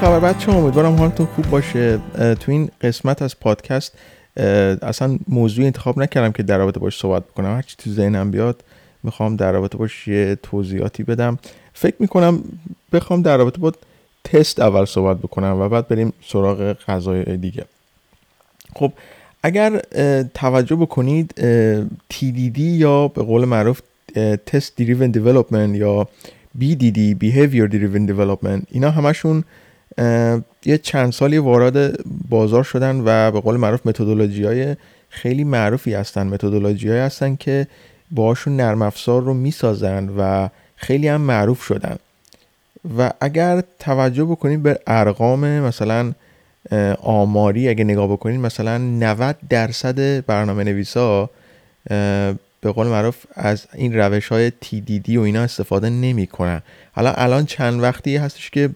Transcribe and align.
خبر 0.00 0.20
بچه 0.20 0.52
امیدوارم 0.52 0.96
حالتون 0.96 1.26
خوب 1.26 1.50
باشه. 1.50 1.98
تو 2.40 2.52
این 2.52 2.70
قسمت 2.80 3.22
از 3.22 3.40
پادکست 3.40 3.92
اصلا 4.82 5.18
موضوع 5.28 5.64
انتخاب 5.64 5.98
نکردم 5.98 6.32
که 6.32 6.42
در 6.42 6.58
رابطه 6.58 6.80
باش 6.80 6.98
صحبت 6.98 7.24
بکنم. 7.24 7.56
هرچی 7.56 7.76
تو 7.78 7.90
ذهنم 7.90 8.30
بیاد 8.30 8.64
می‌خوام 9.02 9.36
در 9.36 9.52
رابطه 9.52 9.78
باش 9.78 10.08
یه 10.08 10.38
توضیحاتی 10.42 11.02
بدم. 11.02 11.38
فکر 11.72 11.94
می‌کنم 11.98 12.42
بخوام 12.92 13.22
در 13.22 13.36
رابطه 13.36 13.58
با 13.58 13.72
تست 14.24 14.60
اول 14.60 14.84
صحبت 14.84 15.18
بکنم 15.18 15.56
و 15.60 15.68
بعد 15.68 15.88
بریم 15.88 16.12
سراغ 16.26 16.72
غذای 16.72 17.36
دیگه. 17.36 17.64
خب 18.74 18.92
اگر 19.42 19.78
توجه 20.34 20.76
بکنید 20.76 21.34
TDD 22.12 22.58
یا 22.58 23.08
به 23.08 23.22
قول 23.22 23.44
معروف 23.44 23.80
تست 24.46 24.82
Driven 24.82 25.16
Development 25.16 25.74
یا 25.74 26.08
BDD 26.60 26.98
Behavior 27.22 27.70
Driven 27.72 28.10
Development 28.10 28.62
اینا 28.70 28.90
همشون 28.90 29.44
یه 30.64 30.78
چند 30.82 31.12
سالی 31.12 31.38
وارد 31.38 32.04
بازار 32.28 32.64
شدن 32.64 33.00
و 33.04 33.30
به 33.30 33.40
قول 33.40 33.56
معروف 33.56 33.86
متدولوژی 33.86 34.44
های 34.44 34.76
خیلی 35.08 35.44
معروفی 35.44 35.94
هستن. 35.94 36.26
متدولوژی 36.26 36.88
های 36.88 36.98
هستن 36.98 37.36
که 37.36 37.66
باشون 38.10 38.56
نرم 38.56 38.82
افزار 38.82 39.22
رو 39.22 39.34
می‌سازن 39.34 40.08
و 40.18 40.48
خیلی 40.76 41.08
هم 41.08 41.20
معروف 41.20 41.62
شدن. 41.62 41.96
و 42.98 43.12
اگر 43.20 43.62
توجه 43.78 44.24
بکنید 44.24 44.62
به 44.62 44.78
ارقام 44.86 45.46
مثلا 45.46 46.12
آماری 47.02 47.68
اگه 47.68 47.84
نگاه 47.84 48.12
بکنید 48.12 48.40
مثلا 48.40 48.78
90 48.78 49.36
درصد 49.48 50.26
برنامه 50.26 50.64
نویسا 50.64 51.30
به 52.60 52.72
قول 52.74 52.86
معروف 52.86 53.16
از 53.34 53.66
این 53.74 53.98
روش 53.98 54.28
های 54.28 54.50
TDD 54.64 55.16
و 55.16 55.20
اینا 55.20 55.42
استفاده 55.42 55.90
نمی 55.90 56.26
کنن 56.26 56.62
حالا 56.92 57.12
الان 57.12 57.46
چند 57.46 57.82
وقتی 57.82 58.16
هستش 58.16 58.50
که 58.50 58.70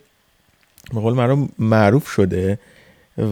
به 0.95 1.01
قول 1.01 1.15
معروف 1.15 1.49
معروف 1.59 2.09
شده 2.09 2.59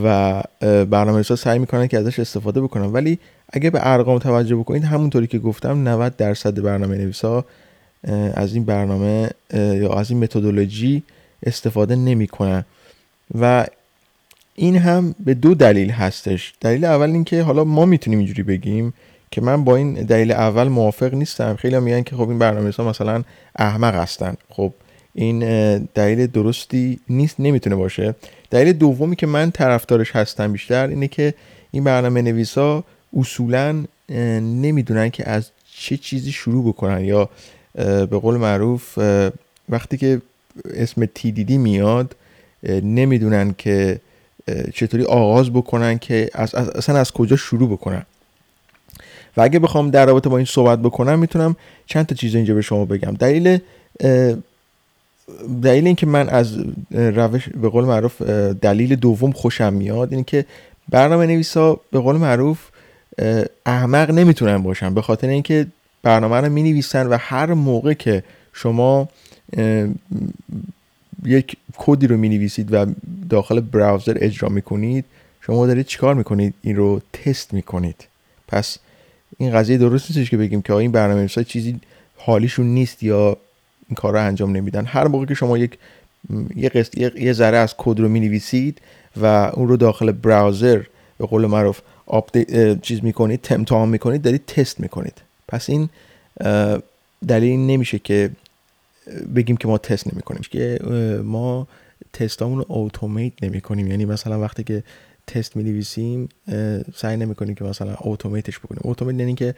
و 0.05 0.43
برنامه 0.63 1.13
نویسا 1.13 1.37
سعی 1.37 1.59
می‌کنن 1.59 1.87
که 1.87 1.99
ازش 1.99 2.19
استفاده 2.19 2.61
بکنن. 2.61 2.87
ولی 2.87 3.19
اگه 3.53 3.71
به 3.71 3.79
ارقام 3.83 4.19
توجه 4.19 4.57
بکنید 4.57 4.85
همونطوری 4.85 5.27
که 5.27 5.39
گفتم 5.39 5.89
90 5.89 6.17
درصد 6.17 6.63
برنامه 6.63 6.97
نویسا 6.97 7.45
از 8.35 8.55
این 8.55 8.65
برنامه 8.65 9.31
یا 9.55 9.93
از 9.93 10.11
این 10.11 10.21
متدولوژی 10.21 11.03
استفاده 11.47 11.97
نمی‌کنن. 11.97 12.65
و 13.41 13.67
این 14.55 14.77
هم 14.77 15.15
به 15.25 15.35
دو 15.35 15.55
دلیل 15.55 15.91
هستش. 15.91 16.55
دلیل 16.61 16.85
اول 16.85 17.11
اینکه 17.11 17.43
حالا 17.43 17.65
ما 17.65 17.85
می‌تونیم 17.85 18.19
اینجوری 18.19 18.43
بگیم 18.43 18.95
که 19.31 19.41
من 19.41 19.65
با 19.65 19.77
این 19.77 19.93
دلیل 19.95 20.33
اول 20.33 20.69
موافق 20.69 21.15
نیستم. 21.15 21.57
خیلی 21.57 21.79
میگن 21.79 22.03
که 22.03 22.17
خب 22.17 22.29
این 22.29 22.39
برنامه 22.39 22.71
ها 22.79 22.85
مثلا 22.85 23.23
احمق 23.57 23.95
هستن. 23.95 24.35
خب 24.51 24.73
این 25.15 25.39
دلیل 25.79 26.27
درستی 26.27 27.01
نیست 27.09 27.41
نمی‌تونه 27.41 27.77
باشه. 27.77 28.15
دلیل 28.51 28.73
دومی 28.73 29.17
که 29.17 29.27
من 29.27 29.51
طرفدارش 29.51 30.17
هستم 30.17 30.53
بیشتر 30.53 30.87
اینه 30.87 31.09
که 31.09 31.35
این 31.71 31.85
برنامه 31.85 32.23
نویسا 32.23 32.85
اصولا 33.17 33.85
نمی‌دونن 34.41 35.11
که 35.11 35.31
از 35.31 35.51
چه 35.77 35.97
چیزی 35.97 36.33
شروع 36.33 36.69
بکنن 36.69 37.05
یا 37.05 37.29
به 37.75 38.07
قول 38.07 38.37
معروف 38.37 38.99
وقتی 39.69 39.97
که 39.97 40.21
اسم 40.75 41.07
TDD 41.07 41.51
میاد 41.51 42.17
نمی‌دونن 42.69 43.55
که 43.59 44.01
چطوری 44.75 45.05
آغاز 45.05 45.51
بکنن 45.51 45.99
که 45.99 46.31
از, 46.35 46.55
اصلا 46.55 46.99
از 46.99 47.13
کجا 47.13 47.37
شروع 47.37 47.69
بکنن. 47.69 48.07
و 49.37 49.41
اگه 49.41 49.59
بخوام 49.59 49.91
در 49.91 50.07
رابطه 50.07 50.29
با 50.29 50.37
این 50.37 50.47
صحبت 50.47 50.79
بکنم 50.79 51.19
می‌تونم 51.19 51.57
چند 51.87 52.07
تا 52.07 52.15
چیز 52.15 52.35
اینجا 52.35 52.55
به 52.55 52.63
شما 52.63 52.85
بگم. 52.85 53.15
دلیل 53.15 53.59
دلیل 55.63 55.87
اینکه 55.87 56.07
من 56.07 56.29
از 56.29 56.59
روش 56.91 57.49
به 57.49 57.69
قول 57.69 57.85
معروف 57.85 58.23
دلیل 58.53 58.97
دوم 58.97 59.33
خوشم 59.33 59.73
میاد 59.73 60.13
اینه 60.13 60.25
که 60.25 60.45
برنامه 60.89 61.27
نویسا 61.27 61.81
به 61.91 61.99
قول 61.99 62.17
معروف 62.17 62.59
احمق 63.67 64.11
نمی‌تونن 64.11 64.63
باشن. 64.63 64.95
به 64.95 65.03
خاطر 65.03 65.29
اینکه 65.29 65.67
برنامه 66.03 66.37
رو 66.37 66.53
می 66.53 66.63
نویسن 66.63 67.07
و 67.07 67.17
هر 67.21 67.55
موقع 67.55 67.95
که 67.95 68.25
شما 68.53 69.09
یک 71.25 71.57
کدی 71.77 72.07
رو 72.07 72.17
می 72.17 72.29
نویسید 72.29 72.69
و 72.73 72.87
داخل 73.31 73.61
براوزر 73.61 74.17
اجرا 74.21 74.49
می 74.49 74.63
کنید 74.63 75.05
شما 75.41 75.67
دارید 75.67 75.87
چیکار 75.87 76.15
می 76.15 76.25
کنید 76.25 76.55
این 76.63 76.77
رو 76.77 77.01
تست 77.13 77.55
می 77.55 77.63
کنید 77.63 78.07
پس 78.49 78.79
این 79.39 79.53
قضیه 79.53 79.79
درست 79.79 80.11
نیستش 80.11 80.31
که 80.31 80.37
بگیم 80.37 80.63
که 80.63 80.73
این 80.73 80.93
برنامه 80.93 81.21
نویسا 81.21 81.43
چیزی 81.43 81.81
حالیشون 82.17 82.67
نیست 82.67 83.03
یا 83.03 83.37
این 83.93 83.95
کار 83.95 84.13
رو 84.13 84.27
انجام 84.27 84.57
نمیدن. 84.57 84.85
هر 84.85 85.09
موقع 85.09 85.25
که 85.25 85.35
شما 85.35 85.59
یک 85.59 85.79
یه, 86.57 86.69
قسط، 86.69 86.99
یه 86.99 87.33
ذره 87.33 87.57
از 87.57 87.75
کد 87.79 88.01
رو 88.01 88.09
می 88.09 88.21
نویسید 88.21 88.81
و 89.17 89.27
اون 89.27 89.69
رو 89.69 89.77
داخل 89.77 90.13
براوزر 90.13 90.83
به 91.19 91.27
قول 91.27 91.47
معروف 91.47 91.81
چیز 92.83 93.05
می‌کنید 93.05 93.41
تمتحان 93.41 93.89
می‌کنید 93.89 94.23
دارید 94.23 94.47
تست 94.47 94.81
می‌کنید. 94.81 95.23
پس 95.49 95.71
این 95.71 95.89
دلیل 97.29 97.61
نمیشه 97.61 97.99
که 97.99 98.31
بگیم 99.35 99.57
که 99.57 99.69
ما 99.69 99.79
تست 99.79 100.13
نمی 100.13 100.23
کنیم 100.23 100.43
که 100.51 100.79
ما 101.25 101.69
تستامون 102.13 102.59
رو 102.59 102.67
automate 102.69 103.33
نمی 103.43 103.61
کنیم 103.61 103.87
یعنی 103.89 104.05
مثلا 104.05 104.41
وقتی 104.41 104.65
که 104.65 104.83
تست 105.27 105.57
می 105.57 105.63
نویسیم 105.63 106.29
سعی 106.97 107.17
نمی 107.17 107.35
کنیم 107.35 107.55
که 107.55 107.65
مثلا 107.65 107.97
automate 108.01 108.47
ش 108.47 108.59
بکنیم. 108.59 108.81
automate 108.85 109.15
یعنی 109.15 109.35
که 109.35 109.55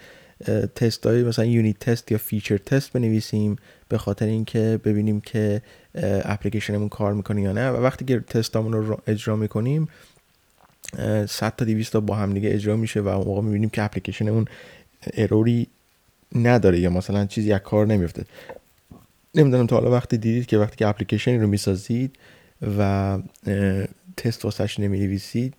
تست 0.75 1.07
های 1.07 1.23
مثلا 1.23 1.45
unit 1.45 1.79
test 1.79 2.13
یا 2.13 2.19
feature 2.19 2.57
test 2.57 2.93
بنویسیم 2.93 3.57
به 3.89 3.99
خاطر 3.99 4.27
اینکه 4.27 4.81
ببینیم 4.85 5.21
که 5.21 5.63
اپلیکیشنمون 6.25 6.89
کار 6.89 7.15
می‌کنه 7.15 7.43
یا 7.43 7.53
نه. 7.53 7.71
و 7.71 7.77
وقتی 7.77 8.05
که 8.05 8.21
تستامون 8.21 8.73
رو 8.73 9.01
اجرا 9.07 9.37
می‌کنیم 9.37 9.89
100 11.29 11.57
تا 11.57 11.65
200 11.65 11.93
تا 11.93 12.01
با 12.01 12.15
هم 12.15 12.35
دیگه 12.35 12.55
اجرا 12.55 12.77
میشه 12.77 13.01
و 13.01 13.09
موقع 13.09 13.41
می‌بینیم 13.41 13.71
که 13.71 13.83
اپلیکیشنمون 13.83 14.45
error 15.17 15.59
ی 15.59 15.67
نداره 16.35 16.81
یا 16.81 16.91
مثلا 16.91 17.27
چیزی 17.27 17.53
از 17.53 17.61
کار 17.61 17.87
نمیفته 17.87 18.25
نمی‌دونم 19.35 19.67
تا 19.67 19.77
حالا 19.77 19.91
وقتی 19.91 20.19
دیدید 20.19 20.47
که 20.47 20.59
وقتی 20.59 20.77
که 20.77 20.87
اپلیکیشنی 20.87 21.39
رو 21.39 21.47
می‌سازید 21.47 22.17
و 22.79 23.19
تست 24.17 24.45
واسش 24.45 24.81
ننویسید 24.81 25.55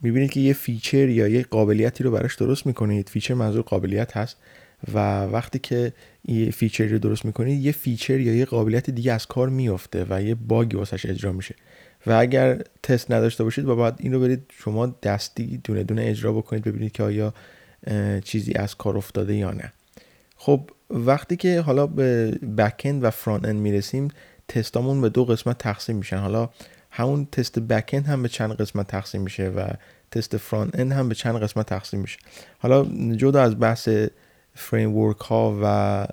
می‌بینید 0.00 0.30
که 0.30 0.40
یه 0.40 0.52
feature 0.52 1.08
یا 1.08 1.28
یه 1.28 1.42
قابلیتی 1.42 2.04
رو 2.04 2.10
براش 2.10 2.34
درست 2.34 2.66
می‌کنید. 2.66 3.08
feature 3.08 3.34
منظور 3.34 3.62
قابلیت 3.62 4.16
هست 4.16 4.36
و 4.94 5.24
وقتی 5.24 5.58
که 5.58 5.92
یه 6.24 6.50
feature 6.50 6.83
ی 6.83 6.88
رو 6.88 6.98
درست 6.98 7.24
می‌کنید 7.24 7.64
یه 7.64 7.72
feature 7.72 8.20
یا 8.20 8.34
یه 8.34 8.44
قابلیت 8.44 8.90
دیگه 8.90 9.12
از 9.12 9.26
کار 9.26 9.48
میفته 9.48 10.06
و 10.10 10.22
یه 10.22 10.34
bug 10.34 10.66
ی 10.66 10.76
واسش 10.76 11.06
اجرا 11.06 11.32
میشه. 11.32 11.54
و 12.06 12.12
اگر 12.12 12.62
تست 12.82 13.10
نداشته 13.10 13.44
باشید 13.44 13.68
و 13.68 13.76
بعد 13.76 13.96
این 13.98 14.12
رو 14.12 14.20
برید 14.20 14.42
شما 14.58 14.86
دستی 14.86 15.60
دونه 15.64 15.84
دونه 15.84 16.02
اجرا 16.04 16.32
بکنید 16.32 16.64
ببینید 16.64 16.92
که 16.92 17.02
آیا 17.02 17.34
چیزی 18.24 18.52
از 18.52 18.74
کار 18.74 18.96
افتاده 18.96 19.34
یا 19.34 19.50
نه. 19.50 19.72
خب 20.36 20.70
وقتی 20.90 21.36
که 21.36 21.60
حالا 21.60 21.86
به 21.86 22.30
بکند 22.58 23.04
و 23.04 23.10
فرانت 23.10 23.44
اند 23.44 23.60
می‌رسیم 23.60 24.08
تستامون 24.48 25.00
به 25.00 25.08
دو 25.08 25.24
قسمت 25.24 25.58
تقسیم 25.58 25.96
میشن. 25.96 26.18
حالا 26.18 26.50
همون 26.90 27.28
تست 27.32 27.58
بکند 27.58 28.06
هم 28.06 28.22
به 28.22 28.28
چند 28.28 28.52
قسمت 28.52 28.86
تقسیم 28.86 29.20
میشه 29.20 29.48
و 29.48 29.68
تست 30.10 30.36
فرانت 30.36 30.78
اند 30.78 30.92
هم 30.92 31.08
به 31.08 31.14
چند 31.14 31.42
قسمت 31.42 31.66
تقسیم 31.66 32.00
میشه. 32.00 32.18
حالا 32.58 32.84
جدا 33.16 33.42
از 33.42 33.60
بحث 33.60 33.88
فریم 34.54 34.96
ورک 34.96 35.18
ها 35.18 35.58
و 35.62 36.06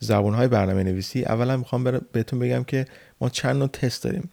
زبان 0.00 0.34
های 0.34 0.48
برنامه 0.48 0.82
نویسی 0.82 1.24
اولا 1.24 1.56
می‌خوام 1.56 2.00
بهتون 2.12 2.38
بگم 2.38 2.64
که 2.64 2.86
ما 3.20 3.28
چند 3.28 3.56
نوع 3.56 3.68
تست 3.68 4.04
داریم. 4.04 4.30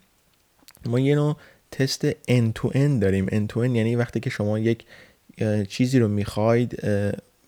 ما 0.86 1.00
یه 1.00 1.14
نوع 1.14 1.36
تست 1.70 2.10
end 2.10 2.52
to 2.58 2.70
end 2.72 3.00
داریم. 3.00 3.26
end 3.26 3.52
to 3.52 3.56
end 3.56 3.70
یعنی 3.70 3.96
وقتی 3.96 4.20
که 4.20 4.30
شما 4.30 4.58
یک 4.58 4.84
چیزی 5.68 5.98
رو 5.98 6.08
می‌خواید 6.08 6.80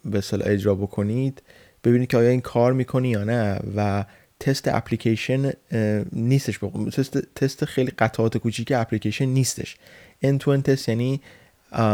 به 0.05 0.23
اجرا 0.45 0.75
بکنید 0.75 1.43
ببینید 1.85 2.09
که 2.09 2.17
آیا 2.17 2.31
این 2.31 2.41
کار 2.41 2.73
می‌کنی 2.73 3.09
یا 3.09 3.25
نه 3.25 3.61
و 3.77 4.05
تست 4.41 4.69
اپلیکیشن 4.69 5.53
نیستش 6.13 6.59
تست 6.93 7.19
تست 7.35 7.65
خیلی 7.65 7.91
قطعات 7.99 8.39
کوچیک 8.39 8.73
اپلیکیشن 8.77 9.25
نیستش. 9.25 9.77
end 10.25 10.39
to 10.39 10.47
end 10.47 10.63
تست 10.63 10.89
یعنی 10.89 11.21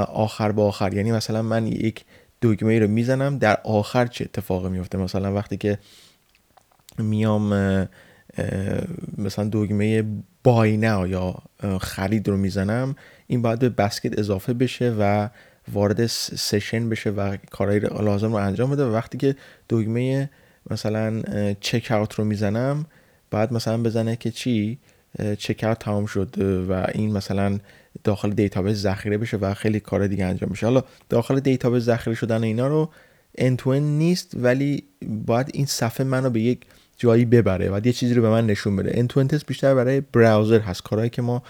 آخر 0.08 0.52
با 0.52 0.66
آخر. 0.66 0.94
یعنی 0.94 1.12
مثلا 1.12 1.42
من 1.42 1.66
یک 1.66 2.04
دکمه 2.42 2.78
رو 2.78 2.88
می‌زنم 2.88 3.38
در 3.38 3.60
آخر 3.64 4.06
چه 4.06 4.24
اتفاقی 4.24 4.68
میفته 4.68 4.98
مثلا 4.98 5.34
وقتی 5.34 5.56
که 5.56 5.78
میام 6.98 7.48
مثلا 9.18 9.48
دگمه 9.52 10.04
بای 10.44 10.72
یا 11.08 11.42
خرید 11.80 12.28
رو 12.28 12.36
می‌زنم 12.36 12.96
این 13.26 13.42
باید 13.42 13.58
به 13.58 13.68
basket 13.68 14.18
اضافه 14.18 14.52
بشه 14.52 14.94
و 14.98 15.28
وارد 15.72 16.06
session 16.06 16.88
بشه 16.88 17.10
و 17.10 17.36
کارهای 17.50 17.80
لازم 17.80 18.28
رو 18.28 18.34
انجام 18.34 18.70
بده. 18.70 18.84
و 18.84 18.94
وقتی 18.94 19.18
که 19.18 19.36
دگمه 19.70 20.30
مثلا 20.70 21.22
checkout 21.60 22.14
رو 22.14 22.24
می‌زنم 22.24 22.86
بعد 23.30 23.52
مثلا 23.52 23.82
بزنه 23.82 24.16
که 24.16 24.30
چی؟ 24.30 24.78
checkout 25.38 25.78
تمام 25.78 26.06
شد 26.06 26.34
و 26.68 26.86
این 26.94 27.12
مثلا 27.12 27.58
داخل 28.04 28.30
database 28.30 28.76
ذخیره 28.76 29.18
بشه 29.18 29.36
و 29.36 29.54
خیلی 29.54 29.80
کار 29.80 30.06
دیگه 30.06 30.24
انجام 30.24 30.50
بشه. 30.50 30.66
حالا 30.66 30.82
داخل 31.08 31.40
database 31.40 31.82
ذخیره 31.82 32.16
شدن 32.16 32.42
اینا 32.42 32.66
رو 32.66 32.90
end 33.38 33.61
to 33.61 33.76
end 33.76 33.98
نیست 33.98 34.32
ولی 34.34 34.84
باید 35.26 35.50
این 35.54 35.66
صفحه 35.66 36.06
منو 36.06 36.30
به 36.30 36.40
یک 36.40 36.60
جایی 36.96 37.24
ببره 37.24 37.70
و 37.70 37.80
یه 37.84 37.92
چیزی 37.92 38.14
رو 38.14 38.22
به 38.22 38.28
من 38.28 38.46
نشون 38.46 38.76
بده. 38.76 38.98
end 38.98 39.08
to 39.08 39.24
end 39.24 39.34
test 39.34 39.46
بیشتر 39.46 39.74
برای 39.74 40.00
browser 40.00 40.58
هست. 40.58 40.82
کارهایی 40.82 41.10
که 41.10 41.22
ما 41.22 41.42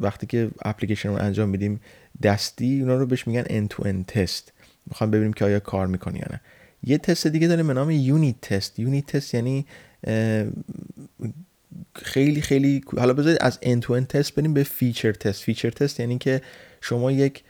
وقتی 0.00 0.26
که 0.26 0.50
اپلیکیشن 0.62 1.08
رو 1.08 1.14
انجام 1.14 1.48
میدیم 1.48 1.80
دستی 2.22 2.80
اونا 2.80 2.96
رو 2.96 3.06
بهش 3.06 3.26
میگن 3.26 3.44
end 3.46 3.68
to 3.68 3.82
end 3.86 4.04
test 4.04 4.52
می‌خوام 4.86 5.10
ببینیم 5.10 5.32
که 5.32 5.44
آیا 5.44 5.60
کار 5.60 5.86
می‌کنه 5.86 6.18
یا 6.18 6.26
نه. 6.30 6.40
یه 6.82 6.98
تست 6.98 7.26
دیگه 7.26 7.48
داره 7.48 7.62
به 7.62 7.74
نام 7.74 7.90
unit 7.90 8.40
test. 8.40 8.78
unit 8.78 9.06
test 9.06 9.34
یعنی 9.34 9.66
خیلی 11.94 12.40
خیلی 12.40 12.84
حالا 12.98 13.12
بذارید 13.12 13.38
از 13.40 13.58
end 13.62 13.80
to 13.84 14.00
end 14.00 14.06
test 14.06 14.34
بریم 14.34 14.54
به 14.54 14.62
feature 14.62 15.12
test 15.12 15.42
feature 15.42 15.70
test 15.70 16.00
یعنی 16.00 16.18
که 16.18 16.40
شما 16.80 17.12
یک 17.12 17.44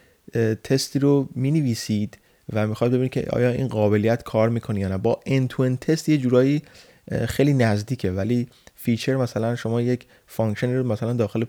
تستی 0.65 0.99
رو 0.99 1.29
می 1.35 1.50
نویسید 1.50 2.19
و 2.53 2.67
می‌خواید 2.67 2.93
ببینید 2.93 3.12
که 3.12 3.27
آیا 3.31 3.50
این 3.50 3.69
قابلیت 3.69 4.23
کار 4.23 4.49
می‌کنه 4.49 4.81
یا 4.81 4.88
نه. 4.88 4.99
با 4.99 5.21
end 5.27 5.53
to 5.53 5.56
end 5.56 5.79
test 5.81 6.08
یه 6.09 6.19
جورایی 6.19 6.62
خیلی 7.29 7.53
نزدیکه. 7.53 8.11
ولی 8.11 8.49
feature 8.75 9.17
مثلا 9.17 9.56
شما 9.56 9.81
یک 9.81 10.06
function 10.26 10.75
رو 10.75 10.93
مثلا 10.93 11.12
داخل 11.12 11.44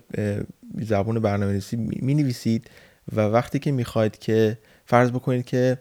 زبان 0.81 1.19
برنامه‌نویسی 1.19 1.75
می 1.77 2.13
نویسید 2.13 2.69
و 3.15 3.21
وقتی 3.21 3.59
که 3.59 3.71
می‌خواید 3.71 4.19
که 4.19 4.57
فرض 4.85 5.09
بکنید 5.09 5.45
که 5.45 5.77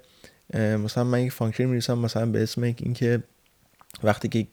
مثلا 0.54 1.04
من 1.04 1.20
یک 1.20 1.32
function 1.32 1.64
می 1.64 1.70
نویسم 1.70 1.98
مثلا 1.98 2.26
به 2.26 2.42
اسم 2.42 2.62
اینکه 2.62 3.22
وقتی 4.02 4.28
که 4.28 4.46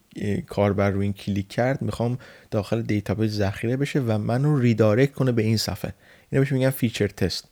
کاربر 0.48 0.90
رو 0.90 1.00
این 1.00 1.14
کلیک 1.14 1.48
کرد 1.48 1.82
می‌خوام 1.82 2.18
داخل 2.52 2.82
دیتابیس 2.82 3.32
ذخیره 3.32 3.78
بشه 3.78 4.00
و 4.00 4.18
منو 4.18 4.60
redirect 4.60 5.14
کنه 5.14 5.32
به 5.32 5.42
این 5.42 5.58
صفحه. 5.58 5.94
اینا 6.30 6.42
بهش 6.42 6.52
میگن 6.52 6.70
feature 6.70 7.08
test 7.08 7.48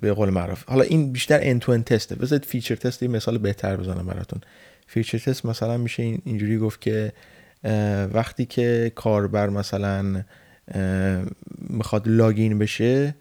به 0.00 0.12
قول 0.12 0.30
معروف. 0.30 0.64
حالا 0.64 0.82
این 0.82 1.12
بیشتر 1.12 1.38
end 1.42 1.58
to 1.58 1.78
end 1.78 1.91
test 1.91 2.09
ه 2.09 2.14
بذارید 2.14 2.44
feature 2.44 2.74
test 2.74 3.02
یه 3.02 3.08
مثال 3.08 3.38
بهتر 3.38 3.76
بزنم 3.76 4.06
براتون. 4.06 4.40
feature 4.86 5.18
test 5.18 5.46
مثلا 5.46 5.76
میشه 5.76 6.02
اینجوری 6.02 6.58
گفت 6.58 6.80
که 6.80 7.12
وقتی 8.12 8.44
که 8.44 8.92
کاربر 8.94 9.48
مثلا 9.48 10.24
می‌خواد 11.68 12.08
login 12.08 12.58
بشه 12.58 13.14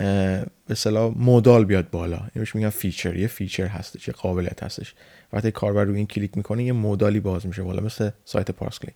به 0.00 0.46
اصطلاح 0.70 1.12
modal 1.16 1.64
بیاد 1.64 1.90
بالا. 1.90 2.20
اینش 2.34 2.54
میگن 2.54 2.68
feature 2.68 3.16
یه 3.16 3.26
feature 3.26 3.66
هستش 3.66 4.08
یه 4.08 4.14
قابلیت 4.14 4.62
هستش. 4.62 4.94
وقتی 5.32 5.50
کاربر 5.50 5.84
روی 5.84 5.96
این 5.96 6.06
کلیک 6.06 6.36
می‌کنه 6.36 6.64
یه 6.64 6.72
modal 6.72 7.12
ی 7.12 7.20
باز 7.20 7.46
میشه 7.46 7.62
بالا 7.62 7.82
مثل 7.82 8.10
سایت 8.24 8.50
پارس‌کلیک. 8.50 8.92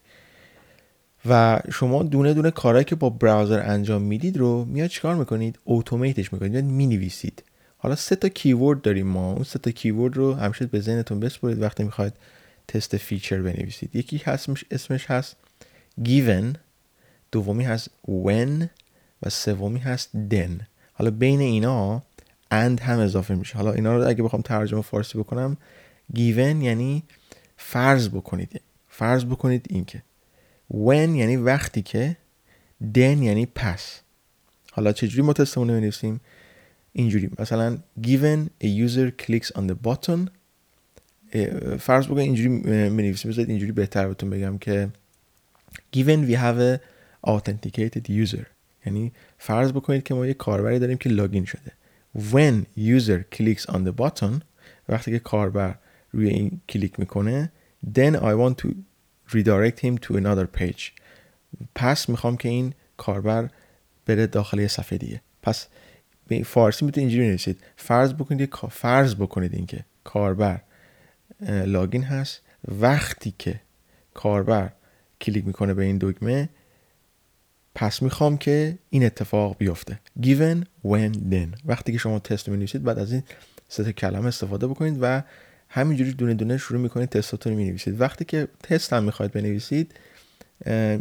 و 1.28 1.60
شما 1.72 2.02
دونه 2.02 2.34
دونه 2.34 2.50
کارهایی 2.50 2.84
که 2.84 2.94
با 2.94 3.10
browser 3.10 3.60
انجام 3.60 4.02
می‌دید 4.02 4.36
رو 4.36 4.64
میاد 4.64 4.90
چیکار 4.90 5.14
می‌کنید؟ 5.14 5.58
automate 5.66 6.19
ش 6.19 6.32
می‌کنید. 6.32 6.52
میاد 6.52 6.64
می‌نویسید. 6.64 7.42
حالا 7.78 7.96
سه 7.96 8.16
تا 8.16 8.28
keyword 8.28 8.82
داریم 8.82 9.06
ما. 9.06 9.32
اون 9.32 9.44
سه 9.44 9.58
تا 9.58 9.70
keyword 9.70 10.16
رو 10.16 10.34
همیشه 10.34 10.66
به 10.66 10.80
ذهنتون 10.80 11.20
بسپرید 11.20 11.62
وقتی 11.62 11.84
می‌خواید 11.84 12.12
تست 12.68 12.96
feature 12.96 13.42
بنویسید. 13.42 13.96
یکی 13.96 14.22
هست 14.24 14.48
اسمش 14.70 15.10
هست 15.10 15.36
given 16.04 16.44
دومی 17.32 17.64
هست 17.64 17.90
when 18.06 18.64
و 19.22 19.30
سومی 19.30 19.78
هست 19.78 20.10
then. 20.30 20.73
حالا 20.94 21.10
بین 21.10 21.40
اینا 21.40 22.02
and 22.52 22.80
هم 22.80 22.98
اضافه 22.98 23.34
میشه. 23.34 23.56
حالا 23.56 23.72
اینا 23.72 23.96
رو 23.96 24.08
اگه 24.08 24.22
بخوام 24.22 24.42
ترجمه 24.42 24.82
فارسی 24.82 25.18
بکنم 25.18 25.56
given 26.14 26.62
یعنی 26.62 27.02
فرض 27.56 28.08
بکنید. 28.08 28.60
فرض 28.88 29.24
بکنید 29.24 29.66
این 29.70 29.84
که 29.84 30.02
when 30.72 31.16
یعنی 31.16 31.36
وقتی 31.36 31.82
که 31.82 32.16
then 32.94 32.96
یعنی 32.96 33.46
پس. 33.46 34.00
حالا 34.72 34.92
چجوری 34.92 35.22
ما 35.22 35.32
تستمون 35.32 35.68
رو 35.68 35.74
بنویسیم 35.74 36.20
اینجوری. 36.92 37.30
مثلا 37.38 37.78
given 38.02 38.64
a 38.64 38.66
user 38.66 39.24
clicks 39.24 39.50
on 39.58 39.62
the 39.70 39.74
button 39.88 40.30
فرض 41.78 42.06
بکنید 42.06 42.18
اینجوری 42.18 42.48
بنویسیم 42.88 43.30
بذارید 43.30 43.50
اینجوری 43.50 43.72
بهتر 43.72 44.08
بهتون 44.08 44.30
بگم 44.30 44.58
که 44.58 44.88
given 45.96 46.28
we 46.28 46.34
have 46.34 46.58
a 46.58 46.78
authenticated 47.30 48.08
user. 48.08 48.44
یعنی 48.86 49.12
فرض 49.46 49.72
بکنید 49.72 50.02
که 50.02 50.14
ما 50.14 50.26
یه 50.26 50.34
کاربری 50.34 50.78
داریم 50.78 50.98
که 50.98 51.10
لاگین 51.10 51.44
شده. 51.44 51.72
When 52.16 52.78
user 52.78 53.36
clicks 53.36 53.66
on 53.70 53.78
the 53.86 53.92
button 54.02 54.32
وقتی 54.88 55.10
که 55.10 55.18
کاربر 55.18 55.74
روی 56.12 56.28
این 56.28 56.60
کلیک 56.68 57.00
می‌کنه 57.00 57.52
then 57.94 58.14
I 58.14 58.34
want 58.42 58.54
to 58.62 58.68
redirect 59.28 59.78
him 59.80 59.98
to 60.06 60.14
another 60.14 60.60
page. 60.60 60.82
پس 61.74 62.08
می‌خوام 62.08 62.36
که 62.36 62.48
این 62.48 62.74
کاربر 62.96 63.50
بره 64.06 64.26
داخل 64.26 64.58
یه 64.58 64.68
صفحه 64.68 64.98
دیگه. 64.98 65.20
پس 65.42 65.66
به 66.28 66.42
فارسی 66.42 66.84
می‌تونید 66.84 67.08
اینجوری 67.08 67.28
نویسید. 67.28 67.60
فرض 67.76 68.14
بکنید 68.14 68.54
فرض 68.70 69.14
بکنید 69.14 69.54
اینکه 69.54 69.84
کاربر 70.04 70.60
login 71.66 72.02
هست. 72.02 72.40
وقتی 72.80 73.34
که 73.38 73.60
کاربر 74.14 74.72
کلیک 75.20 75.46
می‌کنه 75.46 75.74
به 75.74 75.84
این 75.84 75.98
دکمه 76.00 76.48
پس 77.74 78.02
می‌خوام 78.02 78.38
که 78.38 78.78
این 78.90 79.04
اتفاق 79.04 79.56
بیفته. 79.58 80.00
Given 80.22 80.64
when 80.86 81.14
then. 81.30 81.58
وقتی 81.64 81.92
که 81.92 81.98
شما 81.98 82.18
تست 82.18 82.48
می 82.48 82.66
بعد 82.66 82.98
از 82.98 83.12
این 83.12 83.22
سه 83.68 83.92
کلمه 83.92 84.26
استفاده 84.26 84.66
بکنید 84.66 84.98
و 85.00 85.22
همینجوری 85.68 86.12
دونه 86.12 86.34
دونه 86.34 86.58
شروع 86.58 86.80
می‌کنید 86.80 87.08
تستاتون 87.08 87.52
رو 87.52 87.58
می‌نویسید. 87.58 88.00
وقتی 88.00 88.24
که 88.24 88.48
تست 88.62 88.92
هم 88.92 89.04
می‌خواید 89.04 89.32
بنویسید 89.32 89.94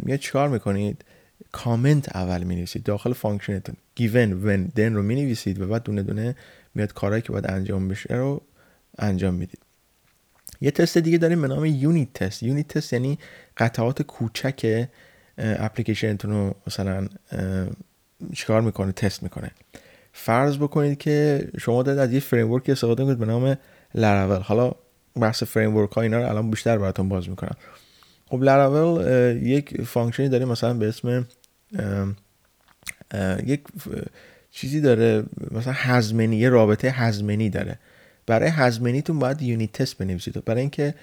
یا 0.06 0.16
چیکار 0.16 0.48
می‌کنید؟ 0.48 1.04
کامنت 1.52 2.16
اول 2.16 2.42
می‌نویسید. 2.42 2.82
داخل 2.82 3.12
function 3.12 3.55
تون. 3.55 3.76
Given 4.00 4.46
when 4.46 4.78
then 4.78 4.92
رو 4.92 5.02
می‌نویسید 5.02 5.60
و 5.60 5.66
بعد 5.66 5.82
دونه 5.82 6.02
دونه 6.02 6.36
میاد 6.74 6.92
کارهایی 6.92 7.22
که 7.22 7.32
باید 7.32 7.50
انجام 7.50 7.88
بشه 7.88 8.14
رو 8.14 8.42
انجام 8.98 9.34
می‌دید. 9.34 9.58
یه 10.60 10.70
تست 10.70 10.98
دیگه 10.98 11.18
داریم 11.18 11.42
به 11.42 11.48
نام 11.48 11.64
unit 11.64 12.12
test. 12.12 12.42
unit 12.42 12.68
test 12.68 12.92
یعنی 12.92 13.18
قطعات 13.56 14.02
کوچک 14.02 14.88
اپلیکیشنتون 15.38 16.30
رو 16.30 16.54
مثلا 16.66 17.08
چیکار 18.32 18.60
می‌کنه؟ 18.60 18.92
تست 18.92 19.22
می‌کنه. 19.22 19.50
فرض 20.12 20.56
بکنید 20.56 20.98
که 20.98 21.48
شما 21.58 21.82
دارید 21.82 22.00
از 22.00 22.12
یه 22.12 22.20
framework 22.20 22.52
استفاده 22.54 23.02
می‌کنید 23.02 23.18
به 23.18 23.26
نام 23.26 23.56
لراول 23.94 24.40
حالا 24.40 24.72
بحث 25.20 25.42
framework 25.42 25.86
ها 25.86 26.02
اینا 26.02 26.18
رو 26.18 26.28
الان 26.28 26.50
بیشتر 26.50 26.78
براتون 26.78 27.08
باز 27.08 27.28
می‌کنم. 27.28 27.56
خب 28.26 28.42
لراول 28.42 29.06
یک 29.42 29.82
function 29.82 30.23
ی 30.23 30.28
داریم 30.28 30.48
مثلا 30.48 30.74
به 30.74 30.88
اسم 30.88 31.26
یک 33.46 33.60
چیزی 34.50 34.80
داره 34.80 35.24
مثلا 35.50 35.72
has 35.72 35.99
many 35.99 36.36
یه 36.36 36.48
رابطه 36.48 36.90
has 36.90 37.16
many 37.16 37.50
داره. 37.50 37.78
برای 38.26 38.48
has 38.48 38.69
many 38.69 38.97
تون 38.97 39.18
باید 39.18 39.42
unit 39.42 39.72
test 39.72 39.98
بنویسید. 39.98 40.44
برای 40.44 40.60
اینکه 40.60 40.94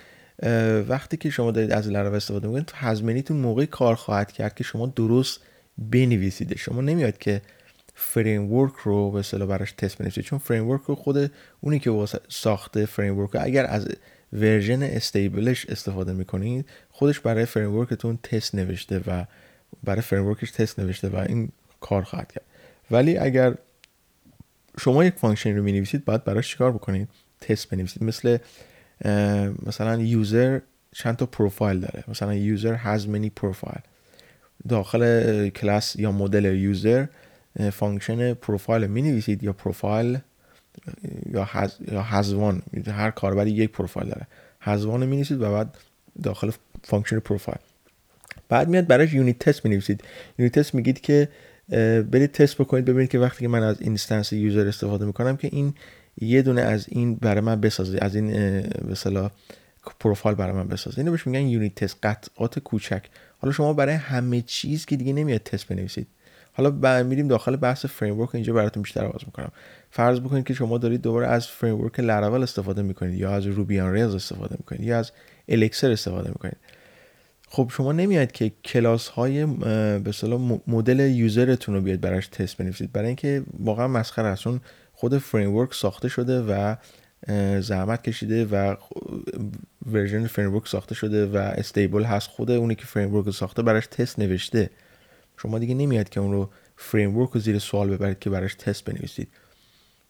وقتی 0.87 1.17
که 1.17 1.29
شما 1.29 1.51
دارید 1.51 1.71
از 1.71 1.87
لراول 1.87 2.15
استفاده 2.15 2.47
می‌کنید 2.47 2.65
تو 2.65 2.75
has 2.77 2.95
many 2.95 3.19
تون 3.19 3.37
موقعی 3.37 3.65
کار 3.65 3.95
خواهد 3.95 4.31
کرد 4.31 4.55
که 4.55 4.63
شما 4.63 4.85
درست 4.87 5.39
بنویسید. 5.77 6.57
شما 6.57 6.81
نمیاد 6.81 7.17
که 7.17 7.41
framework 7.95 8.73
رو 8.83 9.11
به 9.11 9.19
اصطلاح 9.19 9.47
براش 9.47 9.71
تست 9.71 9.97
بنویسید 9.97 10.23
چون 10.23 10.39
framework 10.39 10.81
رو 10.81 10.95
خود 10.95 11.31
اونی 11.61 11.79
که 11.79 12.05
ساخته 12.29 12.85
framework 12.85 13.35
اگر 13.35 13.65
از 13.65 13.87
ورژن 14.33 14.83
stable 14.83 15.45
ش 15.45 15.65
استفاده 15.65 16.13
می‌کنید 16.13 16.65
خودش 16.89 17.19
برای 17.19 17.45
framework 17.45 17.75
تون 17.75 18.19
تست 18.23 18.55
نوشته 18.55 19.01
و 19.07 19.25
برای 19.83 20.01
framework 20.01 20.25
ش 20.25 20.51
تست 20.51 20.79
نوشته 20.79 21.09
و 21.09 21.15
این 21.15 21.49
کار 21.79 22.03
خواهد 22.03 22.31
کرد. 22.31 22.45
ولی 22.91 23.17
اگر 23.17 23.55
شما 24.79 25.05
یک 25.05 25.13
function 25.13 25.57
رو 25.57 25.63
می 25.63 25.71
نویسید 25.71 26.05
باید 26.05 26.23
براش 26.23 26.49
چیکار 26.49 26.71
بکنید؟ 26.71 27.07
تست 27.41 27.69
بنویسید. 27.69 28.03
مثل 28.03 28.37
مثلا 29.65 30.01
user 30.01 30.59
چند 30.91 31.15
تا 31.15 31.25
پروفایل 31.25 31.79
داره. 31.79 32.03
مثلا 32.07 32.33
user 32.33 32.77
has 32.77 33.01
many 33.01 33.43
profile. 33.43 33.79
داخل 34.69 35.49
کلاس 35.49 35.95
یا 35.95 36.11
مدل 36.11 36.45
user 36.45 37.05
function 37.71 38.33
پروفایل 38.33 38.87
می 38.87 39.01
نویسید 39.01 39.43
یا 39.43 39.53
پروفایل 39.53 40.17
یا 41.33 41.43
has 41.43 41.77
یا 41.91 42.01
has 42.01 42.31
one 42.31 42.61
هر 42.87 43.11
کاربری 43.11 43.51
یک 43.51 43.71
پروفایل 43.71 44.07
داره. 44.07 44.27
has 44.61 44.83
one 44.83 45.05
می 45.05 45.15
نویسید 45.15 45.41
و 45.41 45.51
بعد 45.51 45.77
داخل 46.23 46.51
function 46.83 47.19
پروفایل 47.19 47.57
بعد 48.49 48.67
میاد 48.67 48.87
براش 48.87 49.13
unit 49.13 49.39
test 49.39 49.65
می 49.65 49.71
نویسید 49.71 50.03
unit 50.39 50.59
test 50.59 50.75
میگید 50.75 51.01
که 51.01 51.27
برید 52.11 52.31
تست 52.31 52.57
بکنید 52.57 52.85
ببینید 52.85 53.09
که 53.09 53.19
وقتی 53.19 53.39
که 53.39 53.47
من 53.47 53.63
از 53.63 53.81
instance 53.81 54.33
user 54.33 54.67
استفاده 54.67 55.05
می‌کنم 55.05 55.37
که 55.37 55.49
این 55.51 55.73
یه 56.17 56.41
دونه 56.41 56.61
از 56.61 56.85
این 56.89 57.15
برای 57.15 57.41
من 57.41 57.61
بسازه 57.61 57.97
از 58.01 58.15
این 58.15 58.31
به 58.87 59.31
پروفایل 59.99 60.35
برای 60.35 60.53
من 60.53 60.67
بسازه. 60.67 60.99
اینو 60.99 61.11
بهش 61.11 61.27
میگن 61.27 61.47
unit 61.47 61.75
test 61.75 61.97
قطعات 62.03 62.59
کوچک. 62.59 63.03
حالا 63.39 63.53
شما 63.53 63.73
برای 63.73 63.95
همه 63.95 64.41
چیز 64.41 64.85
که 64.85 64.95
دیگه 64.95 65.13
نمیاد 65.13 65.41
تست 65.41 65.67
بنویسید. 65.67 66.07
حالا 66.53 67.03
میریم 67.03 67.27
داخل 67.27 67.55
بحث 67.55 67.85
framework 67.85 68.35
اینجا 68.35 68.53
براتون 68.53 68.83
بیشتر 68.83 69.05
باز 69.05 69.21
می‌کنم. 69.25 69.51
فرض 69.91 70.19
بکنید 70.19 70.45
که 70.45 70.53
شما 70.53 70.77
دارید 70.77 71.01
دوباره 71.01 71.27
از 71.27 71.47
framework 71.47 71.99
Laravel 71.99 72.43
استفاده 72.43 72.81
می‌کنید 72.81 73.19
یا 73.19 73.31
از 73.31 73.45
Ruby 73.45 73.79
on 73.79 73.93
Rails 73.93 74.15
استفاده 74.15 74.55
می‌کنید 74.59 74.81
یا 74.81 74.99
از 74.99 75.11
Elixir 75.49 75.91
استفاده 75.91 76.29
می‌کنید. 76.29 76.57
خب 77.47 77.71
شما 77.73 77.91
نمیاد 77.91 78.31
که 78.31 78.51
کلاس 78.65 79.07
های 79.07 79.45
به 79.45 80.11
مدل 80.67 80.99
user 80.99 81.42
تون 81.42 81.75
رو 81.75 81.81
بیاد 81.81 81.99
براش 81.99 82.27
تست 82.27 82.57
بنویسید. 82.57 82.91
برای 82.91 83.07
اینکه 83.07 83.43
واقعا 83.59 83.87
مسخره 83.87 84.27
است. 84.27 84.41
چون 84.41 84.61
خود 85.01 85.17
framework 85.17 85.73
ساخته 85.73 86.07
شده 86.07 86.41
و 86.41 86.75
زحمت 87.61 88.03
کشیده 88.03 88.45
و 88.45 88.75
ورژن 89.91 90.27
framework 90.27 90.67
ساخته 90.67 90.95
شده 90.95 91.25
و 91.25 91.37
stable 91.37 92.03
هست. 92.03 92.27
خود 92.27 92.51
اونی 92.51 92.75
که 92.75 92.85
framework 92.85 93.29
ساخته 93.29 93.61
براش 93.61 93.87
تست 93.87 94.19
نوشته. 94.19 94.69
شما 95.37 95.59
دیگه 95.59 95.73
نمیاد 95.73 96.09
که 96.09 96.19
اون 96.19 96.31
رو 96.31 96.49
framework 96.77 97.29
رو 97.29 97.39
زیر 97.39 97.59
سوال 97.59 97.89
ببرید 97.89 98.19
که 98.19 98.29
براش 98.29 98.55
تست 98.55 98.85
بنویسید. 98.85 99.27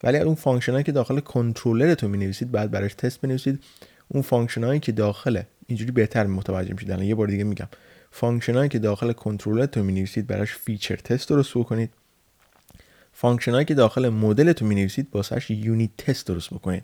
ولی 0.04 0.18
اون 0.18 0.36
function 0.36 0.84
که 0.84 0.92
داخل 0.92 1.20
کنترلرتون 1.20 2.12
می 2.12 2.18
نویسید 2.18 2.52
بعد 2.52 2.72
براش 2.72 2.94
تست 2.94 3.22
بنویسید. 3.22 3.64
اون 4.08 4.24
function 4.24 4.80
که 4.80 4.92
داخل 4.92 5.42
اینجوری 5.68 5.92
بهتر 5.92 6.28
متوجه 6.28 6.74
میشید. 6.74 6.92
الان 6.92 7.06
یه 7.06 7.16
بار 7.16 7.28
دیگه 7.28 7.44
میگم. 7.44 7.68
function 8.12 8.68
که 8.68 8.80
داخل 8.80 9.12
کنترلرتون 9.12 9.86
می 9.86 9.94
نویسید 9.94 10.28
براش 10.28 10.56
feature 10.56 10.96
test 10.96 11.30
درست 11.30 11.58
بکنید 11.58 11.90
function 11.90 12.01
هایی 13.22 13.66
که 13.66 13.74
داخل 13.74 14.10
مدلتون 14.10 14.68
می 14.68 14.76
نویسید 14.76 15.12
واسش 15.12 15.52
unit 15.52 15.90
test 15.98 16.28
درست 16.28 16.50
بکنید. 16.50 16.84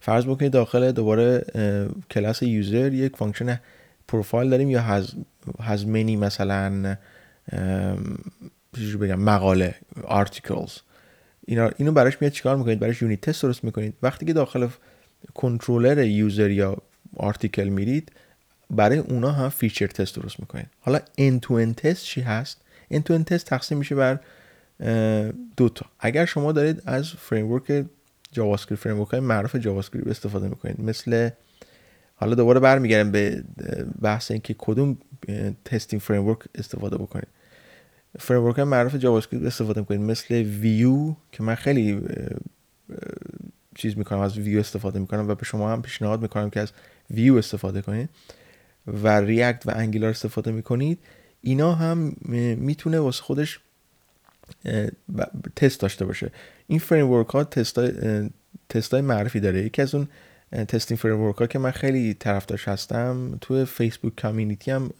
فرض 0.00 0.24
بکنید 0.24 0.52
داخل 0.52 0.92
دوباره 0.92 1.44
کلاس 2.10 2.42
user 2.42 2.92
یک 2.92 3.16
function 3.16 3.60
پروفایل 4.08 4.50
داریم 4.50 4.70
یا 4.70 4.82
has 5.60 5.86
many 5.86 6.16
مثلا 6.16 6.96
بگم 9.00 9.20
مقاله 9.20 9.74
articles. 10.04 10.78
اینا 11.46 11.70
اینو 11.76 11.92
براش 11.92 12.16
میاد 12.20 12.32
چیکار 12.32 12.56
می‌کنید؟ 12.56 12.78
براش 12.78 13.02
unit 13.02 13.20
test 13.20 13.42
درست 13.42 13.64
می‌کنید. 13.64 13.94
وقتی 14.02 14.26
که 14.26 14.32
داخل 14.32 14.68
controller 15.34 16.06
user 16.06 16.50
یا 16.50 16.76
article 17.16 17.68
میرید 17.68 18.12
برای 18.70 18.98
اونا 18.98 19.32
هم 19.32 19.48
feature 19.48 19.86
test 19.86 20.16
درست 20.16 20.40
می‌کنید. 20.40 20.66
حالا 20.80 20.98
to 21.18 21.48
end 21.48 21.74
test 21.76 22.04
چی 22.04 22.20
هست؟ 22.20 22.60
to 22.92 23.10
end 23.10 23.24
تست 23.26 23.46
تقسیم 23.46 23.78
میشه 23.78 23.94
بر 23.94 24.18
دو 25.56 25.68
تا. 25.68 25.86
اگر 26.00 26.24
شما 26.24 26.52
دارید 26.52 26.82
از 26.86 27.08
framework 27.08 27.84
JavaScript 28.32 28.82
frame 28.82 29.02
های 29.02 29.20
معروف 29.20 29.56
JavaScript 29.56 30.08
استفاده 30.08 30.48
می‌کنید 30.48 30.80
مثل 30.80 31.30
حالا 32.14 32.34
دوباره 32.34 32.60
برمیگردم 32.60 33.10
به 33.10 33.44
بحث 34.02 34.30
اینکه 34.30 34.54
کدوم 34.58 34.98
testing 35.64 36.02
frame 36.02 36.36
استفاده 36.54 36.96
بکنید. 36.96 37.28
framework 38.18 38.58
معروف 38.58 38.94
JavaScript 38.94 39.46
استفاده 39.46 39.80
می‌کنید 39.80 40.00
مثل 40.00 40.34
ویو 40.34 41.14
که 41.32 41.42
من 41.42 41.54
خیلی 41.54 42.00
چیز 43.74 43.98
می‌کنم 43.98 44.18
از 44.18 44.38
ویو 44.38 44.60
استفاده 44.60 44.98
می‌کنم 44.98 45.28
و 45.28 45.34
به 45.34 45.44
شما 45.44 45.72
هم 45.72 45.82
پیشنهاد 45.82 46.22
می‌کنم 46.22 46.50
که 46.50 46.60
از 46.60 46.72
ویو 47.10 47.34
استفاده 47.34 47.82
کنید 47.82 48.08
و 48.86 49.20
React 49.20 49.66
و 49.66 49.72
Angular 49.76 50.10
استفاده 50.10 50.52
می‌کنید. 50.52 50.98
اینا 51.42 51.74
هم 51.74 52.16
می‌تونه 52.58 53.00
واسه 53.00 53.22
خودش 53.22 53.60
تست 55.56 55.80
داشته 55.80 56.04
باشه. 56.04 56.30
این 56.66 56.78
framework 56.78 57.28
ها 57.28 57.44
تست 57.44 58.94
های, 58.94 59.00
معرفی 59.00 59.40
داره. 59.40 59.64
یکی 59.64 59.82
از 59.82 59.94
اون 59.94 60.08
testing 60.68 60.98
framework 61.00 61.36
ها 61.36 61.46
که 61.46 61.58
من 61.58 61.70
خیلی 61.70 62.14
طرفدارش 62.14 62.68
هستم 62.68 63.38
تو 63.40 63.64
فیسبوک 63.64 64.20
community 64.20 64.70
هم 64.70 64.90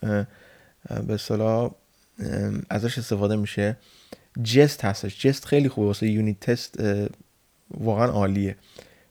به 1.07 1.15
اصطلاح 1.15 1.71
ازش 2.71 2.99
استفاده 2.99 3.37
میشه. 3.37 3.77
Jest 4.43 4.85
هستش. 4.85 5.27
Jest 5.27 5.45
خیلی 5.45 5.69
خوبه. 5.69 5.87
واسه 5.87 6.09
unit 6.09 6.41
test 6.41 6.81
واقعا 7.71 8.07
عالیه. 8.07 8.57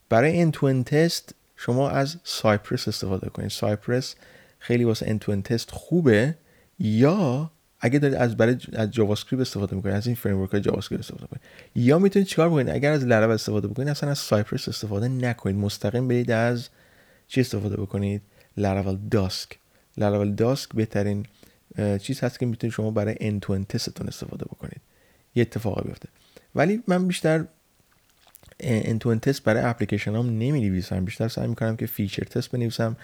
برای 0.09 0.31
end 0.31 0.51
to 0.51 0.83
end 0.83 1.06
test 1.06 1.35
شما 1.55 1.89
از 1.89 2.17
Cypress 2.23 2.87
استفاده 2.87 3.29
کنید. 3.29 3.49
Cypress 3.49 4.15
خیلی 4.59 4.83
واسه 4.83 5.05
end 5.05 5.19
to 5.19 5.41
end 5.41 5.54
test 5.54 5.71
خوبه. 5.71 6.35
یا 6.79 7.51
اگه 7.79 7.99
دارید 7.99 8.17
از 8.17 8.37
برای 8.37 8.57
از 8.73 8.91
JavaScript 8.91 9.41
استفاده 9.41 9.75
می‌کنید 9.75 9.95
از 9.95 10.07
این 10.07 10.15
framework 10.15 10.59
JavaScript 10.59 11.03
استفاده 11.03 11.27
کنید 11.27 11.41
یا 11.75 11.99
می‌تونید 11.99 12.27
چیکار 12.27 12.49
بکنید 12.49 12.69
اگر 12.69 12.91
از 12.91 13.05
لراول 13.05 13.33
استفاده 13.33 13.67
بکنید 13.67 13.89
اصلا 13.89 14.09
از 14.09 14.17
Cypress 14.17 14.69
استفاده 14.69 15.07
نکنید. 15.07 15.55
مستقیم 15.55 16.07
برید 16.07 16.31
از 16.31 16.69
چی 17.27 17.41
استفاده 17.41 17.77
بکنید؟ 17.77 18.21
Laravel 18.57 18.97
Dusk 19.11 19.57
Laravel 19.97 20.31
Dusk 20.31 20.69
بهترین 20.73 21.25
چیز 22.01 22.19
هست 22.19 22.39
که 22.39 22.45
می‌تونید 22.45 22.73
شما 22.73 22.91
برای 22.91 23.15
end 23.19 23.39
to 23.39 23.63
end 23.63 23.76
test 23.76 23.94
تون 23.94 24.07
استفاده 24.07 24.45
بکنید. 24.45 24.81
یه 25.35 25.41
اتفاقی 25.41 25.87
بیفته. 25.87 26.09
ولی 26.55 26.83
من 26.87 27.07
بیشتر 27.07 27.45
end 28.59 28.99
to 28.99 29.15
end 29.15 29.27
test 29.27 29.43
برای 29.43 29.63
اپلیکیشن 29.63 30.15
هم 30.15 30.25
نمی 30.25 30.61
نویسم 30.61 31.05
بیشتر 31.05 31.27
سعی 31.27 31.47
می‌کنم 31.47 31.75
که 31.75 31.85
feature 31.85 32.23
test 32.23 32.51
بنویسم 32.51 32.97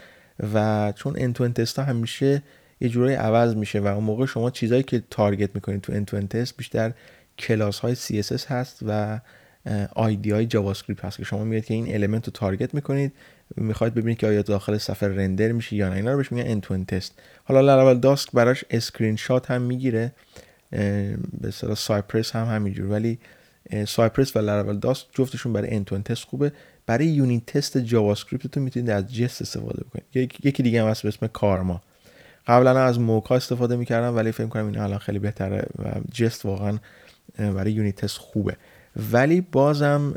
و 0.54 0.94
چون 0.96 1.16
end 1.18 1.34
to 1.34 1.48
end 1.48 1.61
test 1.61 1.80
ها 1.80 1.86
همیشه 1.86 2.44
یه 2.82 2.90
جورایی 2.90 3.16
عوض 3.16 3.56
میشه 3.56 3.80
و 3.80 3.88
اون 3.88 4.04
موقع 4.04 4.26
شما 4.26 4.50
چیزایی 4.50 4.84
که 4.84 5.04
target 5.10 5.56
می‌کنید 5.56 5.82
تو 5.82 5.94
end 5.94 6.06
to 6.06 6.22
end 6.22 6.37
test 6.37 6.58
بیشتر 6.58 6.92
کلاس 7.40 7.80
های 7.80 7.96
CSS 7.96 8.46
هست 8.48 8.80
و 8.88 9.20
ID 9.96 10.32
های 10.32 10.46
JavaScript 10.46 11.06
هست 11.06 11.18
که 11.18 11.24
شما 11.24 11.44
میاد 11.44 11.66
که 11.66 11.74
این 11.74 11.94
element 11.94 12.28
رو 12.28 12.32
target 12.34 12.74
می‌کنید 12.74 13.14
می‌خواید 13.56 13.94
ببینید 13.94 14.18
که 14.18 14.28
آیا 14.28 14.42
داخل 14.42 14.78
صفحه 14.78 15.10
render 15.10 15.52
میشه 15.52 15.76
یا 15.76 15.90
نه 15.90 15.96
اینا 15.96 16.12
رو 16.12 16.18
بهش 16.18 16.32
میگن 16.32 16.62
end 16.70 16.86
test 16.86 17.14
حالا 17.44 17.62
Laravel 17.62 18.00
Dusk 18.00 18.32
براش 18.32 18.66
اسکرین 18.70 19.16
شات 19.16 19.52
هم 19.52 19.62
می‌گیره 19.62 20.12
به 20.72 21.48
اصطلاح 21.48 21.76
Cypress 21.76 22.36
هم 22.36 22.56
همینجور. 22.56 22.92
ولی 22.92 23.20
Cypress 23.88 24.36
و 24.36 24.40
Laravel 24.40 24.80
Dusk 24.80 25.06
جفتشون 25.14 25.54
برای 25.54 25.76
end 25.76 25.84
test 25.84 26.24
خوبه. 26.24 26.52
برای 26.86 27.06
unit 27.06 27.46
test 27.46 27.78
JavaScript 27.78 28.12
تون 28.12 28.64
می‌تونید 28.64 28.90
از 28.90 29.16
Jest 29.16 29.42
استفاده 29.42 29.84
بکنید. 29.84 30.06
یکی 30.44 30.64
دیگه 30.64 30.84
هم 30.84 30.88
هست 30.90 31.02
به 31.02 31.08
اسم 31.08 31.28
Karma. 31.28 31.82
قبلا 32.48 32.80
از 32.80 33.00
Mocha 33.00 33.36
استفاده 33.36 33.76
می‌کردم 33.76 34.16
ولی 34.16 34.32
فکر 34.32 34.48
کنم 34.48 34.66
این 34.66 34.78
الان 34.78 34.98
خیلی 34.98 35.20
بهتره 35.20 35.66
و 35.80 35.92
Jest 36.12 36.46
واقعا 36.46 36.78
برای 37.38 37.72
unit 37.72 37.96
test 37.96 38.18
خوبه. 38.18 38.56
ولی 39.12 39.42
بازم 39.42 40.14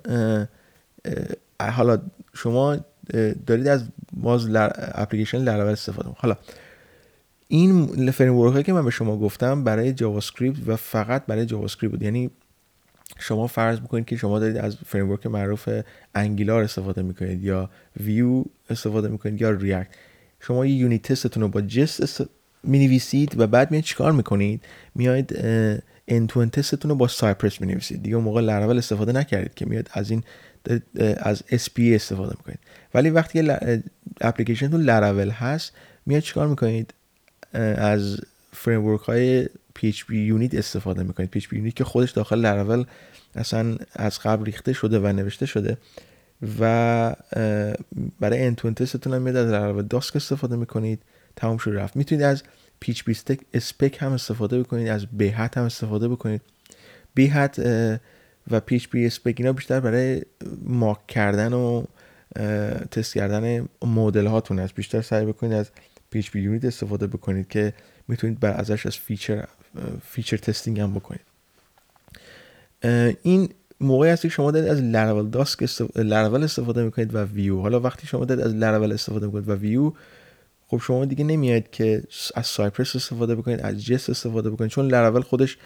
حالا 1.60 1.98
شما 2.34 2.76
دارید 3.46 3.68
از 3.68 3.84
باز 4.12 4.50
لر... 4.50 4.70
application 4.76 5.38
Laravel 5.38 5.72
استفاده 5.72 6.08
حالا 6.16 6.36
این 7.48 8.10
فریم 8.10 8.62
که 8.62 8.72
من 8.72 8.84
به 8.84 8.90
شما 8.90 9.18
گفتم 9.18 9.64
برای 9.64 9.92
JavaScript 9.92 10.58
و 10.66 10.76
فقط 10.76 11.26
برای 11.26 11.46
JavaScript 11.46 11.92
بود. 11.92 12.02
یعنی 12.02 12.30
شما 13.18 13.46
فرض 13.46 13.80
بکنید 13.80 14.04
که 14.04 14.16
شما 14.16 14.38
دارید 14.38 14.56
از 14.56 14.76
فریم 14.86 15.18
معروف 15.24 15.68
Angular 16.14 16.62
استفاده 16.62 17.02
می‌کنید 17.02 17.44
یا 17.44 17.70
ویو 18.00 18.44
استفاده 18.70 19.08
می‌کنید 19.08 19.40
یا 19.40 19.50
React. 19.50 19.88
شما 20.40 20.66
یه 20.66 20.74
unit 20.74 21.02
test 21.02 21.25
تون 21.25 21.42
رو 21.42 21.48
با 21.48 21.60
Jest. 21.60 22.26
می 22.62 22.86
نویسید 22.86 23.40
و 23.40 23.46
بعد 23.46 23.70
میاد 23.70 23.84
چیکار 23.84 24.12
می‌کنید؟ 24.12 24.62
میاید 24.94 25.38
end 26.08 26.24
to 26.24 26.34
end 26.35 26.50
test 26.50 26.72
تون 26.72 26.88
رو 26.88 26.94
با 26.94 27.08
Cypress 27.08 27.60
می 27.60 27.66
نویسید 27.66 28.02
دیگه 28.02 28.16
موقع 28.16 28.40
لراول 28.40 28.78
استفاده 28.78 29.12
نکردید 29.12 29.54
که 29.54 29.66
میاد 29.66 29.88
از 29.92 30.10
این 30.10 30.22
از 31.16 31.42
SP 31.64 31.78
استفاده 31.78 32.34
می‌کنید. 32.38 32.58
ولی 32.94 33.10
وقتی 33.10 33.50
اپلیکیشن 34.20 34.68
تو 34.68 34.78
لراول 34.78 35.30
هست 35.30 35.72
میاد 36.06 36.22
چیکار 36.22 36.48
می‌کنید؟ 36.48 36.94
از 37.76 38.20
فریم 38.52 38.96
های 38.96 39.46
PHP 39.78 40.10
یونیت 40.10 40.54
استفاده 40.54 41.02
می‌کنید. 41.02 41.38
PHP 41.38 41.52
یونیت 41.52 41.76
که 41.76 41.84
خودش 41.84 42.10
داخل 42.10 42.38
لراول 42.38 42.84
اصلا 43.34 43.76
از 43.92 44.18
قبل 44.18 44.44
ریخته 44.44 44.72
شده 44.72 44.98
و 44.98 45.06
نوشته 45.06 45.46
شده. 45.46 45.76
و 46.60 47.16
برای 48.20 48.42
انتون 48.42 48.74
تستتون 48.74 49.14
هم 49.14 49.22
میاد 49.22 49.36
از 49.36 49.50
لراول 49.50 49.82
داسک 49.82 50.16
استفاده 50.16 50.56
می‌کنید 50.56 51.02
تمام 51.36 51.58
شد 51.58 51.70
رفت. 51.70 51.96
می‌تونید 51.96 52.24
از 52.24 52.42
پیچ 52.80 53.04
بی 53.04 53.16
اسپک 53.54 53.96
هم 54.00 54.12
استفاده 54.12 54.62
بکنید 54.62 54.88
از 54.88 55.06
بیهت 55.06 55.58
هم 55.58 55.64
استفاده 55.64 56.08
بکنید. 56.08 56.42
Behat 57.14 57.58
و 58.50 58.60
PHPSpec 58.60 59.34
اینا 59.38 59.52
بیشتر 59.52 59.80
برای 59.80 60.22
mock 60.62 61.06
کردن 61.06 61.52
و 61.52 61.84
تست 62.90 63.14
کردن 63.14 63.68
مدل 63.82 64.26
هاتون 64.26 64.58
است 64.58 64.74
بیشتر 64.74 65.02
سعی 65.02 65.26
بکنید 65.26 65.52
از 65.52 65.70
PHPUnit 66.10 66.64
استفاده 66.64 67.06
بکنید 67.06 67.48
که 67.48 67.72
می‌تونید 68.08 68.40
بر 68.40 68.52
ازش 68.52 68.86
از 68.86 68.96
feature 68.96 69.44
feature 70.02 70.36
testing 70.36 70.80
هم 70.80 70.94
بکنید. 70.94 71.20
این 73.22 73.48
موقعی 73.80 74.10
هست 74.10 74.22
که 74.22 74.28
شما 74.28 74.50
دارید 74.50 74.68
از 74.68 74.80
Laravel 74.80 75.30
Dusk 75.30 75.62
استفاده, 75.62 76.44
استفاده 76.44 76.82
می‌کنید 76.82 77.14
و 77.14 77.18
ویو 77.18 77.60
حالا 77.60 77.80
وقتی 77.80 78.06
شما 78.06 78.24
دارید 78.24 78.44
از 78.44 78.54
لراول 78.54 78.92
استفاده 78.92 79.26
می‌کنید 79.26 79.48
و 79.48 79.54
ویو 79.54 79.92
خب 80.66 80.78
شما 80.78 81.04
دیگه 81.04 81.24
نمیاد 81.24 81.70
که 81.70 82.02
از 82.34 82.46
Cypress 82.46 82.96
استفاده 82.96 83.34
بکنید 83.34 83.60
از 83.60 83.84
Jest 83.84 84.10
استفاده 84.10 84.50
بکنید. 84.50 84.70
چون 84.70 84.86
لراول 84.86 85.20
خودش 85.20 85.58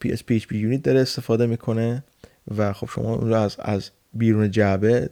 پی 0.00 0.12
اس 0.12 0.24
پی 0.24 0.38
پی 0.38 0.58
یونیت 0.58 0.82
داره 0.82 1.00
استفاده 1.00 1.46
می‌کنه 1.46 2.04
و 2.56 2.72
خب 2.72 2.88
شما 2.94 3.14
اون 3.14 3.28
رو 3.28 3.36
از 3.36 3.56
از 3.58 3.90
بیرون 4.14 4.50
جعبه 4.50 5.10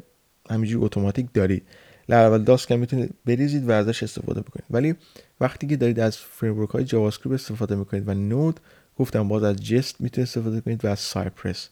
همینجوری 0.50 0.84
اتوماتیک 0.84 1.26
دارید 1.34 1.62
Laravel 2.08 2.42
Dusk 2.42 2.70
هم 2.70 2.78
می‌تونید 2.78 3.14
بریزید 3.24 3.68
و 3.68 3.72
ازش 3.72 4.02
استفاده 4.02 4.40
بکنید. 4.40 4.64
ولی 4.70 4.94
وقتی 5.40 5.66
که 5.66 5.76
دارید 5.76 6.00
از 6.00 6.16
فریم 6.16 6.64
های 6.64 6.84
Java 6.84 7.10
استفاده 7.32 7.76
می‌کنید 7.76 8.08
و 8.08 8.14
Node 8.14 8.60
گفتم 8.98 9.28
باز 9.28 9.42
از 9.42 9.56
Jest 9.56 10.00
می‌تونید 10.00 10.28
استفاده 10.28 10.60
کنید 10.60 10.84
و 10.84 10.88
از 10.88 10.98
Cypress 10.98 11.68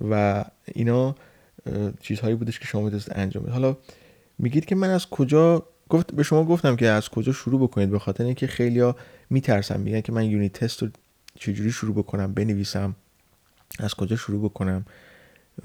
و 0.00 0.44
اینا 0.74 1.14
چیزهایی 2.00 2.34
بودش 2.34 2.58
که 2.58 2.64
شما 2.64 2.82
می‌تونید 2.82 3.06
انجام 3.10 3.42
بدید. 3.42 3.54
حالا 3.54 3.76
میگید 4.38 4.64
که 4.64 4.74
من 4.74 4.90
از 4.90 5.10
کجا 5.10 5.66
گفت 5.88 6.14
به 6.14 6.22
شما 6.22 6.44
گفتم 6.44 6.76
که 6.76 6.88
از 6.88 7.08
کجا 7.08 7.32
شروع 7.32 7.62
بکنید 7.62 7.90
به 7.90 7.98
خاطر 7.98 8.24
اینکه 8.24 8.46
خیلیا 8.46 8.96
میترسن 9.30 9.80
میگن 9.80 10.00
که 10.00 10.12
من 10.12 10.24
یونیت 10.24 10.52
تست 10.52 10.82
رو 10.82 10.88
چجوری 11.34 11.72
شروع 11.72 11.94
بکنم 11.94 12.34
بنویسم 12.34 12.96
از 13.78 13.94
کجا 13.94 14.16
شروع 14.16 14.44
بکنم. 14.44 14.84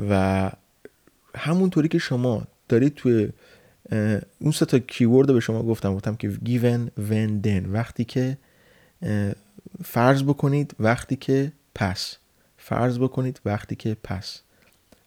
و 0.10 0.52
همونطوری 1.36 1.88
که 1.88 1.98
شما 1.98 2.48
دارید 2.70 2.96
توی 2.96 3.30
اون 4.40 4.52
سه 4.52 4.66
تا 4.66 4.80
کیورد 4.80 5.34
به 5.34 5.40
شما 5.40 5.64
گفتم 5.64 5.94
گفتم 5.94 6.16
که 6.16 6.32
given 6.46 7.02
when 7.10 7.46
then. 7.46 7.66
وقتی 7.68 8.06
که 8.06 8.38
فرض 9.84 10.24
بکنید 10.24 10.76
وقتی 10.80 11.16
که 11.16 11.52
پس. 11.76 12.18
فرض 12.68 13.00
بکنید 13.00 13.42
وقتی 13.46 13.76
که 13.76 13.98
پس. 14.04 14.42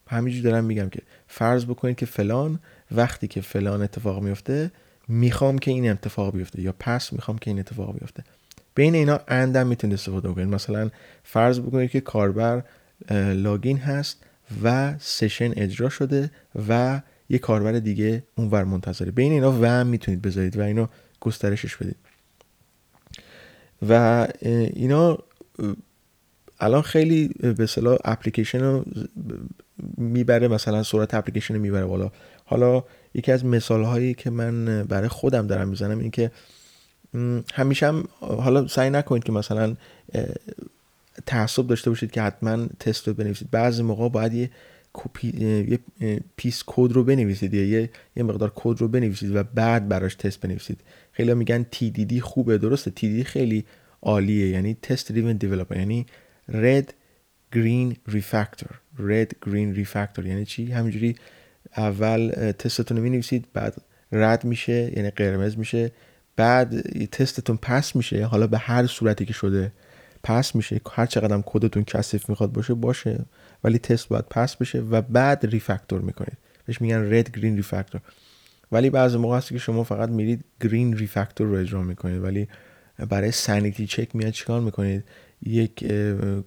همینجور 0.07 0.43
دارم 0.43 0.65
میگم 0.65 0.89
که 0.89 1.03
فرض 1.29 1.65
بکنید 1.65 1.97
که 1.97 2.07
فلان 2.07 2.59
وقتی 2.91 3.29
که 3.29 3.41
فلان 3.41 3.83
اتفاق 3.83 4.23
میفته 4.23 4.71
می‌خوام 5.09 5.59
که 5.59 5.71
این 5.71 5.91
اتفاق 5.91 6.37
بیفته 6.37 6.63
یا 6.63 6.75
پس 6.79 7.13
می‌خوام 7.13 7.39
که 7.39 7.51
این 7.51 7.59
اتفاق 7.59 7.99
بیفته. 7.99 8.25
بین 8.75 8.95
اینا 8.95 9.21
اندم 9.29 9.67
می‌تونید 9.67 9.95
استفاده 9.95 10.29
بکنید. 10.29 10.49
مثلا 10.49 10.91
فرض 11.25 11.61
بکنید 11.61 11.91
که 11.91 12.01
کاربر 12.01 12.63
لاگین 13.35 13.79
هست 13.79 14.25
و 14.63 14.95
سشن 14.99 15.53
اجرا 15.57 15.89
شده 15.89 16.31
و 16.69 17.01
یه 17.29 17.39
کاربر 17.39 17.73
دیگه 17.73 18.23
اونور 18.35 18.65
منتظره. 18.65 19.11
بین 19.11 19.33
اینا 19.33 19.59
و 19.61 19.85
می‌تونید 19.85 20.23
بذارید 20.23 20.57
و 20.57 20.63
اینو 20.63 20.87
گسترشش 21.21 21.77
بدید. 21.77 21.97
و 23.89 24.27
اینا 24.75 25.19
الان 26.61 26.83
خیلی 26.83 27.29
به 27.29 27.63
اصطلاح 27.63 27.99
اپلیکیشن 28.05 28.61
رو 28.61 28.85
می‌بره 29.97 30.49
مثلا 30.49 30.83
سرعت 30.83 31.15
اپلیکیشن 31.15 31.55
رو 31.55 31.61
می‌بره 31.61 31.85
بالا. 31.85 32.11
حالا 32.45 32.85
یکی 33.15 33.33
از 33.33 33.45
مثال 33.45 33.85
هایی 33.85 34.15
که 34.15 34.31
من 34.31 34.85
برای 34.85 35.09
خودم 35.09 35.47
دارم 35.47 35.69
می‌زنم 35.69 35.99
این 35.99 36.11
که 36.11 36.31
همیشه 37.55 37.87
هم 37.87 38.05
حالا 38.21 38.67
سعی 38.67 38.91
نکنید 38.91 39.25
که 39.25 39.33
مثلا 39.33 39.77
تعصب 41.27 41.67
داشته 41.67 41.91
باشید 41.91 42.11
که 42.11 42.23
حتما 42.23 42.67
تست 42.67 43.09
رو 43.09 43.15
بنویسید. 43.15 43.51
بعضی 43.51 43.83
موقع 43.83 44.09
باید 44.09 44.35
یه 44.35 44.51
یه 45.69 45.79
piece 46.37 46.63
کد 46.67 46.93
رو 46.93 47.05
بنویسید 47.05 47.55
یا 47.55 47.65
یه 47.65 47.91
یه 48.17 48.23
مقدار 48.23 48.53
کد 48.55 48.81
رو 48.81 48.89
بنویسید 48.89 49.37
و 49.37 49.43
بعد 49.43 49.89
براش 49.89 50.15
تست 50.15 50.41
بنویسید. 50.41 50.81
خیلی 51.13 51.35
میگن 51.35 51.67
TDD 51.75 52.19
خوبه 52.19 52.59
درسته؟ 52.59 52.91
TDD 52.91 53.27
خیلی 53.27 53.65
عالیه 54.03 54.49
یعنی 54.49 54.77
تست 54.83 55.13
دریون 55.13 55.37
دیولپر 55.37 55.77
یعنی 55.77 56.07
رد 56.51 56.95
گرین 57.53 57.97
ریفکتور 58.09 58.81
رد 58.99 59.33
گرین 59.47 59.75
ریفکتور 59.75 60.27
یعنی 60.27 60.45
چی؟ 60.45 60.73
همینجوری 60.73 61.17
اول 61.77 62.31
تستتون 62.59 62.97
رو 62.97 63.41
بعد 63.53 63.75
رد 64.13 64.45
میشه 64.45 64.93
یعنی 64.97 65.11
قرمز 65.11 65.59
میشه 65.59 65.93
بعد 66.37 66.81
تستتون 67.07 67.57
پس 67.57 67.97
میشه 67.97 68.25
حالا 68.25 68.47
به 68.47 68.59
هر 68.59 68.87
صورتی 68.87 69.27
که 69.27 69.33
شده 69.33 69.73
پس 70.23 70.55
میشه 70.55 70.81
هر 70.93 71.07
چقدر 71.07 71.43
کدتون 71.47 71.85
کثیف 71.85 72.29
می‌خواد 72.29 72.53
باشه 72.53 72.75
باشه. 72.75 73.25
ولی 73.65 73.79
تست 73.79 74.09
باید 74.09 74.25
پس 74.25 74.57
بشه 74.57 74.81
و 74.81 75.03
بعد 75.03 75.47
ریفکتور 75.47 76.01
می‌کنید. 76.01 76.39
بهش 76.67 76.81
میگن 76.81 77.15
رد 77.15 77.37
گرین 77.37 77.57
ریفکتور 77.57 78.01
ولی 78.73 78.91
بعضی 78.91 79.19
موقع 79.19 79.37
هست 79.37 79.49
که 79.49 79.59
شما 79.59 79.85
فقط 79.85 80.09
میرید 80.09 80.45
گرین 80.61 80.97
ریفکتور 80.97 81.47
رو 81.47 81.55
اجرا 81.55 81.83
می‌کنید. 81.83 82.23
ولی 82.23 82.49
برای 83.09 83.31
sanity 83.31 83.87
check 83.87 84.17
میاد 84.17 84.33
چیکار 84.33 84.61
می‌کنید؟ 84.61 85.05
یک 85.43 85.75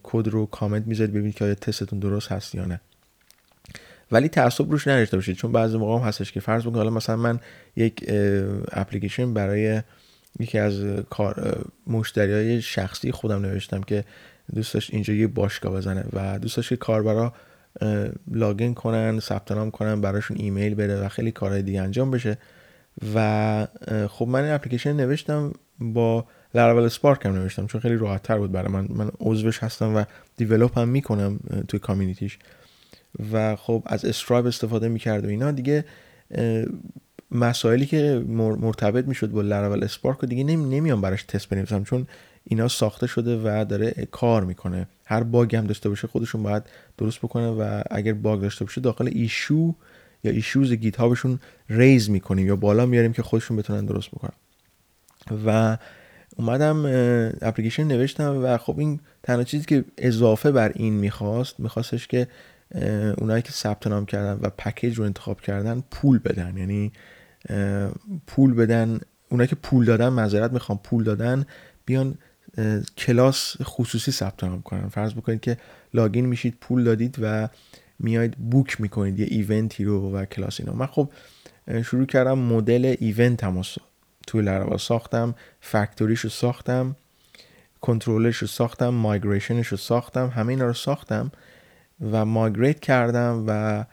کد 0.03 0.27
رو 0.27 0.45
کامنت 0.45 0.87
می‌ذارید 0.87 1.13
ببینید 1.13 1.35
که 1.35 1.45
آیا 1.45 1.55
تستتون 1.55 1.99
درست 1.99 2.31
هست 2.31 2.55
یا 2.55 2.65
نه. 2.65 2.81
ولی 4.11 4.27
تعصب 4.27 4.71
روش 4.71 4.87
نداشته 4.87 5.17
باشید 5.17 5.35
چون 5.35 5.51
بعضی 5.51 5.77
موقع 5.77 6.01
هم 6.01 6.07
هستش 6.07 6.31
که 6.31 6.39
فرض 6.39 6.61
بکنید 6.61 6.77
حالا 6.77 6.89
مثلا 6.89 7.15
من 7.15 7.39
یک 7.75 8.05
اپلیکیشن 8.71 9.33
برای 9.33 9.81
یکی 10.39 10.59
از 10.59 10.83
کار 11.09 11.65
مشتری 11.87 12.33
های 12.33 12.61
شخصی 12.61 13.11
خودم 13.11 13.41
نوشتم 13.41 13.81
که 13.81 14.03
دوست 14.55 14.73
داشت 14.73 14.93
اینجا 14.93 15.13
یه 15.13 15.27
باشگاه 15.27 15.73
بزنه 15.73 16.05
و 16.13 16.39
دوست 16.39 16.55
داشت 16.55 16.69
که 16.69 16.75
کاربرا 16.75 17.33
login 18.31 18.73
کنن 18.73 19.19
ثبت 19.19 19.51
نام 19.51 19.71
کنن 19.71 20.01
براشون 20.01 20.37
ایمیل 20.37 20.75
بره 20.75 20.95
و 21.05 21.09
خیلی 21.09 21.31
کارهای 21.31 21.61
دیگه 21.61 21.81
انجام 21.81 22.11
بشه. 22.11 22.37
و 23.15 23.67
خب 24.09 24.27
من 24.27 24.51
اپلیکیشن 24.51 24.93
نوشتم 24.93 25.53
با 25.79 26.25
لاراول 26.55 26.83
اسپارک 26.83 27.25
هم 27.25 27.33
نوشتم 27.33 27.67
چون 27.67 27.81
خیلی 27.81 27.95
راحت 27.95 28.23
تر 28.23 28.37
بود 28.37 28.51
برای 28.51 28.71
من. 28.71 28.87
من 28.89 29.11
عضوش 29.19 29.63
هستم 29.63 29.95
و 29.95 30.03
دیولوپ 30.37 30.77
هم 30.77 30.87
می‌کنم 30.87 31.39
توی 31.67 31.79
کامیونیتیش 31.79 32.39
و 33.33 33.55
خب 33.55 33.83
از 33.85 34.05
استرایب 34.05 34.45
استفاده 34.45 34.87
می‌کرد 34.87 35.25
و 35.25 35.27
اینا. 35.27 35.51
دیگه 35.51 35.85
مسائلی 37.31 37.85
که 37.85 38.25
مرتبط 38.59 39.05
می‌شد 39.07 39.31
با 39.31 39.41
لاراول 39.41 39.83
اسپارک 39.83 40.23
و 40.23 40.27
دیگه 40.27 40.43
نمیام 40.43 41.01
براش 41.01 41.23
تست 41.23 41.49
بنویسم 41.49 41.83
چون 41.83 42.07
اینا 42.43 42.67
ساخته 42.67 43.07
شده 43.07 43.41
و 43.43 43.65
داره 43.69 44.07
کار 44.11 44.43
می‌کنه. 44.43 44.87
هر 45.05 45.23
باگ 45.23 45.55
هم 45.55 45.67
داشته 45.67 45.89
باشه 45.89 46.07
خودشون 46.07 46.43
باید 46.43 46.63
درست 46.97 47.19
بکنه 47.19 47.47
و 47.47 47.81
اگر 47.91 48.13
باگ 48.13 48.41
داشته 48.41 48.65
باشه 48.65 48.81
داخل 48.81 49.09
ایشو 49.13 49.75
یا 50.23 50.31
ایشوز 50.31 50.73
گیت 50.73 50.95
هابشون 50.95 51.39
ریز 51.69 52.09
می‌کنیم 52.09 52.47
یا 52.47 52.55
بالا 52.55 52.85
میاریم 52.85 53.13
که 53.13 53.23
خودشون 53.23 53.57
بتونن 53.57 53.85
درست 53.85 54.09
بکنن. 54.11 54.33
و 55.45 55.77
اومدم 56.35 56.85
اپلیکیشن 57.41 57.83
نوشتم 57.83 58.43
و 58.43 58.57
خب 58.57 58.79
این 58.79 58.99
تنها 59.23 59.43
چیزی 59.43 59.65
که 59.65 59.85
اضافه 59.97 60.51
بر 60.51 60.71
این 60.75 60.93
می‌خواست 60.93 61.59
میخواستش 61.59 62.07
که 62.07 62.27
اونایی 63.17 63.41
که 63.41 63.51
ثبت 63.51 63.87
نام 63.87 64.05
کردن 64.05 64.39
و 64.41 64.49
پکیج 64.49 64.97
رو 64.97 65.03
انتخاب 65.03 65.41
کردن 65.41 65.83
پول 65.91 66.19
بدن. 66.19 66.57
یعنی 66.57 66.91
پول 68.27 68.53
بدن 68.53 68.99
اونایی 69.29 69.47
که 69.47 69.55
پول 69.55 69.85
دادن 69.85 70.09
معذرت 70.09 70.53
می‌خوام 70.53 70.79
پول 70.83 71.03
دادن 71.03 71.45
بیان 71.85 72.17
کلاس 72.97 73.55
خصوصی 73.63 74.11
ثبت 74.11 74.43
نام 74.43 74.61
کنن. 74.61 74.89
فرض 74.89 75.13
بکنید 75.13 75.41
که 75.41 75.57
login 75.93 76.25
میشید 76.25 76.57
پول 76.61 76.83
دادید 76.83 77.17
و 77.21 77.49
میاید 77.99 78.31
book 78.31 78.81
می‌کنید 78.81 79.19
یه 79.19 79.27
event 79.29 79.74
ی 79.74 79.83
رو 79.83 80.11
و 80.11 80.25
کلاس 80.25 80.59
اینا. 80.59 80.73
من 80.73 80.85
خب 80.85 81.09
شروع 81.85 82.05
کردم 82.05 82.39
مدل 82.39 82.95
event 82.99 83.43
هم 83.43 83.57
توی 84.27 84.41
لراول 84.41 84.77
ساختم 84.77 85.35
factory 85.61 86.06
ش 86.06 86.19
رو 86.19 86.29
ساختم 86.29 86.95
کنترلش 87.81 88.37
رو 88.37 88.47
ساختم 88.47 88.89
migration 88.89 89.53
ش 89.53 89.67
رو 89.67 89.77
ساختم 89.77 90.27
همه 90.27 90.49
اینا 90.49 90.65
رو 90.65 90.73
ساختم 90.73 91.31
و 92.11 92.25
migrate 92.25 92.79
کردم 92.79 93.43
و 93.47 93.85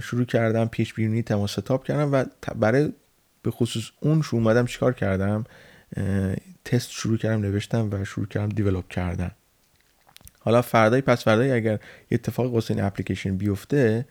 شروع 0.00 0.24
کردم 0.24 0.68
PHPUnit 0.68 0.94
تستم 0.94 1.52
setup 1.52 1.84
کردم 1.84 2.12
و 2.12 2.24
برای 2.54 2.92
به 3.42 3.50
خصوص 3.50 3.90
اون 4.00 4.22
شو 4.22 4.36
اومدم 4.36 4.66
چیکار 4.66 4.92
کردم؟ 4.92 5.44
تست 6.64 6.90
شروع 6.90 7.18
کردم 7.18 7.40
نوشتم 7.40 7.88
و 7.92 8.04
شروع 8.04 8.26
کردم 8.26 8.48
دیولوب 8.48 8.88
کردن. 8.88 9.30
حالا 10.40 10.62
فردای 10.62 11.00
پس 11.00 11.24
فردای 11.24 11.52
اگر 11.52 11.72
یه 11.72 11.80
اتفاق 12.10 12.54
واسه 12.54 12.74
این 12.74 12.84
اپلیکیشن 12.84 13.36
بیفته 13.36 14.04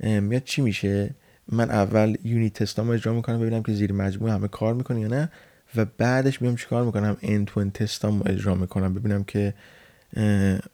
میاد 0.00 0.44
چی 0.44 0.62
میشه؟ 0.62 1.10
من 1.52 1.70
اول 1.70 2.16
یونیت 2.24 2.52
تستامو 2.52 2.92
اجرا 2.92 3.12
می‌کنم 3.12 3.40
ببینم 3.40 3.62
که 3.62 3.72
زیر 3.72 3.92
مجموعه 3.92 4.32
همه 4.32 4.48
کار 4.48 4.74
می‌کنه 4.74 5.00
یا 5.00 5.08
نه 5.08 5.30
و 5.76 5.84
بعدش 5.98 6.42
میام 6.42 6.56
چیکار 6.56 6.84
می‌کنم. 6.84 7.16
end 7.22 7.50
to 7.50 7.64
end 7.64 7.72
تستامو 7.74 8.22
اجرا 8.26 8.54
می‌کنم 8.54 8.94
ببینم 8.94 9.24
که 9.24 9.54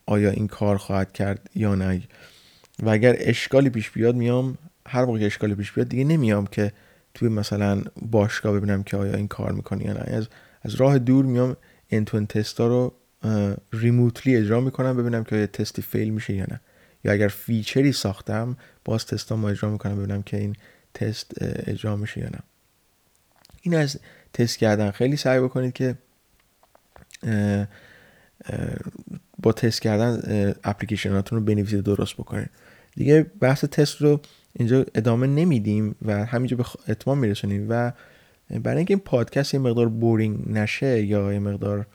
آیا 0.07 0.31
این 0.31 0.49
کار 0.49 0.77
خواهد 0.77 1.13
کرد 1.13 1.51
یا 1.55 1.75
نه. 1.75 2.03
و 2.83 2.89
اگر 2.89 3.17
اشکالی 3.19 3.71
پیش 3.71 3.91
بیاد 3.91 4.15
میام 4.15 4.59
هر 4.87 5.05
موقع 5.05 5.27
اشکالی 5.27 5.55
پیش 5.55 5.73
بیاد 5.73 5.89
دیگه 5.89 6.05
نمیام 6.05 6.47
که 6.47 6.73
توی 7.15 7.29
مثلا 7.29 7.83
باشگاه 8.11 8.53
ببینم 8.53 8.83
که 8.83 8.97
آیا 8.97 9.15
این 9.15 9.29
کار 9.29 9.53
می‌کنه 9.53 9.85
یا 9.87 9.93
نه. 9.93 10.01
از 10.01 10.29
از 10.63 10.75
راه 10.75 10.99
دور 10.99 11.25
میام 11.25 11.57
end 11.91 12.04
to 12.04 12.13
end 12.13 12.27
test 12.27 12.59
ا 12.59 12.67
رو 12.67 12.95
remotely 13.73 14.37
اجرا 14.37 14.61
می‌کنم 14.61 14.97
ببینم 14.97 15.25
که 15.25 15.37
آیا 15.37 15.47
تستی 15.47 15.83
fail 15.83 16.11
میشه 16.11 16.35
یا 16.35 16.47
نه. 16.51 16.61
یا 17.05 17.13
اگر 17.13 17.29
feature 17.29 17.85
ی 17.85 17.93
ساختم 17.93 18.57
باز 18.85 19.07
تستا 19.07 19.49
اجرا 19.49 19.71
می‌کنم 19.71 19.97
ببینم 19.97 20.23
که 20.23 20.37
این 20.37 20.57
تست 20.95 21.33
اجرا 21.41 21.97
میشه 21.97 22.21
یا 22.21 22.27
نه. 22.27 22.39
این 23.63 23.75
از 23.75 23.99
تست 24.33 24.59
کردن. 24.59 24.91
خیلی 24.91 25.17
سعی 25.17 25.41
بکنید 25.41 25.73
که 25.73 25.95
با 29.39 29.53
تست 29.53 29.83
کردن 29.83 30.55
اپلیکیشناتون 30.65 31.39
رو 31.39 31.45
بنویسید 31.45 31.81
درست 31.81 32.15
بکنید. 32.15 32.51
دیگه 32.97 33.23
بحث 33.41 33.65
تست 33.65 33.97
رو 33.97 34.21
اینجا 34.53 34.87
ادامه 34.95 35.27
نمیدیم 35.27 35.95
و 36.03 36.25
همینجا 36.25 36.57
به 36.57 36.65
اتمام 36.89 37.19
میرسونیم 37.19 37.67
و 37.69 37.93
برای 38.51 38.77
اینکه 38.77 38.95
این 38.95 39.01
پادکست 39.01 39.55
یه 39.55 39.61
مقدار 39.61 39.89
بورینگ 39.89 40.49
نشه 40.49 41.03
یا 41.03 41.33
یه 41.33 41.39
مقدار 41.39 41.87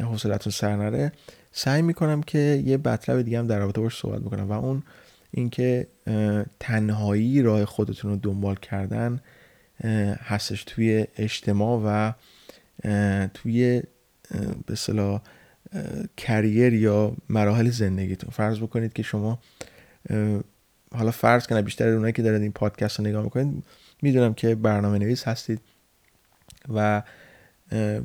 حوصلتون 0.00 0.50
سر 0.50 0.76
نره 0.76 1.12
سعی 1.52 1.82
می‌کنم 1.82 2.22
که 2.22 2.62
یه 2.66 2.76
مطلب 2.76 3.22
دیگه 3.22 3.38
هم 3.38 3.46
در 3.46 3.58
رابطه 3.58 3.80
باش 3.80 3.98
صحبت 3.98 4.22
می‌کنم 4.22 4.48
و 4.48 4.52
اون 4.52 4.82
اینکه 5.30 5.86
تنهایی 6.60 7.42
راه 7.42 7.64
خودتون 7.64 8.10
رو 8.10 8.16
دنبال 8.16 8.56
کردن 8.56 9.20
هستش 10.22 10.64
توی 10.64 11.06
اجتماع 11.16 11.82
و 11.84 12.12
توی 13.34 13.82
به 14.66 14.74
صلاح 14.74 15.22
کریر 16.16 16.74
یا 16.74 17.16
مراحل 17.28 17.70
زندگیتون. 17.70 18.30
فرض 18.30 18.58
بکنید 18.58 18.92
که 18.92 19.02
شما 19.02 19.38
حالا 20.94 21.10
فرض 21.10 21.46
کنه 21.46 21.62
بیشتر 21.62 21.88
اونایی 21.88 22.12
که 22.12 22.22
دارن 22.22 22.42
این 22.42 22.52
پادکست 22.52 22.98
رو 22.98 23.06
نگاه 23.06 23.24
می‌کنید 23.24 23.64
می‌دونم 24.02 24.34
که 24.34 24.54
برنامه 24.54 24.98
نویس 24.98 25.28
هستید 25.28 25.60
و 26.74 27.02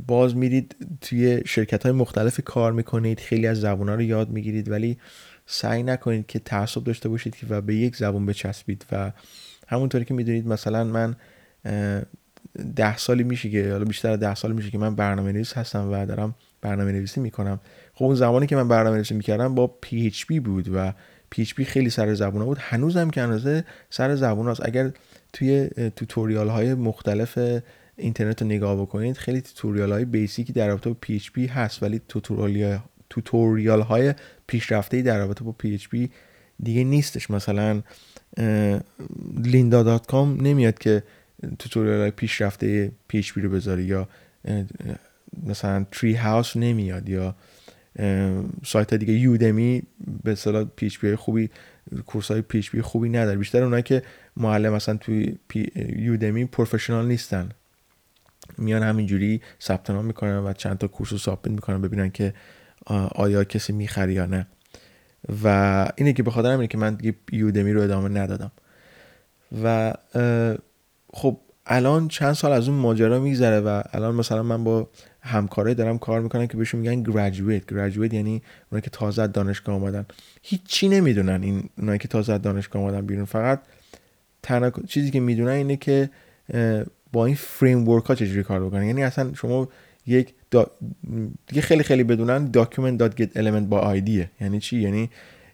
باز 0.07 0.35
میرید 0.35 0.75
توی 1.01 1.41
شرکت 1.45 1.83
های 1.83 1.91
مختلف 1.91 2.41
کار 2.45 2.71
می‌کنید 2.71 3.19
خیلی 3.19 3.47
از 3.47 3.61
زبان 3.61 3.89
ها 3.89 3.95
رو 3.95 4.01
یاد 4.01 4.29
می‌گیرید 4.29 4.71
ولی 4.71 4.97
سعی 5.45 5.83
نکنید 5.83 6.27
که 6.27 6.39
تعصب 6.39 6.83
داشته 6.83 7.09
باشید 7.09 7.35
و 7.49 7.61
به 7.61 7.75
یک 7.75 7.95
زبان 7.95 8.25
بچسبید 8.25 8.85
و 8.91 9.11
همونطوری 9.67 10.05
که 10.05 10.13
می‌دونید 10.13 10.47
مثلا 10.47 10.83
من 10.83 11.15
ده 12.75 12.97
سالی 12.97 13.23
میشه 13.23 13.49
که 13.49 13.71
حالا 13.71 13.85
بیشتر 13.85 14.15
ده 14.15 14.35
سال 14.35 14.51
میشه 14.51 14.69
که 14.69 14.77
من 14.77 14.95
برنامه 14.95 15.31
نویس 15.31 15.53
هستم 15.53 15.91
و 15.91 16.05
دارم 16.05 16.35
برنامه 16.61 16.91
نویسی 16.91 17.19
می‌کنم. 17.19 17.59
خب 17.93 18.05
اون 18.05 18.15
زمانی 18.15 18.47
که 18.47 18.55
من 18.55 18.67
برنامه 18.67 18.95
نویسی 18.95 19.13
می‌کردم 19.13 19.55
با 19.55 19.77
PHP 19.85 20.39
بود 20.39 20.69
و 20.73 20.93
PHP 21.35 21.61
خیلی 21.61 21.89
سر 21.89 22.13
زبون 22.13 22.45
بود. 22.45 22.57
هنوزم 22.61 23.09
که 23.09 23.21
اندازه 23.21 23.63
سر 23.89 24.15
زبون 24.15 24.47
هست 24.47 24.65
اگر 24.65 24.91
توی 25.33 25.69
توتوریال 25.95 26.49
های 26.49 26.73
مختلف 26.73 27.39
اینترنت 27.97 28.41
رو 28.41 28.47
نگاه 28.47 28.81
بکنید 28.81 29.17
خیلی 29.17 29.41
توتوریال 29.41 29.91
های 29.91 30.05
بیسیکی 30.05 30.53
در 30.53 30.67
رابطه 30.67 30.89
با 30.89 30.97
PHP 31.05 31.37
هست 31.49 31.83
ولی 31.83 32.01
توتوریال 32.07 32.79
توتوریال 33.09 33.81
های 33.81 34.13
پیشرفته 34.47 35.01
در 35.01 35.17
رابطه 35.17 35.43
با 35.43 35.55
PHP 35.63 36.09
دیگه 36.63 36.83
نیستش. 36.83 37.31
مثلا 37.31 37.81
linda.com 39.43 40.41
نمیاد 40.41 40.77
که 40.77 41.03
توتوریال 41.59 41.99
های 42.01 42.11
پیشرفته 42.11 42.91
PHP 43.13 43.31
رو 43.35 43.49
بذاری 43.49 43.83
یا 43.83 44.07
مثلا 45.43 45.85
Treehouse 45.91 46.57
نمیاد 46.57 47.09
یا 47.09 47.35
سایت 48.65 48.93
دیگه. 48.93 49.13
Udemy 49.13 49.83
به 50.23 50.31
اصطلاح 50.31 50.63
پی 50.75 51.15
خوبی 51.15 51.49
course 52.05 52.31
های 52.31 52.41
پی 52.41 52.81
خوبی 52.81 53.09
نداره. 53.09 53.37
بیشتر 53.37 53.63
اونایی 53.63 53.83
که 53.83 54.03
معلم 54.37 54.73
مثلا 54.73 54.97
توی 54.97 55.37
Udemy 55.95 56.45
professional 56.45 57.07
نیستن. 57.07 57.49
میان 58.57 58.83
همینجوری 58.83 59.41
ثبت 59.61 59.89
نام 59.89 60.05
می‌کنن 60.05 60.37
و 60.37 60.53
چند 60.53 60.77
تا 60.77 60.87
course 60.87 61.11
رو 61.11 61.17
ثابت 61.17 61.47
می‌کنن 61.47 61.81
ببینن 61.81 62.09
که 62.09 62.33
آیا 63.15 63.43
کسی 63.43 63.73
می‌خری 63.73 64.13
یا 64.13 64.25
نه. 64.25 64.47
و 65.43 65.87
اینه 65.95 66.13
که 66.13 66.23
به 66.23 66.31
خاطر 66.31 66.49
اینه 66.49 66.67
که 66.67 66.77
من 66.77 66.95
دیگه 66.95 67.15
Udemy 67.31 67.73
رو 67.73 67.81
ادامه 67.81 68.09
ندادم. 68.09 68.51
و 69.63 69.93
خب 71.13 71.39
الان 71.65 72.07
چند 72.07 72.33
سال 72.33 72.51
از 72.51 72.69
اون 72.69 72.77
ماجرا 72.77 73.19
میگذره 73.19 73.59
و 73.59 73.81
الان 73.93 74.15
مثلا 74.15 74.43
من 74.43 74.63
با 74.63 74.89
همکارای 75.21 75.73
دارم 75.73 75.97
کار 75.97 76.21
می‌کنم 76.21 76.47
که 76.47 76.57
بهشون 76.57 76.79
میگن 76.79 77.03
graduate 77.03 77.73
graduate 77.73 78.13
یعنی 78.13 78.41
اونایی 78.71 78.81
که 78.81 78.89
تازه 78.89 79.27
دانشگاه 79.27 79.75
آمدن 79.75 80.05
هیچی 80.43 80.89
نمی‌دونن 80.89 81.43
این 81.43 81.69
اونایی 81.77 81.99
که 81.99 82.07
تازه 82.07 82.37
دانشگاه 82.37 82.81
آمدن 82.81 83.05
بیرون. 83.05 83.25
فقط 83.25 83.61
تنها 84.43 84.71
چیزی 84.87 85.11
که 85.11 85.19
می‌دونن 85.19 85.51
اینه 85.51 85.77
که 85.77 86.09
با 87.13 87.25
این 87.25 87.35
framework 87.35 88.05
ها 88.05 88.15
چجوری 88.15 88.43
کار 88.43 88.65
بکنن؟ 88.65 88.83
یعنی 88.83 89.03
اصلا 89.03 89.33
شما 89.33 89.69
یک 90.05 90.33
دا... 90.51 90.71
دیگه 91.47 91.61
خیلی 91.61 91.83
خیلی 91.83 92.03
بدونن 92.03 92.51
document.get 92.51 93.37
element 93.37 93.67
by 93.69 93.79
ID 93.79 94.05
یه 94.05 94.31
یعنی 94.41 94.59
چی؟ 94.59 94.79
یعنی 94.79 95.09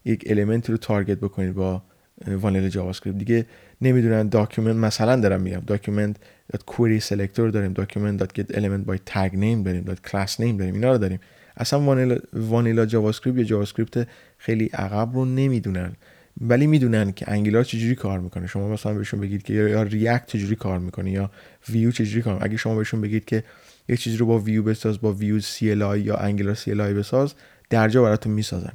یک 0.06 0.24
element 0.30 0.70
رو 0.70 0.78
target 0.78 1.18
بکنید 1.18 1.54
با 1.54 1.84
vanilla 2.28 2.70
JavaScript 2.70 3.18
دیگه 3.18 3.46
نمی‌دونن 3.82 4.30
document 4.30 4.76
مثلا 4.76 5.16
دارم 5.16 5.42
میگم 5.42 5.60
document 5.68 6.16
dot 6.50 7.00
selector 7.00 7.50
داریم 7.50 7.74
document 7.74 8.20
dot 8.20 8.34
get 8.34 8.58
element 8.58 9.02
tag 9.06 9.32
name 9.34 9.64
داریم 9.64 9.84
dot 9.84 10.02
class 10.02 10.40
name 10.40 10.58
داریم 10.58 10.74
اینا 10.74 10.92
رو 10.92 10.98
داریم. 10.98 11.20
اصلا 11.58 11.82
vanilla 11.82 12.18
vanilla 12.34 12.86
JavaScript 12.86 13.38
یا 13.38 13.44
JavaScript 13.44 14.08
خیلی 14.38 14.70
عقب 14.74 15.16
رو 15.16 15.26
نمی‌دونن. 15.26 15.94
ولی 16.42 16.68
می‌دونن 16.68 17.12
که 17.12 17.32
Angular 17.32 17.64
چجوری 17.64 17.96
کار 17.96 18.20
می‌کنه. 18.20 18.48
شما 18.48 18.68
مثلا 18.68 18.94
بهشون 18.94 19.20
بگید 19.20 19.44
که 19.44 19.54
یا 19.54 19.84
React 19.84 20.28
چجوری 20.28 20.56
کار 20.56 20.80
می‌کنه 20.80 21.12
یا 21.12 21.32
ویو 21.70 21.92
چجوری 21.92 22.22
کار 22.22 22.38
اگه 22.42 22.58
شما 22.58 22.76
بهشون 22.76 23.02
بگید 23.02 23.26
که 23.26 23.44
یک 23.88 24.00
چیزی 24.00 24.18
رو 24.18 24.26
با 24.26 24.40
ویو 24.40 24.64
بساز 24.64 25.02
با 25.02 25.14
Vue 25.14 25.40
CLI 25.40 25.66
یا 25.66 26.16
Angular 26.16 26.56
CLI 26.56 26.76
بساز 26.76 27.34
درجا 27.70 28.04
براتون 28.04 28.34
می‌سازن. 28.34 28.74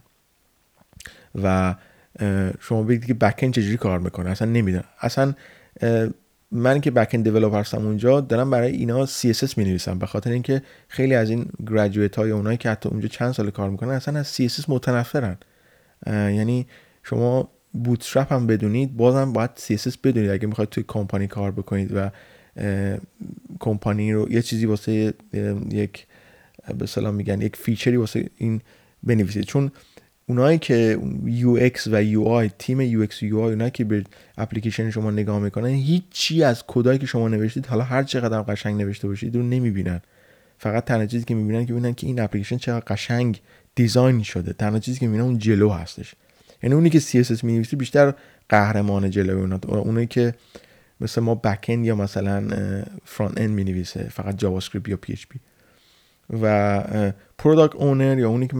و 1.42 1.75
شما 2.61 2.83
بگید 2.83 3.05
که 3.05 3.14
بک 3.14 3.51
چجوری 3.51 3.77
کار 3.77 3.99
می‌کنه. 3.99 4.31
اصلا 4.31 4.49
نمی‌دونم. 4.49 4.85
اصلا 5.01 5.35
من 6.51 6.81
که 6.81 6.90
بک 6.90 7.11
اند 7.12 7.55
هستم 7.55 7.87
اونجا 7.87 8.21
دارم 8.21 8.51
برای 8.51 8.73
اینا 8.73 9.07
CSS 9.07 9.57
می 9.57 9.64
نویسم 9.64 9.99
به 9.99 10.07
خاطر 10.07 10.31
اینکه 10.31 10.62
خیلی 10.88 11.14
از 11.14 11.31
این 11.31 11.47
گریجویت 11.66 12.16
های 12.16 12.31
اونایی 12.31 12.57
که 12.57 12.71
حتی 12.71 12.88
اونجا 12.88 13.09
چند 13.09 13.33
سال 13.33 13.51
کار 13.51 13.71
می‌کنن 13.71 13.90
اصلا 13.90 14.18
از 14.18 14.33
CSS 14.37 14.64
متنفرن. 14.68 15.37
یعنی 16.07 16.66
شما 17.11 17.49
بوتسترپ 17.73 18.33
هم 18.33 18.47
بدونید 18.47 18.97
بازم 18.97 19.33
باید 19.33 19.51
CSS 19.57 19.97
بدونید 20.05 20.31
اگه 20.31 20.47
می‌خواید 20.47 20.68
توی 20.71 20.85
کمپانی 20.88 21.27
کار 21.27 21.51
بکنید 21.51 21.90
و 21.94 22.11
کمپانی 23.59 24.12
رو 24.12 24.33
یه 24.33 24.42
چیزی 24.42 24.66
واسه 24.66 25.14
یک 25.71 26.07
به 26.79 26.87
اصطلاح 26.87 27.14
میگن 27.14 27.40
یک 27.40 27.57
feature 27.57 27.91
ی 27.91 27.97
واسه 27.97 28.31
این 28.37 28.61
بنویسید. 29.03 29.44
چون 29.44 29.71
اونایی 30.27 30.59
که 30.59 30.99
UX 31.27 31.87
و 31.87 32.05
UI 32.05 32.51
تیم 32.59 33.07
UX 33.07 33.23
و 33.23 33.29
UI 33.29 33.33
اونایی 33.33 33.71
که 33.71 33.85
به 33.85 34.05
اپلیکیشن 34.38 34.90
شما 34.90 35.11
نگاه 35.11 35.38
می‌کنن 35.38 35.68
هیچی 35.68 36.42
از 36.42 36.64
کدایی 36.66 36.99
که 36.99 37.07
شما 37.07 37.29
نوشتید 37.29 37.66
حالا 37.66 37.85
هر 37.85 38.03
چقدر 38.03 38.42
قشنگ 38.42 38.83
نوشته 38.83 39.09
باشید 39.09 39.37
رو 39.37 39.42
نمی‌بینن. 39.42 40.01
فقط 40.59 40.85
تنها 40.85 41.07
چیزی 41.07 41.25
که 41.25 41.35
می‌بینن 41.35 41.66
که 41.66 41.73
ببینن 41.73 41.94
که 41.94 42.07
این 42.07 42.21
اپلیکیشن 42.21 42.57
چقدر 42.57 42.85
قشنگ 42.94 43.40
design 43.75 44.23
شده. 44.23 44.53
تنها 44.53 44.79
چیزی 44.79 44.99
که 44.99 45.07
می‌بینن 45.07 45.25
اون 45.25 45.38
جلو 45.38 45.71
هستش. 45.71 46.14
یعنی 46.62 46.75
اونی 46.75 46.90
که 46.90 47.01
CSS 47.01 47.44
می‌نویسه 47.44 47.77
بیشتر 47.77 48.14
قهرمان 48.49 49.11
جلو 49.11 49.38
اونا. 49.38 49.61
اونایی 49.68 50.07
که 50.07 50.35
مثل 51.01 51.21
ما 51.21 51.35
back 51.35 51.68
یا 51.68 51.94
مثلا 51.94 52.49
front 53.05 53.40
end 53.40 53.51
می‌نویسه 53.51 54.09
فقط 54.09 54.37
JavaScript 54.37 54.88
یا 54.88 54.97
PHP 54.97 55.40
و 56.42 56.85
product 57.38 57.77
owner 57.77 58.18
یا 58.18 58.29
اونی 58.29 58.47
که 58.47 58.57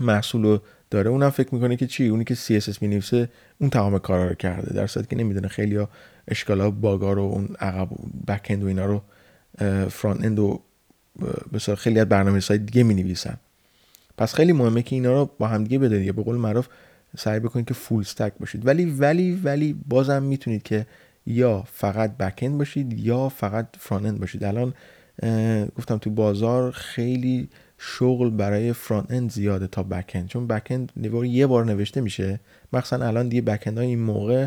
محصول 0.00 0.42
رو 0.42 0.60
داره 0.90 1.10
اونم 1.10 1.30
فکر 1.30 1.54
می‌کنه 1.54 1.76
که 1.76 1.86
چی؟ 1.86 2.08
اونی 2.08 2.24
که 2.24 2.34
CSS 2.34 2.82
می‌نویسه 2.82 3.28
اون 3.58 3.70
تمام 3.70 3.98
کارا 3.98 4.28
رو 4.28 4.34
کرده. 4.34 4.74
در 4.74 4.86
که 4.86 5.16
نمی‌دونه 5.16 5.48
خیلی 5.48 5.76
ها 5.76 5.88
اشکالا 6.28 6.70
bug 6.70 7.01
ا 7.01 7.12
رو 7.12 7.22
اون 7.22 7.48
عقب 7.60 7.88
back 8.28 8.46
end 8.50 8.64
و 8.64 8.66
اینا 8.66 8.86
رو 8.86 9.02
front 9.88 10.24
end 10.24 10.38
و 10.38 10.62
بسیار 11.52 11.76
خیلی 11.76 12.00
از 12.00 12.08
برنامه 12.08 12.40
های 12.48 12.58
دیگه 12.58 12.82
می 12.82 12.94
نویسن 12.94 13.36
پس 14.18 14.34
خیلی 14.34 14.52
مهمه 14.52 14.82
که 14.82 14.96
اینا 14.96 15.12
رو 15.12 15.30
با 15.38 15.46
هم 15.46 15.64
دیگه 15.64 15.78
بدونید 15.78 16.16
به 16.16 16.22
قول 16.22 16.36
معروف 16.36 16.68
سعی 17.16 17.40
بکنید 17.40 17.66
که 17.66 17.74
full 17.74 18.00
stack 18.00 18.32
باشید. 18.40 18.66
ولی 18.66 18.84
ولی 18.84 19.32
ولی 19.44 19.76
بازم 19.88 20.22
می‌تونید 20.22 20.62
که 20.62 20.86
یا 21.26 21.64
فقط 21.72 22.16
back 22.16 22.38
end 22.42 22.58
باشید 22.58 22.98
یا 22.98 23.28
فقط 23.28 23.66
front 23.78 24.06
end 24.06 24.20
باشید. 24.20 24.44
الان 24.44 24.74
گفتم 25.76 25.98
تو 25.98 26.10
بازار 26.10 26.70
خیلی 26.70 27.48
شغل 27.78 28.30
برای 28.30 28.72
front 28.72 29.10
end 29.10 29.30
زیاده 29.30 29.66
تا 29.66 29.82
back 29.82 30.10
end 30.14 30.28
چون 30.28 30.46
back 30.46 30.66
end 30.70 30.92
یه 31.24 31.46
بار 31.46 31.64
نوشته 31.64 32.00
میشه. 32.00 32.40
مخصوصا 32.72 33.06
الان 33.06 33.28
دیگه 33.28 33.42
back 33.42 33.66
های 33.66 33.86
این 33.86 34.00
موقع 34.00 34.46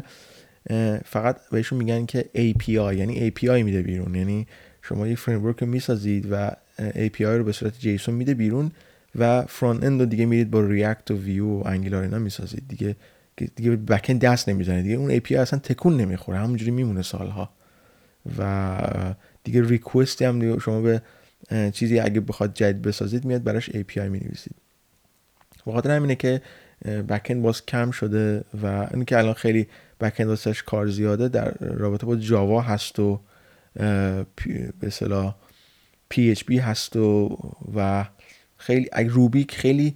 فقط 1.05 1.37
بهشون 1.51 1.77
میگن 1.77 2.05
که 2.05 2.29
API 2.35 2.69
یعنی 2.69 3.31
API 3.31 3.43
میده 3.49 3.81
بیرون. 3.81 4.15
یعنی 4.15 4.47
شما 4.81 5.07
یک 5.07 5.17
framework 5.17 5.63
می‌سازید 5.63 6.27
و 6.31 6.51
API 6.79 7.21
رو 7.21 7.43
به 7.43 7.51
صورت 7.51 7.79
JSON 7.79 8.15
میده 8.15 8.33
بیرون. 8.33 8.71
و 9.15 9.41
فرانت 9.41 9.83
اند 9.83 9.99
رو 9.99 10.05
دیگه 10.05 10.25
میرید 10.25 10.51
با 10.51 10.61
ریاکت 10.61 11.11
و 11.11 11.17
ویو 11.17 11.45
و 11.47 11.67
انگولار 11.67 12.03
اینا 12.03 12.19
می‌سازید. 12.19 12.63
دیگه 12.67 12.95
دیگه 13.55 13.71
بک 13.71 14.05
اند 14.09 14.21
دست 14.21 14.49
نمی‌زنید 14.49 14.83
دیگه 14.83 14.95
اون 14.95 15.19
API 15.19 15.31
اصلا 15.31 15.59
تکون 15.59 15.97
نمی‌خوره. 15.97 16.37
همونجوری 16.37 16.71
میمونه 16.71 17.01
سالها. 17.01 17.49
و 18.39 18.77
دیگه 19.43 19.67
ریکوستی 19.67 20.25
هم 20.25 20.39
دیگه 20.39 20.59
شما 20.59 20.81
به 20.81 21.01
چیزی 21.71 21.99
اگه 21.99 22.19
بخواد 22.19 22.53
جدید 22.53 22.81
بسازید 22.81 23.25
میاد 23.25 23.43
براش 23.43 23.69
API 23.69 23.97
می 23.97 24.19
نویسید 24.19 24.55
بخاطر 25.67 25.91
همینه 25.91 26.15
که 26.15 26.41
بکند 26.85 27.41
باز 27.41 27.65
کم 27.65 27.91
شده 27.91 28.43
و 28.63 28.87
این 28.93 29.05
که 29.05 29.17
الان 29.17 29.33
خیلی 29.33 29.67
بکند 29.99 30.27
واسش 30.27 30.63
کار 30.63 30.87
زیاده 30.87 31.27
در 31.27 31.53
رابطه 31.59 32.05
با 32.05 32.15
جاوا 32.15 32.61
هست 32.61 32.99
و 32.99 33.19
به 33.75 34.87
اصطلاح 34.87 35.35
PHP 36.13 36.51
هست 36.51 36.95
و 36.95 37.37
و 37.75 38.05
خیلی 38.61 38.89
اگه 38.93 39.09
Ruby 39.09 39.55
خیلی 39.55 39.95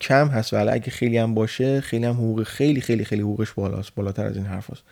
کم 0.00 0.28
هست 0.28 0.54
ولی 0.54 0.70
اگه 0.70 0.90
خیلی 0.90 1.18
هم 1.18 1.34
باشه 1.34 1.80
خیلی 1.80 2.04
هم 2.04 2.14
حقوق 2.14 2.42
خیلی 2.42 2.80
خیلی 2.80 3.04
خیلی 3.04 3.22
حقوقش 3.22 3.52
بالاست 3.52 3.94
بالاتر 3.94 4.26
از 4.26 4.36
این 4.36 4.46
حرف 4.46 4.70
هست 4.70 4.82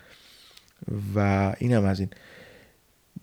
و 1.14 1.52
این 1.58 1.72
هم 1.72 1.84
از 1.84 2.00
این. 2.00 2.08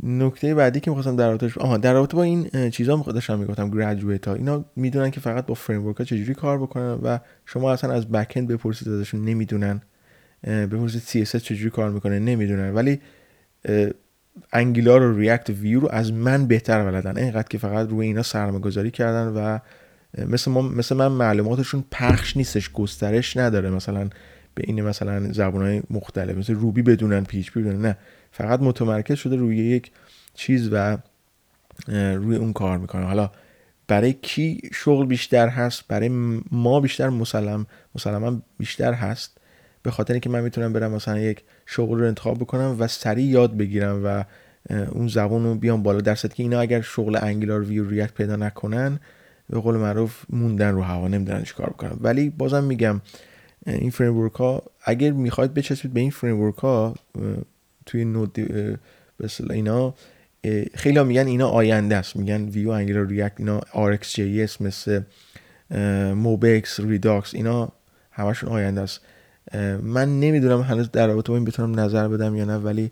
نکته 0.04 0.56
بعدی 0.56 0.80
که 0.80 0.92
می‌خواستم 0.92 1.16
در 1.16 1.30
رابطه 1.30 1.60
آها 1.60 1.78
در 1.78 1.94
رابطه 1.94 2.18
با 2.18 2.24
این 2.24 2.70
چیزا 2.70 2.96
داشتم 2.96 3.40
می‌گفتم 3.40 3.70
graduate 3.70 4.28
ها. 4.28 4.34
اینا 4.34 4.66
می‌دونن 4.76 5.12
که 5.12 5.20
فقط 5.20 5.46
با 5.46 5.54
فریم 5.54 5.84
ها 5.84 6.04
چجوری 6.04 6.34
کار 6.34 6.58
بکنن 6.58 7.00
و 7.04 7.20
شما 7.46 7.72
اصلا 7.72 7.94
از 7.94 8.10
back 8.10 8.34
end 8.36 8.48
بپرسید 8.48 8.90
ازشون 8.90 9.26
نمی‌دونن. 9.26 9.82
بپرسید 10.44 11.02
CSS 11.02 11.36
چجوری 11.36 11.70
کار 11.70 11.90
می‌کنه 11.90 12.20
نمی‌دونن. 12.20 12.74
ولی 12.74 13.00
انگولار 14.54 15.02
و 15.02 15.18
ریاکت 15.18 15.50
و 15.50 15.54
ویو 15.54 15.80
رو 15.80 15.90
از 15.92 16.14
من 16.14 16.48
بهتر 16.48 16.92
بلدن 16.92 17.18
اینقدر 17.18 17.48
که 17.50 17.58
فقط 17.58 17.90
روی 17.90 18.08
اینا 18.08 18.24
سرمایه 18.24 18.60
گذاری 18.60 18.92
کردن 18.92 19.28
و 19.28 19.60
مثل, 20.28 20.52
ما 20.52 20.62
مثل 20.62 20.95
من 20.95 21.08
معلوماتشون 21.08 21.84
پخش 21.91 22.38
نیستش 22.38 22.71
گسترش 22.71 23.38
نداره. 23.38 23.69
مثلا 23.69 24.10
به 24.56 24.63
این 24.65 24.82
مثلا 24.82 25.34
زبان 25.34 25.62
های 25.62 25.82
مختلف 25.89 26.38
مثل 26.38 26.54
روبی 26.54 26.82
بدونن 26.82 27.24
پیچ 27.24 27.52
بدونن. 27.52 27.82
نه 27.82 27.97
فقط 28.32 28.60
متمرکز 28.60 29.17
شده 29.17 29.36
روی 29.36 29.58
یک 29.58 29.91
چیز 30.34 30.69
و 30.71 30.97
روی 31.88 32.36
اون 32.36 32.54
کار 32.54 32.78
می‌کنه. 32.78 33.06
حالا 33.06 33.32
برای 33.88 34.13
کی 34.13 34.62
شغل 34.74 35.06
بیشتر 35.06 35.47
هست؟ 35.47 35.88
برای 35.88 36.10
ما 36.52 36.80
بیشتر 36.80 37.10
مسلم 37.10 37.65
مسلما 37.95 38.41
بیشتر 38.58 38.93
هست. 38.93 39.38
به 39.84 39.91
خاطر 39.91 40.13
اینکه 40.13 40.30
من 40.30 40.41
می‌تونم 40.41 40.74
برم 40.74 40.91
مثلا 40.91 41.19
یک 41.19 41.43
شغل 41.65 42.00
رو 42.00 42.08
انتخاب 42.08 42.39
بکنم 42.39 42.76
و 42.80 42.88
سریع 42.88 43.26
یاد 43.26 43.58
بگیرم 43.58 44.02
و 44.06 44.24
اون 44.91 45.08
زبان 45.08 45.43
رو 45.43 45.56
بیام 45.56 45.84
بالا. 45.84 46.02
در 46.02 46.15
که 46.15 46.43
اینا 46.43 46.60
اگر 46.60 46.82
شغل 46.82 47.17
انگلار 47.21 47.62
ویو 47.62 47.89
ریاکت 47.89 48.13
پیدا 48.13 48.36
نکنن 48.36 49.00
به 49.52 49.60
قول 49.60 49.76
معروف 49.76 50.26
موندن 50.30 50.72
رو 50.72 50.82
هوا 50.82 51.08
نمی‌دونن 51.08 51.44
چیکار 51.44 51.70
بکنن 51.70 51.98
ولی 52.02 52.30
بازم 52.30 52.64
میگم 52.64 53.02
این 53.66 53.90
فریم 53.90 54.28
ها 54.28 54.64
اگر 54.84 55.12
می‌خواید 55.12 55.54
بچسبید 55.54 55.94
به 55.94 56.00
این 56.00 56.12
فریم 56.12 56.50
ها 56.50 56.96
توی 57.86 58.06
نود 58.06 58.34
به 58.34 59.30
اینا 59.50 59.94
خیلی 60.74 60.98
ها 60.98 61.04
میگن 61.04 61.28
اینا 61.28 61.50
آینده 61.50 61.96
است. 61.96 62.16
میگن 62.16 62.42
ویو 62.42 62.70
انگلار 62.70 63.08
ریاکت 63.08 63.34
اینا 63.38 63.60
RxJS 63.60 64.62
مثل 64.62 65.02
موبکس 66.16 66.80
ریداکس 66.80 67.36
اینا 67.36 67.72
همشون 68.12 68.50
آینده 68.50 68.82
است. 68.82 69.00
من 69.82 70.20
نمی‌دونم 70.20 70.62
هنوز 70.62 70.92
در 70.92 71.08
رابطه 71.08 71.30
با 71.30 71.36
این 71.36 71.46
بتونم 71.46 71.80
نظر 71.80 72.08
بدم 72.08 72.36
یا 72.36 72.46
نه 72.46 72.58
ولی 72.58 72.92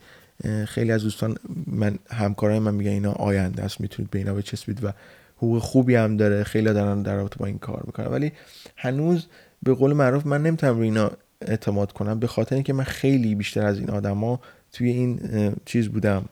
خیلی 0.65 0.91
از 0.91 1.03
دوستان 1.03 1.35
من 1.67 1.99
همکارای 2.11 2.59
من 2.59 2.75
میگن 2.75 2.91
اینا 2.91 3.11
آینده 3.11 3.63
است. 3.63 3.81
می‌تونید 3.81 4.11
به 4.11 4.19
اینا 4.19 4.33
بچسبید 4.33 4.83
و 4.83 4.91
حقوق 5.39 5.61
خوبی 5.61 5.95
هم 5.95 6.17
داره. 6.17 6.43
خیلی 6.43 6.73
دارن 6.73 7.01
در 7.01 7.15
رابطه 7.15 7.37
با 7.39 7.45
این 7.45 7.59
کار 7.59 7.83
می‌کنن 7.85 8.07
ولی 8.07 8.31
هنوز 8.75 9.27
به 9.63 9.73
قول 9.73 9.93
معروف 9.93 10.25
من 10.25 10.43
نمی‌تونم 10.43 10.75
روی 10.77 10.85
اینا 10.85 11.11
اعتماد 11.41 11.91
کنم 11.91 12.19
به 12.19 12.27
خاطر 12.27 12.55
اینکه 12.55 12.73
من 12.73 12.83
خیلی 12.83 13.35
بیشتر 13.35 13.65
از 13.65 13.79
این 13.79 13.89
آدما 13.89 14.39
توی 14.71 14.89
این 14.89 15.19
چیز 15.65 15.89
بودم. 15.89 16.25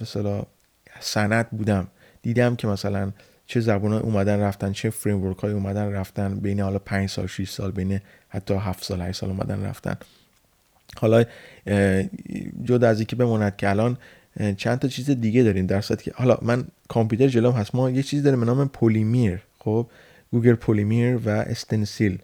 مثلا 0.00 0.42
سند 1.00 1.50
بودم. 1.50 1.86
دیدم 2.22 2.56
که 2.56 2.66
مثلا 2.66 3.12
چه 3.46 3.60
زبان 3.60 3.92
اومدن 3.92 4.40
رفتن 4.40 4.72
چه 4.72 4.90
framework 4.90 5.38
های 5.38 5.52
اومدن 5.52 5.92
رفتن 5.92 6.34
بین 6.34 6.60
حالا 6.60 6.78
5 6.78 7.08
سال 7.08 7.26
6 7.26 7.50
سال 7.50 7.70
بین 7.70 8.00
حتی 8.28 8.54
7 8.54 8.84
سال 8.84 9.00
8 9.00 9.20
سال 9.20 9.30
اومدن 9.30 9.64
رفتن. 9.64 9.96
حالا 10.96 11.24
جدا 12.64 12.88
از 12.88 12.98
اینکه 12.98 13.16
بماند 13.16 13.56
که 13.56 13.70
الان 13.70 13.96
چند 14.56 14.78
تا 14.78 14.88
چیز 14.88 15.10
دیگه 15.10 15.42
داریم 15.42 15.66
در 15.66 15.80
که 15.80 16.12
حالا 16.14 16.38
من 16.42 16.64
کامپیوتر 16.88 17.28
جلوم 17.28 17.54
هست. 17.54 17.74
ما 17.74 17.90
یه 17.90 18.02
چیزی 18.02 18.22
داریم 18.22 18.40
به 18.40 18.46
نام 18.46 18.68
پولیمیر 18.68 19.38
خب 19.58 19.86
Google 20.32 20.54
Polymer 20.54 21.16
و 21.16 21.28
استنسیل. 21.28 22.18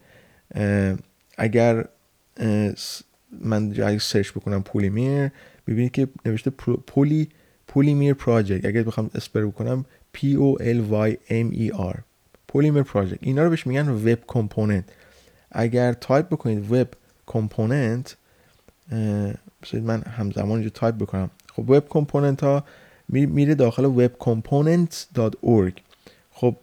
اگر 1.38 1.84
من 3.40 3.70
اگه 3.70 3.98
سرچ 3.98 4.30
بکنم 4.30 4.62
پولیمیر 4.62 5.30
ببینید 5.66 5.92
که 5.92 6.08
نوشته 6.26 6.50
Poly 6.86 7.28
Polymer 7.68 8.14
Project. 8.14 8.64
اگر 8.64 8.82
بخوام 8.82 9.10
spell 9.14 9.46
بکنم 9.46 9.84
P 10.16 10.18
O 10.18 10.60
L 10.60 10.80
Y 11.10 11.16
M 11.30 11.56
E 11.56 11.76
R. 11.94 11.98
Polymer 12.48 12.82
Project. 12.82 13.18
اینا 13.20 13.44
رو 13.44 13.50
بهش 13.50 13.66
میگن 13.66 13.88
web 13.88 14.18
component 14.26 14.84
اگر 15.52 15.92
تایپ 15.92 16.26
بکنید 16.26 16.72
web 16.72 16.88
component 17.26 18.16
من 19.72 20.02
همزمان 20.02 20.50
اینجا 20.50 20.70
تایپ 20.70 20.94
بکنم. 20.94 21.30
خب 21.56 21.70
web 21.70 21.88
component 21.88 22.42
ها 22.44 22.64
میره 23.08 23.54
داخل 23.54 24.08
webcomponents.org 24.08 25.72
خب 26.32 26.56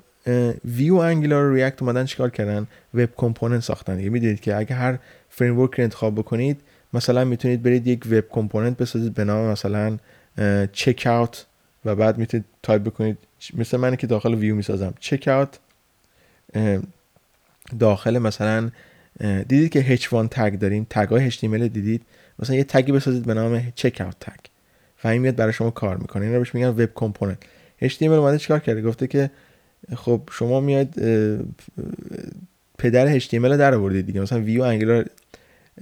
Vue 0.65 0.95
Angular 0.95 1.53
React 1.53 1.81
اومدن 1.81 2.05
چیکار 2.05 2.29
کردن؟ 2.29 2.67
web 2.93 3.09
component 3.17 3.63
ساختن. 3.63 3.97
دیگه 3.97 4.09
می‌دونید 4.09 4.39
که 4.39 4.55
اگه 4.55 4.75
هر 4.75 4.99
framework 5.29 5.73
رو 5.73 5.83
انتخاب 5.83 6.15
بکنید 6.15 6.61
مثلا 6.93 7.25
می‌تونید 7.25 7.63
برید 7.63 7.87
یک 7.87 8.05
web 8.11 8.29
component 8.29 8.77
بسازید 8.77 9.13
به 9.13 9.23
نام 9.23 9.51
مثلا 9.51 9.97
checkout 10.71 11.45
و 11.85 11.95
بعد 11.95 12.17
می‌تونید 12.17 12.45
تایپ 12.63 12.81
بکنید. 12.81 13.17
مثل 13.53 13.77
من 13.77 13.95
که 13.95 14.07
داخل 14.07 14.33
ویو 14.33 14.55
می‌سازم. 14.55 14.93
checkout 14.99 15.59
داخل 17.79 18.17
مثلا 18.19 18.69
دیدید 19.19 19.71
که 19.71 19.97
h1 19.97 20.27
tag 20.31 20.59
داریم. 20.59 20.87
tag 20.89 21.09
های 21.09 21.31
HTML 21.31 21.43
دیدید. 21.43 22.01
مثلا 22.39 22.55
یه 22.55 22.63
tag 22.63 22.84
ی 22.84 22.91
بسازید 22.91 23.25
به 23.25 23.33
نام 23.33 23.71
checkout 23.75 24.19
tag 24.19 24.50
و 25.03 25.19
میاد 25.19 25.35
برای 25.35 25.53
شما 25.53 25.71
کار 25.71 25.97
می‌کنه. 25.97 26.25
این 26.25 26.33
رو 26.33 26.39
بهش 26.39 26.55
میگن 26.55 26.67
web 26.67 26.85
component 26.85 27.37
HTML 27.83 28.03
اومده 28.03 28.37
چیکار 28.37 28.59
کرده؟ 28.59 28.81
گفته 28.81 29.07
که 29.07 29.31
خب 29.95 30.29
شما 30.31 30.59
میاد 30.59 30.95
پدر 32.77 33.19
HTML 33.19 33.33
در 33.33 33.73
آوردید 33.73 34.05
دیگه. 34.05 34.21
مثلا 34.21 34.39
Vue 34.41 34.61
Angular 34.61 35.05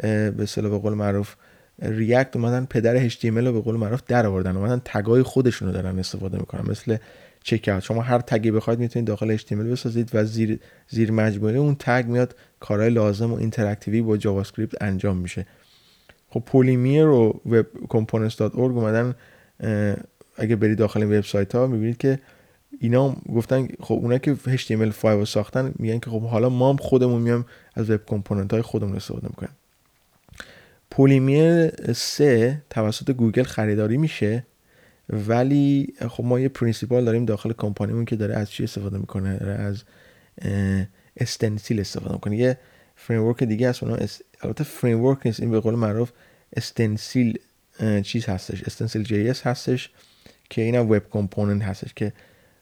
به 0.01 0.33
اصطلاح 0.39 0.71
به 0.71 0.77
قول 0.77 0.93
معروف 0.93 1.35
React 1.81 2.35
اومدن 2.35 2.65
پدر 2.65 3.09
HTML 3.09 3.23
رو 3.23 3.53
به 3.53 3.61
قول 3.61 3.75
معروف 3.75 4.01
در 4.07 4.25
آوردن. 4.25 4.57
اومدن 4.57 4.81
tag 4.85 5.14
ای 5.14 5.23
خودشون 5.23 5.67
رو 5.67 5.73
دارن 5.73 5.99
استفاده 5.99 6.37
می‌کنن. 6.37 6.71
مثل 6.71 6.97
چک 7.43 7.79
شما 7.79 8.01
هر 8.01 8.19
tag 8.19 8.43
ی 8.43 8.51
بخواید 8.51 8.79
می‌تونید 8.79 9.07
داخل 9.07 9.37
HTML 9.37 9.53
بسازید 9.53 10.09
و 10.13 10.25
زیر 10.25 10.59
زیر 10.89 11.11
مجموعه 11.11 11.57
اون 11.57 11.75
tag 11.79 12.05
میاد 12.07 12.35
کارهای 12.59 12.89
لازم 12.89 13.33
و 13.33 13.35
interactive 13.35 13.96
ی 13.96 14.01
با 14.01 14.17
JavaScript 14.17 14.81
انجام 14.81 15.17
میشه. 15.17 15.45
خب 16.29 16.43
پولیمیر 16.45 17.05
و 17.05 17.41
webcomponents.org 17.45 18.55
اومدن 18.55 19.15
اگه 20.37 20.55
برید 20.55 20.77
داخل 20.77 21.03
وبسایت 21.03 21.55
ها 21.55 21.67
می‌بینید 21.67 21.97
که 21.97 22.19
اینا 22.79 23.15
گفتن 23.35 23.67
خب 23.79 23.93
اونا 23.93 24.17
که 24.17 24.35
HTML5 24.35 25.05
رو 25.05 25.25
ساختن 25.25 25.73
میگن 25.79 25.99
که 25.99 26.09
خب 26.09 26.21
حالا 26.21 26.49
ما 26.49 26.69
هم 26.69 26.77
خودمون 26.77 27.21
میام 27.21 27.45
از 27.75 27.89
web 27.89 28.05
component 28.05 28.53
های 28.53 28.61
خودمون 28.61 28.95
استفاده 28.95 29.27
می‌کنیم. 29.27 29.51
پولیمیر 30.91 31.69
3 31.93 32.61
توسط 32.69 33.11
گوگل 33.11 33.43
خریداری 33.43 33.97
میشه 33.97 34.45
ولی 35.09 35.93
خب 36.09 36.23
ما 36.23 36.39
یه 36.39 36.49
principal 36.49 37.05
داریم 37.05 37.25
داخل 37.25 37.53
کمپانیمون 37.53 38.05
که 38.05 38.15
داره 38.15 38.35
از 38.35 38.51
چی 38.51 38.63
استفاده 38.63 38.97
می‌کنه 38.97 39.29
از 39.41 39.83
استنسیل 41.17 41.79
استفاده 41.79 42.13
می‌کنه. 42.13 42.37
یه 42.37 42.57
فریم 42.95 43.33
دیگه 43.33 43.69
هست 43.69 43.83
اونا 43.83 43.97
البته 44.41 44.63
فریم 44.63 45.17
نیست. 45.25 45.39
این 45.39 45.51
به 45.51 45.59
قول 45.59 45.75
معروف 45.75 46.11
استنسیل 46.55 47.39
چیز 48.03 48.25
هستش. 48.25 48.63
Stencil 48.63 49.03
JS 49.03 49.47
هستش 49.47 49.89
که 50.49 50.61
اینم 50.61 50.91
web 50.91 51.09
component 51.09 51.61
هستش 51.61 51.93
که 51.93 52.13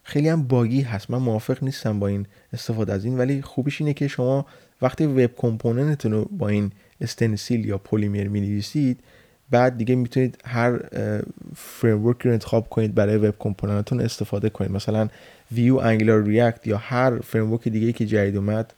خیلی 0.02 0.28
هم 0.28 0.42
buggy 0.42 0.80
هست. 0.80 1.10
من 1.10 1.18
موافق 1.18 1.64
نیستم 1.64 1.98
با 1.98 2.06
این 2.06 2.26
استفاده 2.52 2.92
از 2.92 3.04
این 3.04 3.18
ولی 3.18 3.42
خوبیش 3.42 3.80
اینه 3.80 3.94
که 3.94 4.08
شما 4.08 4.46
وقتی 4.82 5.06
web 5.06 5.36
component 5.36 5.93
تون 5.93 6.12
رو 6.12 6.24
با 6.24 6.48
این 6.48 6.72
استنسیل 7.00 7.64
یا 7.64 7.78
پلیمر 7.78 8.24
می 8.24 8.40
نویسید 8.40 9.00
بعد 9.50 9.76
دیگه 9.76 9.94
می‌تونید 9.94 10.38
هر 10.44 10.78
فریم 11.56 12.04
رو 12.04 12.14
انتخاب 12.24 12.68
کنید 12.68 12.94
برای 12.94 13.16
web 13.16 13.38
component 13.38 13.85
تون 13.85 14.00
استفاده 14.00 14.50
کنید. 14.50 14.70
مثلا 14.70 15.08
Vue 15.52 15.76
Angular 15.76 16.22
React 16.22 16.66
یا 16.66 16.76
هر 16.76 17.20
فریم 17.20 17.56
دیگه 17.56 17.92
که 17.92 18.06
جدید 18.06 18.36
اومد 18.36 18.74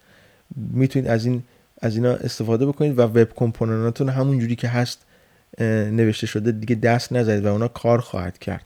می‌تونید 0.57 1.09
از 1.09 1.27
این 1.27 1.43
از 1.81 1.97
اینا 1.97 2.11
استفاده 2.11 2.67
بکنید 2.67 2.99
و 2.99 3.03
web 3.03 3.35
component 3.35 3.90
تون 3.90 4.09
همون 4.09 4.39
جوری 4.39 4.57
که 4.57 4.69
هست 4.69 5.07
نوشته 5.61 6.27
شده 6.27 6.53
دیگه 6.53 6.75
دست 6.75 7.13
نزنید 7.13 7.45
و 7.45 7.53
اونا 7.53 7.69
کار 7.69 8.01
خواهد 8.01 8.39
کرد. 8.39 8.65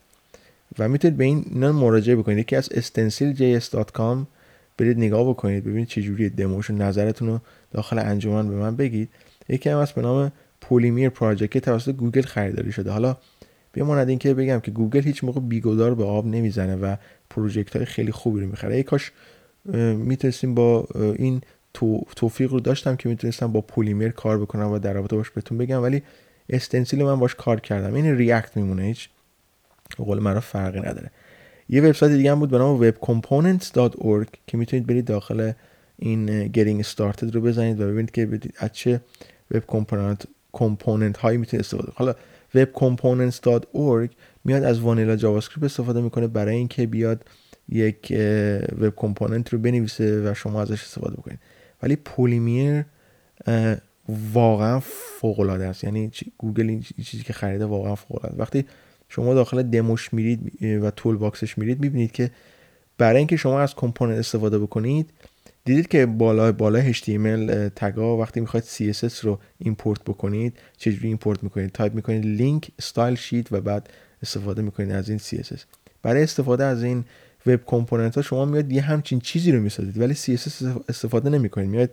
و 0.79 0.88
می‌تونید 0.88 1.16
به 1.16 1.24
این 1.24 1.44
اینا 1.50 1.72
مراجعه 1.72 2.16
بکنید. 2.16 2.38
یکی 2.38 2.57
از 2.57 2.68
stenciljs.com 2.68 4.16
برید 4.79 4.98
نگاه 4.98 5.29
بکنید 5.29 5.64
ببینید 5.64 5.88
چه 5.88 6.03
جوری 6.03 6.29
دموش 6.29 6.70
نظرتون 6.70 7.29
رو 7.29 7.40
داخل 7.72 7.98
انجمن 7.98 8.48
به 8.48 8.55
من 8.55 8.77
بگید. 8.77 9.09
یکی 9.48 9.70
هم 9.70 9.81
هست 9.81 9.94
به 9.94 10.03
نام 10.03 10.33
Polymer 10.61 11.09
Project 11.09 11.50
که 11.50 11.61
توسط 11.61 11.90
گوگل 11.90 12.22
خریداری 12.22 12.72
شده. 12.72 12.90
حالا 12.90 13.16
بماند 13.72 14.09
اینکه 14.09 14.35
بگم 14.35 14.61
که 14.61 14.70
گوگل 14.70 15.03
هیچ 15.03 15.24
موقع 15.24 15.40
بی‌گدار 15.40 15.94
به 15.94 16.05
آب 16.05 16.27
نمی‌زنه 16.27 16.77
و 16.77 16.96
project 17.31 17.77
های 17.77 17.85
خیلی 17.85 18.12
خوبی 18.12 18.40
رو 18.40 18.46
می‌خره. 18.46 18.77
ای 18.77 18.83
کاش 18.83 19.12
می‌تونستیم 19.94 20.55
با 20.55 20.88
این 21.16 21.40
توفیق 22.16 22.52
رو 22.52 22.60
داشتم 22.60 22.96
که 22.96 23.08
می‌تونستم 23.08 23.52
با 23.52 23.60
پولیمر 23.60 24.08
کار 24.08 24.38
بکنم 24.38 24.70
و 24.70 24.78
در 24.78 24.92
رابطه 24.92 25.16
باش 25.16 25.30
بهتون 25.30 25.58
بگم 25.58 25.82
ولی 25.82 26.02
استنسیل 26.48 27.04
من 27.04 27.18
باش 27.18 27.34
کار 27.34 27.60
کردم. 27.60 27.94
این 27.94 28.16
React 28.16 28.57
میمونه 28.56 28.82
به 28.83 29.09
قول 29.96 30.18
معروف 30.18 30.40
فرقی 30.40 30.80
نداره. 30.80 31.10
یه 31.68 31.82
وبسایت 31.82 32.12
دیگه 32.12 32.30
هم 32.30 32.38
بود 32.38 32.50
به 32.50 32.58
نام 32.58 32.90
webcomponents.org 32.90 34.26
که 34.46 34.56
می‌تونید 34.56 34.87
برید 34.87 35.04
داخل 35.04 35.52
این 35.98 36.52
getting 36.52 36.87
started 36.87 37.34
رو 37.34 37.40
بزنید 37.40 37.80
و 37.80 37.87
ببینید 37.87 38.10
که 38.10 38.28
از 38.58 38.72
چه 38.72 39.00
web 39.50 39.66
component 39.66 40.27
component 40.53 41.16
هایی 41.16 41.38
می‌تونید 41.38 41.64
استفاده 41.64 41.92
حالا 41.94 42.14
webcomponents.org 42.54 44.08
میاد 44.44 44.62
از 44.62 44.80
vanilla 44.81 45.16
JavaScript 45.16 45.64
استفاده 45.64 46.00
می‌کنه 46.00 46.26
برای 46.26 46.56
اینکه 46.56 46.87
بیاد 46.87 47.24
یک 47.68 48.12
web 48.81 48.88
component 48.88 49.53
رو 49.52 49.58
بنویسه 49.58 50.30
و 50.30 50.34
شما 50.34 50.62
ازش 50.62 50.82
استفاده 50.82 51.16
بکنید. 51.16 51.38
ولی 51.85 51.97
پولیمیر 51.97 52.85
واقعا 54.33 54.81
فوق 55.20 55.40
العاده 55.40 55.66
است. 55.66 55.85
یعنی 55.85 56.11
گوگل 56.38 56.68
این 56.68 56.85
چیزی 57.05 57.23
که 57.23 57.33
خریده 57.33 57.64
واقعا 57.64 57.94
فوق 57.94 58.25
العاده 58.25 58.42
وقتی 58.42 58.64
شما 59.09 59.35
داخل 59.35 59.62
دموش 59.62 60.12
میرید 60.14 60.62
و 60.83 60.90
toolbox 60.90 61.16
ش 61.16 61.59
میرید 61.59 61.81
می‌بینید 61.81 62.12
که 62.12 62.31
برای 62.99 63.18
اینکه 63.18 63.37
شما 63.37 63.61
از 63.61 63.75
component 63.74 64.18
استفاده 64.18 64.59
بکنید 64.59 65.11
دیدید 65.64 65.88
که 65.88 66.07
بالا 66.07 66.53
بالا 66.53 66.92
HTML 66.92 67.70
tag 67.77 68.07
ا 68.07 68.16
وقتی 68.16 68.40
می‌خواید 68.40 68.64
CSS 68.64 69.18
رو 69.18 69.38
import 69.59 70.03
بکنید 70.03 70.59
چجوری 70.77 71.09
import 71.09 71.42
می‌کنید؟ 71.42 71.70
تایپ 71.70 71.94
می‌کنید 71.94 72.27
link 72.27 72.70
stylesheet 72.79 73.53
و 73.53 73.61
بعد 73.61 73.90
استفاده 74.23 74.62
می‌کنید 74.62 74.90
از 74.90 75.09
این 75.09 75.18
CSS. 75.18 75.61
برای 76.03 76.23
استفاده 76.23 76.64
از 76.64 76.83
این 76.83 77.05
web 77.46 77.64
component 77.66 78.14
ها 78.14 78.22
شما 78.22 78.44
میاد 78.44 78.72
یه 78.72 78.83
همچین 78.83 79.20
چیزی 79.20 79.52
رو 79.52 79.61
می‌سازید 79.61 79.98
ولی 79.98 80.14
CSS 80.14 80.64
استفاده 80.88 81.30
نمی‌کنید. 81.30 81.70
میاد 81.70 81.90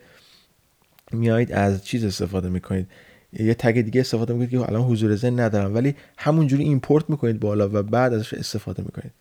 میایید 1.11 1.51
از 1.51 1.85
چیز 1.85 2.05
استفاده 2.05 2.49
می‌کنید. 2.49 2.87
یه 3.33 3.53
tag 3.53 3.81
دیگه 3.81 4.01
استفاده 4.01 4.33
می‌کنید 4.33 4.49
که 4.49 4.69
الان 4.69 4.81
حضور 4.81 5.15
ذهن 5.15 5.39
ندارم 5.39 5.75
ولی 5.75 5.95
همونجوری 6.17 6.63
import 6.63 7.09
می‌کنید 7.09 7.39
بالا 7.39 7.69
و 7.73 7.83
بعد 7.83 8.13
ازش 8.13 8.33
استفاده 8.33 8.83
می‌کنید. 8.83 9.11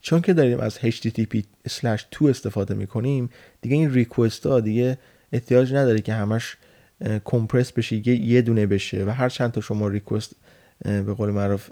چون 0.00 0.20
که 0.20 0.32
داریم 0.32 0.60
از 0.60 0.78
http/2 0.78 2.22
استفاده 2.22 2.74
می‌کنیم 2.74 3.30
دیگه 3.60 3.76
این 3.76 3.92
request 3.92 4.46
ها 4.46 4.60
دیگه 4.60 4.98
احتیاج 5.32 5.74
نداره 5.74 6.00
که 6.00 6.12
همش 6.12 6.56
compress 7.24 7.72
بشه 7.72 8.08
یه 8.08 8.42
دونه 8.42 8.66
بشه 8.66 9.04
و 9.04 9.10
هر 9.10 9.28
چند 9.28 9.52
تا 9.52 9.60
شما 9.60 9.88
request 9.88 10.32
به 10.84 11.14
قول 11.14 11.30
معروف 11.30 11.70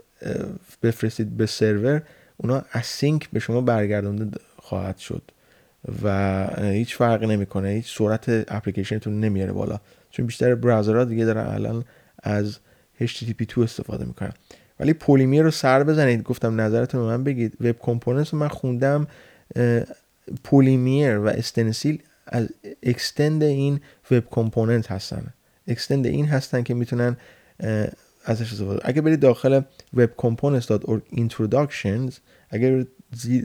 بفرستید 0.82 1.36
به 1.36 1.46
سرور 1.46 2.02
اونا 2.36 2.62
async 2.72 3.30
به 3.30 3.40
شما 3.40 3.60
برگردونده 3.60 4.40
خواهد 4.56 4.98
شد 4.98 5.22
و 6.02 6.46
هیچ 6.60 6.96
فرقی 6.96 7.26
نمی‌کنه 7.26 7.68
هیچ 7.68 7.98
سرعت 7.98 8.24
اپلیکیشنتون 8.28 9.20
نمیاره 9.20 9.52
بالا. 9.52 9.80
چون 10.10 10.26
بیشتر 10.26 10.54
browser 10.54 10.98
ها 10.98 11.04
دیگه 11.04 11.24
دارن 11.24 11.46
الان 11.46 11.84
از 12.22 12.58
HTTP2 13.00 13.58
استفاده 13.58 14.04
می‌کنن. 14.04 14.32
ولی 14.80 14.92
پولیمیر 14.92 15.42
رو 15.42 15.50
سر 15.50 15.84
بزنید. 15.84 16.22
گفتم 16.22 16.60
نظرتون 16.60 17.00
رو 17.00 17.06
من 17.06 17.24
بگید. 17.24 17.56
web 17.60 17.78
component 17.78 18.28
رو 18.28 18.38
من 18.38 18.48
خوندم 18.48 19.06
پولیمیر 20.44 21.18
و 21.18 21.26
استنسیل 21.26 22.02
از 22.26 22.48
extend 22.82 23.42
این 23.42 23.80
web 24.10 24.30
component 24.30 24.90
هستن. 24.90 25.26
extend 25.68 26.06
این 26.06 26.26
هستن 26.26 26.62
که 26.62 26.74
می‌تونن 26.74 27.16
ازش 28.26 28.52
استفاده. 28.52 28.80
اگه 28.84 29.00
برید 29.00 29.20
داخل 29.20 29.60
webcomponents.org 29.96 31.16
introductions 31.16 32.14
اگر 32.50 32.84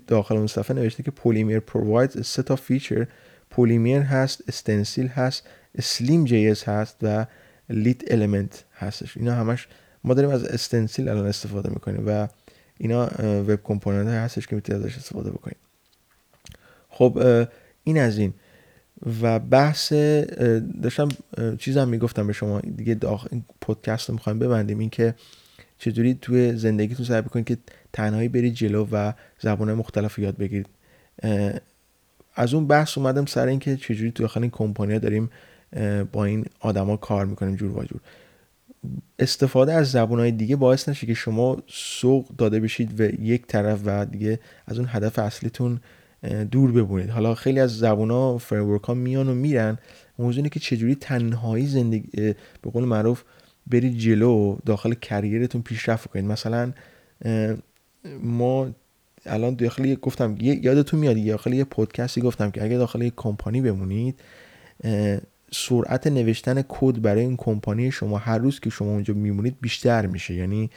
داخل 0.07 0.37
اون 0.37 0.47
صفحه 0.47 0.75
نوشته 0.75 1.03
که 1.03 1.11
Polymer 1.11 1.59
provides 1.59 2.11
set 2.11 2.55
of 2.55 2.57
feature 2.69 3.05
Polymer 3.49 4.01
هست 4.01 4.43
استنسیل 4.47 5.07
هست 5.07 5.47
Slim.js 5.81 6.47
هست 6.47 6.97
و 7.01 7.25
LitElement 7.69 8.63
هستش. 8.73 9.17
اینا 9.17 9.35
همش 9.35 9.67
ما 10.03 10.13
داریم 10.13 10.31
از 10.31 10.43
استنسیل 10.43 11.09
الان 11.09 11.27
استفاده 11.27 11.69
می‌کنیم 11.69 12.03
و 12.07 12.27
اینا 12.77 13.09
web 13.23 13.55
component 13.55 14.07
هستش 14.07 14.47
که 14.47 14.55
می‌تونید 14.55 14.83
ازش 14.83 14.97
استفاده 14.97 15.31
بکنید 15.31 15.57
خب 16.89 17.47
این 17.83 17.99
از 17.99 18.17
این. 18.17 18.33
و 19.21 19.39
بحث 19.39 19.93
داشتم 20.83 21.09
چیزم 21.59 21.87
می‌گفتم 21.87 22.27
به 22.27 22.33
شما. 22.33 22.59
دیگه 22.59 22.93
داخل 22.93 23.39
پادکست 23.61 24.09
رو 24.09 24.15
می‌خوایم 24.15 24.39
ببندیم. 24.39 24.79
این 24.79 24.89
که 24.89 25.15
چجوری 25.77 26.17
توی 26.21 26.55
زندگیتون 26.55 27.05
سعی 27.05 27.21
بکنید 27.21 27.45
که 27.45 27.57
تنهایی 27.93 28.27
برید 28.27 28.53
جلو 28.53 28.87
و 28.91 29.13
زبان 29.39 29.73
مختلف 29.73 30.19
یاد 30.19 30.37
بگیرید. 30.37 30.67
از 32.35 32.53
اون 32.53 32.67
بحث 32.67 32.97
اومدم 32.97 33.25
سر 33.25 33.47
اینکه 33.47 33.77
چجوری 33.77 34.11
توی 34.11 34.23
داخل 34.23 34.41
این 34.41 34.49
داریم 34.99 35.29
با 36.11 36.25
این 36.25 36.45
آدما 36.59 36.97
کار 36.97 37.25
می‌کنیم 37.25 37.55
جور 37.55 37.71
و 37.71 37.83
جور. 37.83 38.01
استفاده 39.19 39.73
از 39.73 39.95
های 39.95 40.31
دیگه 40.31 40.55
باعث 40.55 40.89
نشه 40.89 41.07
که 41.07 41.13
شما 41.13 41.57
سوق 41.67 42.27
داده 42.37 42.59
بشید 42.59 42.99
و 42.99 43.03
یک 43.03 43.47
طرف 43.47 43.81
و 43.85 44.05
دیگه 44.05 44.39
از 44.67 44.77
اون 44.77 44.87
هدف 44.91 45.19
اصلیتون 45.19 45.79
دور 46.51 46.71
بمونید 46.71 47.09
حالا 47.09 47.35
خیلی 47.35 47.59
از 47.59 47.77
زبون 47.77 48.11
ها 48.11 48.37
framework 48.37 48.83
ها 48.83 48.93
میان 48.93 49.29
و 49.29 49.33
میرن. 49.33 49.77
موضوع 50.19 50.37
اینه 50.37 50.49
که 50.49 50.59
چجوری 50.59 50.95
تنهایی 50.95 51.65
زندگی 51.65 52.11
به 52.61 52.69
قول 52.73 52.83
معروف 52.83 53.23
برید 53.67 53.97
جلو 53.97 54.57
داخل 54.65 54.93
career 54.93 55.38
تون 55.38 55.61
پیشرفت 55.61 56.07
کنید. 56.07 56.25
مثلا 56.25 56.71
ما 58.23 58.69
الان 59.25 59.55
داخل 59.55 59.95
گفتم 59.95 60.35
یادتون 60.39 60.99
میاد 60.99 61.25
داخل 61.25 61.53
یه 61.53 61.63
پادکستی 61.63 62.21
گفتم 62.21 62.51
که 62.51 62.63
اگه 62.63 62.77
داخل 62.77 63.01
یک 63.01 63.13
کمپانی 63.15 63.61
بمونید 63.61 64.19
سرعت 65.51 66.07
نوشتن 66.07 66.63
کد 66.69 67.01
برای 67.01 67.21
این 67.21 67.37
کمپانی 67.37 67.91
شما 67.91 68.17
هر 68.17 68.37
روز 68.37 68.59
که 68.59 68.69
شما 68.69 68.91
اونجا 68.91 69.13
میمونید 69.13 69.55
بیشتر 69.61 70.05
میشه. 70.05 70.33
یعنی 70.33 70.69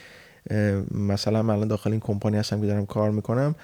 مثلا 0.91 1.43
من 1.43 1.53
الان 1.53 1.67
داخل 1.67 1.91
این 1.91 1.99
کمپانی 1.99 2.37
هستم 2.37 2.61
که 2.61 2.67
دارم 2.67 2.85
کار 2.85 3.11
می‌کنم 3.11 3.55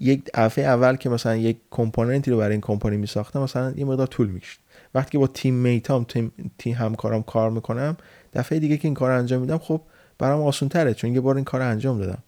یک 0.00 0.22
دفعه 0.34 0.64
اول 0.64 0.96
که 0.96 1.08
مثلا 1.08 1.36
یک 1.36 1.56
کمپوننتی 1.70 2.30
رو 2.30 2.36
برای 2.36 2.52
این 2.52 2.60
کمپانی 2.60 2.96
می 2.96 3.06
ساختم 3.06 3.42
مثلا 3.42 3.74
یه 3.76 3.84
مقدار 3.84 4.06
طول 4.06 4.28
می‌کشید. 4.28 4.60
وقتی 4.94 5.10
که 5.10 5.18
با 5.18 5.26
تیم 5.26 5.54
میتام 5.54 6.04
تیم, 6.04 6.32
تیم 6.58 6.74
همکارم 6.74 7.22
کار 7.22 7.50
می‌کنم 7.50 7.96
دفعه 8.34 8.58
دیگه 8.58 8.76
که 8.76 8.88
این 8.88 8.94
کار 8.94 9.10
انجام 9.10 9.40
میدم 9.40 9.58
خب 9.58 9.80
برام 10.18 10.42
آسان 10.42 10.68
تره 10.68 10.94
چون 10.94 11.14
یه 11.14 11.20
بار 11.20 11.36
این 11.36 11.44
کار 11.44 11.62
انجام 11.62 11.98
دادم. 11.98 12.22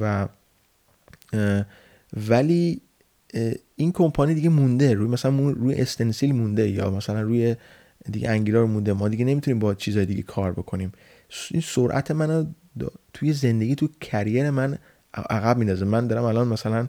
و 0.00 0.28
ولی 2.28 2.80
این 3.76 3.92
کمپانی 3.92 4.34
دیگه 4.34 4.48
مونده 4.48 4.94
روی 4.94 5.08
مثلا 5.08 5.50
روی 5.50 5.74
استنسیل 5.74 6.34
مونده 6.34 6.70
یا 6.70 6.90
مثلا 6.90 7.22
روی 7.22 7.56
دیگه 8.10 8.30
انگیلار 8.30 8.66
مونده. 8.66 8.92
ما 8.92 9.08
دیگه 9.08 9.24
نمی‌تونیم 9.24 9.58
با 9.58 9.74
چیزای 9.74 10.06
دیگه 10.06 10.22
کار 10.22 10.52
بکنیم. 10.52 10.92
این 11.50 11.62
سرعت 11.66 12.10
منو 12.10 12.44
توی 13.12 13.32
زندگی 13.32 13.74
تو 13.74 13.88
کریر 14.00 14.50
من 14.50 14.78
عقب 15.14 15.58
میندازه. 15.58 15.84
من 15.84 16.06
دارم 16.06 16.24
الان 16.24 16.48
مثلا 16.48 16.88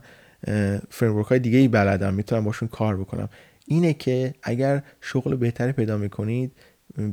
فریمورک 0.89 1.27
های 1.27 1.39
دیگه 1.39 1.57
ای 1.57 1.67
بلدم 1.67 2.13
می‌تونم 2.13 2.43
باشون 2.43 2.67
کار 2.67 2.97
بکنم. 2.97 3.29
اینه 3.67 3.93
که 3.93 4.33
اگر 4.43 4.83
شغل 5.01 5.35
بهتری 5.35 5.71
پیدا 5.71 5.97
می‌کنید 5.97 6.51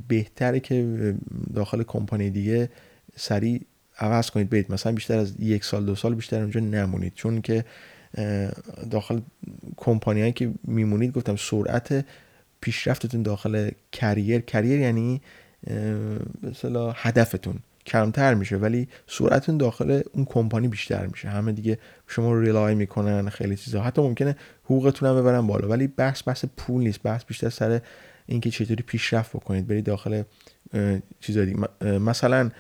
بهتره 0.09 0.61
که 0.61 1.14
داخل 1.55 1.83
کمپانی 1.83 2.31
دیگه 2.31 2.68
سریع 3.16 3.61
عوض 3.98 4.31
کنید. 4.31 4.51
برید 4.51 4.72
مثلا 4.72 4.92
بیشتر 4.92 5.18
از 5.18 5.35
یک 5.40 5.64
سال 5.64 5.85
دو 5.85 5.94
سال 5.94 6.14
بیشتر 6.14 6.40
اونجا 6.40 6.61
نمونید. 6.61 7.12
چون 7.14 7.40
که 7.40 7.64
داخل 8.90 9.20
کمپانی 9.77 10.33
که 10.33 10.53
میمونید 10.64 11.12
گفتم 11.12 11.37
سرعت 11.37 12.05
پیشرفتتون 12.61 13.22
داخل 13.22 13.70
کریر 13.92 14.40
کریر 14.40 14.81
یعنی 14.81 15.20
مثلا 16.42 16.92
هدفتون. 16.92 17.59
کمتر 17.87 18.35
میشه 18.35 18.57
ولی 18.57 18.88
سرعتتون 19.07 19.57
داخل 19.57 20.01
اون 20.12 20.25
کمپانی 20.25 20.68
بیشتر 20.68 21.07
میشه. 21.07 21.29
همه 21.29 21.53
دیگه 21.53 21.79
شما 22.07 22.40
ریلای 22.40 22.75
می‌کنن 22.75 23.29
خیلی 23.29 23.57
چیزا. 23.57 23.83
حتی 23.83 24.03
ممکنه 24.03 24.37
حقوقتون 24.64 25.09
هم 25.09 25.16
ببرن 25.21 25.47
بالا 25.47 25.68
ولی 25.68 25.87
بحث 25.87 26.23
بحث 26.29 26.45
پول 26.57 26.83
نیست. 26.83 27.03
بحث 27.03 27.25
بیشتر 27.25 27.49
سر 27.49 27.81
اینکه 28.27 28.51
چطوری 28.51 28.83
پیشرفت 28.87 29.31
بکنید. 29.37 29.66
برید 29.66 29.85
داخل 29.85 30.23
چیزا 31.21 31.45
دیگه. 31.45 31.59
مثلا 31.99 32.51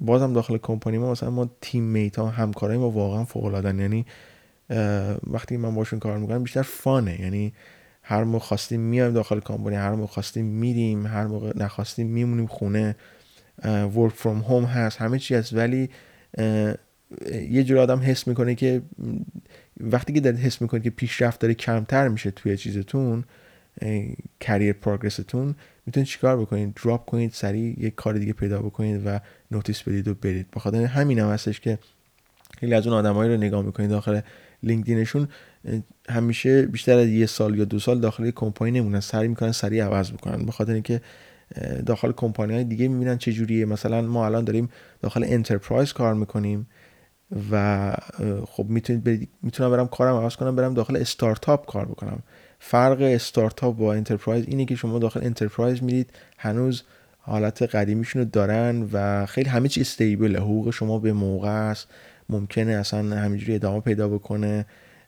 بازم 0.00 0.32
داخل 0.32 0.58
کمپانی 0.58 0.98
ما 0.98 1.12
مثلا 1.12 1.30
ما 1.30 1.50
تیم 1.60 1.82
میت 1.82 2.18
ها 2.18 2.28
همکارای 2.28 2.78
ما 2.78 2.90
واقعا 2.90 3.24
فوق 3.24 3.44
العاده 3.44 3.68
یعنی 3.68 4.06
وقتی 5.26 5.56
من 5.56 5.74
باشون 5.74 5.98
کار 5.98 6.18
می‌کنم 6.18 6.42
بیشتر 6.42 6.62
فانه. 6.62 7.20
یعنی 7.20 7.52
هر 8.02 8.24
موقع 8.24 8.44
خواستیم 8.44 8.80
میایم 8.80 9.12
داخل 9.12 9.40
کمپانی 9.40 9.76
هر 9.76 9.92
موقع 9.92 10.12
خواستیم 10.12 10.44
میریم 10.44 11.06
هر 11.06 11.26
موقع 11.26 11.52
نخواستیم 11.56 12.06
میمونیم 12.06 12.46
خونه. 12.46 12.96
ورک 13.64 14.12
فرام 14.12 14.40
هوم 14.40 14.64
هست 14.64 14.98
همه 14.98 15.18
چی 15.18 15.34
هست 15.34 15.52
ولی 15.52 15.90
یه 17.50 17.64
جور 17.64 17.78
آدم 17.78 18.00
حس 18.00 18.26
می‌کنه 18.26 18.54
که 18.54 18.82
وقتی 19.80 20.12
که 20.12 20.20
دارید 20.20 20.40
حس 20.40 20.62
می‌کنه 20.62 20.80
که 20.80 20.90
پیشرفت 20.90 21.40
داره 21.40 21.54
کمتر 21.54 22.08
میشه 22.08 22.30
توی 22.30 22.56
چیزتون 22.56 23.24
کریر 24.40 24.72
پروگرستون 24.72 25.54
می‌تونید 25.86 26.08
چیکار 26.08 26.40
بکنید؟ 26.40 26.74
دراپ 26.84 27.06
کنید 27.06 27.32
سریع 27.32 27.84
یک 27.84 27.94
کار 27.94 28.14
دیگه 28.14 28.32
پیدا 28.32 28.62
بکنید 28.62 29.06
و 29.06 29.20
نوتیس 29.50 29.82
بدید 29.82 30.08
و 30.08 30.14
برید. 30.14 30.46
بخاطر 30.56 30.84
همین 30.84 31.18
هم 31.18 31.28
هستش 31.28 31.60
که 31.60 31.78
خیلی 32.58 32.74
از 32.74 32.86
اون 32.86 32.96
آدمایی 32.96 33.30
رو 33.30 33.36
نگاه 33.36 33.62
می‌کنید 33.62 33.90
داخل 33.90 34.20
LinkedIn 34.62 35.03
شون. 35.03 35.28
همیشه 36.08 36.62
بیشتر 36.62 36.98
از 36.98 37.08
یه 37.08 37.26
سال 37.26 37.58
یا 37.58 37.64
دو 37.64 37.78
سال 37.78 38.00
داخل 38.00 38.30
کمپانی 38.30 38.80
نمونن 38.80 39.00
سریع 39.00 39.28
می‌کنن 39.28 39.52
سریع 39.52 39.84
عوض 39.84 40.12
می‌کنن 40.12 40.46
بخاطر 40.46 40.72
اینکه 40.72 41.00
داخل 41.86 42.12
کمپانی 42.12 42.54
های 42.54 42.64
دیگه 42.64 42.88
می‌بینن 42.88 43.18
چه 43.18 43.32
جوریه 43.32 43.64
مثلا 43.64 44.02
ما 44.02 44.26
الان 44.26 44.44
داریم 44.44 44.68
داخل 45.02 45.24
enterprise 45.26 45.92
کار 45.92 46.14
می‌کنیم 46.14 46.66
و 47.50 47.94
خب 48.46 48.66
می‌تونید 48.68 49.28
می‌تونم 49.42 49.70
برم 49.70 49.86
کارم 49.86 50.16
عوض 50.16 50.36
کنم 50.36 50.56
برم 50.56 50.74
داخل 50.74 50.96
استارتاپ 50.96 51.66
کار 51.66 51.84
بکنم. 51.84 52.18
فرق 52.58 53.00
استارتاپ 53.00 53.76
با 53.76 53.94
enterprise 53.94 54.44
اینه 54.48 54.64
که 54.64 54.74
شما 54.74 54.98
داخل 54.98 55.20
enterprise 55.24 55.82
میرید 55.82 56.10
هنوز 56.38 56.82
حالت 57.18 57.62
قدیمیشون 57.62 58.22
رو 58.22 58.28
دارن 58.28 58.88
و 58.92 59.26
خیلی 59.26 59.48
همه 59.50 59.68
چی 59.68 59.80
stable 59.80 60.30
ه 60.30 60.38
حقوق 60.38 60.70
شما 60.70 60.98
به 60.98 61.12
موقع 61.12 61.48
است. 61.48 61.88
ممکنه 62.28 62.72
اصلا 62.72 63.16
همینجوری 63.16 63.54
ادامه 63.54 63.80
پیدا 63.80 64.08
بکنه 64.08 64.66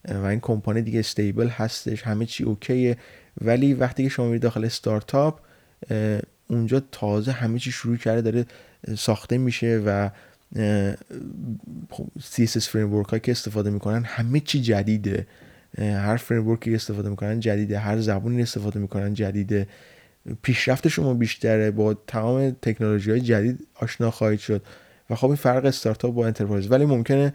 و 0.08 0.24
این 0.24 0.40
کمپانی 0.40 0.82
دیگه 0.82 0.98
استیبل 0.98 1.48
هستش. 1.48 2.02
همه 2.02 2.26
چی 2.26 2.44
اوکیه. 2.44 2.96
ولی 3.40 3.74
وقتی 3.74 4.02
که 4.02 4.08
شما 4.08 4.26
میرید 4.26 4.42
داخل 4.42 4.64
استارتاپ 4.64 5.40
اونجا 6.48 6.82
تازه 6.92 7.32
همه 7.32 7.58
چی 7.58 7.72
شروع 7.72 7.96
کرده 7.96 8.20
داره 8.20 8.46
ساخته 8.98 9.38
میشه 9.38 9.82
و 9.86 10.10
CSS 12.18 12.64
framework 12.64 13.08
هایی 13.10 13.20
که 13.22 13.30
استفاده 13.30 13.70
می‌کنن 13.70 14.04
همه 14.04 14.40
چی 14.40 14.60
جدیده. 14.60 15.26
هر 15.78 16.16
framework 16.16 16.68
استفاده 16.68 17.08
می‌کنن 17.08 17.40
جدیده. 17.40 17.78
هر 17.78 18.00
زبونی 18.00 18.42
استفاده 18.42 18.80
می‌کنن 18.80 19.14
جدیده. 19.14 19.66
پیشرفت 20.42 20.88
شما 20.88 21.14
بیشتره. 21.14 21.70
با 21.70 21.94
تمام 21.94 22.50
تکنولوژی 22.62 23.10
های 23.10 23.20
جدید 23.20 23.66
آشنا 23.74 24.10
خواهید 24.10 24.40
شد. 24.40 24.62
و 25.10 25.14
خب 25.14 25.26
این 25.26 25.36
فرق 25.36 25.64
استارتاپ 25.64 26.14
با 26.14 26.26
انترپرایز 26.26 26.70
ولی 26.70 26.84
ممکنه 26.84 27.34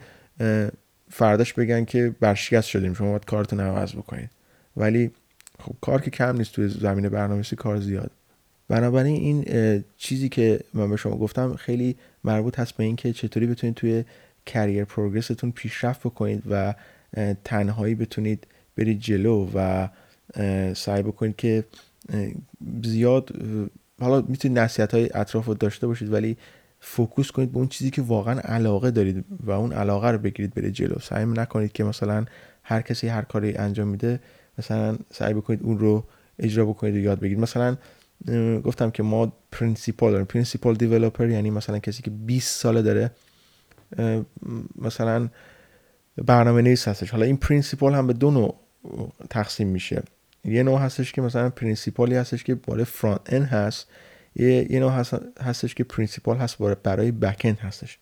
فرداش 1.09 1.53
بگن 1.53 1.85
که 1.85 2.15
برشکست 2.19 2.67
شدیم. 2.67 2.93
شما 2.93 3.09
باید 3.09 3.25
کارتون 3.25 3.59
عوض 3.59 3.91
بکنید. 3.91 4.29
ولی 4.77 5.11
خب 5.59 5.75
کار 5.81 6.01
که 6.01 6.11
کم 6.11 6.37
نیست. 6.37 6.53
توی 6.53 6.67
زمین 6.67 7.09
برنامه‌نویسی 7.09 7.55
کار 7.55 7.79
زیاد. 7.79 8.11
بنابراین 8.71 9.15
این 9.15 9.83
چیزی 9.97 10.29
که 10.29 10.59
من 10.73 10.89
به 10.89 10.95
شما 10.95 11.17
گفتم 11.17 11.55
خیلی 11.55 11.95
مربوط 12.23 12.59
هست 12.59 12.77
به 12.77 12.83
اینکه 12.83 13.13
چطوری 13.13 13.47
بتونید 13.47 13.75
توی 13.75 14.03
کریر 14.45 14.85
پروگرستون 14.85 15.51
پیشرفت 15.51 15.99
بکنید 15.99 16.43
و 16.49 16.75
تنهایی 17.43 17.95
بتونید 17.95 18.47
برید 18.77 18.99
جلو 18.99 19.49
و 19.55 19.87
سعی 20.73 21.03
بکنید 21.03 21.35
که 21.35 21.63
زیاد 22.83 23.31
حالا 23.99 24.25
می‌تونید 24.27 24.59
نصیحت 24.59 24.93
های 24.93 25.09
اطراف 25.13 25.45
رو 25.45 25.53
داشته 25.53 25.87
باشید 25.87 26.13
ولی 26.13 26.37
focus 26.79 27.31
کنید 27.31 27.51
به 27.51 27.57
اون 27.57 27.67
چیزی 27.67 27.91
که 27.91 28.01
واقعا 28.01 28.39
علاقه 28.39 28.91
دارید 28.91 29.25
و 29.39 29.51
اون 29.51 29.73
علاقه 29.73 30.11
رو 30.11 30.17
بگیرید 30.17 30.53
برید 30.53 30.73
جلو. 30.73 30.99
سعی 30.99 31.25
نکنید 31.25 31.71
که 31.71 31.83
مثلا 31.83 32.25
هر 32.63 32.81
کسی 32.81 33.07
هر 33.07 33.21
کاری 33.21 33.53
انجام 33.53 33.87
میده 33.87 34.19
مثلا 34.57 34.97
سعی 35.13 35.33
بکنید 35.33 35.59
اون 35.63 35.79
رو 35.79 36.03
اجرا 36.39 36.65
بکنید 36.65 36.95
و 36.95 36.97
یاد 36.97 37.19
بگیرید. 37.19 37.39
مثلا 37.43 37.77
گفتم 38.63 38.91
که 38.91 39.03
ما 39.03 39.33
principal 39.51 40.11
داریم. 40.11 40.25
principal 40.25 40.75
developer 40.75 41.29
یعنی 41.29 41.49
مثلا 41.49 41.79
کسی 41.79 42.03
که 42.03 42.11
20 42.11 42.59
ساله 42.59 42.81
داره 42.81 43.11
مثلا 44.75 45.29
برنامه 46.17 46.61
نویس 46.61 46.87
هستش. 46.87 47.09
حالا 47.09 47.25
این 47.25 47.37
principal 47.37 47.93
هم 47.93 48.07
به 48.07 48.13
دو 48.13 48.31
نوع 48.31 48.55
تقسیم 49.29 49.67
میشه. 49.67 50.03
یه 50.45 50.63
نوع 50.63 50.79
هستش 50.79 51.11
که 51.11 51.21
مثلا 51.21 51.49
principal 51.49 52.09
ی 52.09 52.15
هستش 52.15 52.43
که 52.43 52.55
برای 52.55 52.85
front 52.85 53.21
end 53.25 53.45
هست. 53.45 53.87
یه, 54.35 54.71
یه 54.71 54.79
نوع 54.79 54.91
هستش 55.41 55.75
که 55.75 55.83
principal 55.83 56.37
هست 56.37 56.57
برای 56.83 57.11
back 57.11 57.41
end 57.43 57.59
هستش. 57.59 57.99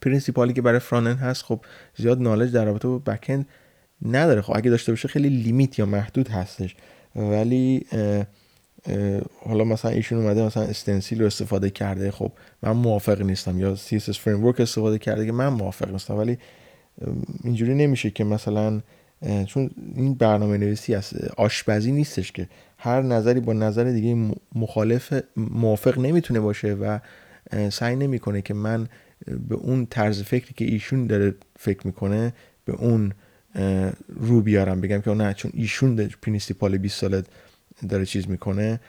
principal 0.00 0.47
ی 0.47 0.52
که 0.52 0.62
برای 0.62 0.78
front 0.78 1.06
end 1.06 1.18
هست 1.18 1.42
خب 1.42 1.60
زیاد 1.96 2.22
knowledge 2.22 2.52
در 2.52 2.64
رابطه 2.64 2.88
با 2.88 2.98
back 2.98 3.26
end 3.28 3.46
نداره. 4.02 4.42
خب 4.42 4.56
اگه 4.56 4.70
داشته 4.70 4.92
باشه 4.92 5.08
خیلی 5.08 5.28
limit 5.28 5.78
یا 5.78 5.86
محدود 5.86 6.28
هستش. 6.28 6.76
ولی 7.16 7.86
حالا 9.44 9.64
مثلا 9.64 9.90
ایشون 9.90 10.18
اومده 10.18 10.42
مثلا 10.42 10.62
استنسیل 10.62 11.20
رو 11.20 11.26
استفاده 11.26 11.70
کرده 11.70 12.10
خب 12.10 12.32
من 12.62 12.72
موافق 12.72 13.22
نیستم 13.22 13.60
یا 13.60 13.76
CSS 13.76 14.16
framework 14.24 14.60
استفاده 14.60 14.98
کرده 14.98 15.26
که 15.26 15.32
من 15.32 15.48
موافق 15.48 15.90
نیستم 15.90 16.14
ولی 16.14 16.38
اینجوری 17.44 17.74
نمیشه 17.74 18.10
که 18.10 18.24
مثلا 18.24 18.80
چون 19.46 19.70
این 19.94 20.14
برنامه 20.14 20.58
نویسی 20.58 20.94
است 20.94 21.14
آشپزی 21.36 21.92
نیستش 21.92 22.32
که 22.32 22.48
هر 22.78 23.02
نظری 23.02 23.40
با 23.40 23.52
نظر 23.52 23.84
دیگه 23.84 24.30
مخالف 24.54 25.22
موافق 25.36 25.98
نمی‌تونه 25.98 26.40
باشه 26.40 26.72
و 26.72 26.98
سعی 27.70 27.96
نمی‌کنه 27.96 28.42
که 28.42 28.54
من 28.54 28.88
به 29.48 29.54
اون 29.54 29.86
طرز 29.86 30.22
فکری 30.22 30.54
که 30.54 30.64
ایشون 30.64 31.06
داره 31.06 31.34
فکر 31.58 31.86
می‌کنه 31.86 32.32
به 32.64 32.72
اون 32.72 33.12
رو 34.08 34.40
بیارم 34.40 34.80
بگم 34.80 35.00
که 35.00 35.10
نه 35.10 35.34
چون 35.34 35.50
ایشون 35.54 36.08
پرینسیپال 36.22 36.78
20 36.78 37.00
ساله 37.00 37.22
داره 37.88 38.06
چیز 38.06 38.28
می‌کنه 38.28 38.80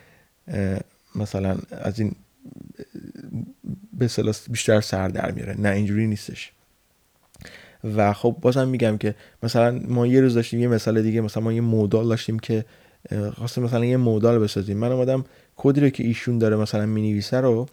مثلا 1.15 1.57
از 1.71 1.99
این 1.99 2.15
به 3.93 4.09
بیشتر 4.49 4.81
سر 4.81 5.07
در 5.07 5.31
میاره. 5.31 5.61
نه 5.61 5.69
اینجوری 5.69 6.07
نیستش. 6.07 6.51
و 7.95 8.13
خب 8.13 8.37
بازم 8.41 8.67
میگم 8.67 8.97
که 8.97 9.15
مثلا 9.43 9.81
ما 9.87 10.07
یه 10.07 10.21
روز 10.21 10.33
داشتیم 10.33 10.59
یه 10.59 10.67
مثال 10.67 11.01
دیگه 11.01 11.21
مثلا 11.21 11.43
ما 11.43 11.53
یه 11.53 11.61
modal 11.61 12.07
داشتیم 12.07 12.39
که 12.39 12.65
خواستیم 13.33 13.63
مثلا 13.63 13.85
یه 13.85 13.97
modal 13.97 14.39
بسازیم. 14.39 14.77
من 14.77 14.91
اومدم 14.91 15.25
کدی 15.55 15.81
رو 15.81 15.89
که 15.89 16.03
ایشون 16.03 16.37
داره 16.37 16.55
مثلا 16.55 16.85
می‌نویسه 16.85 17.37
رو 17.37 17.67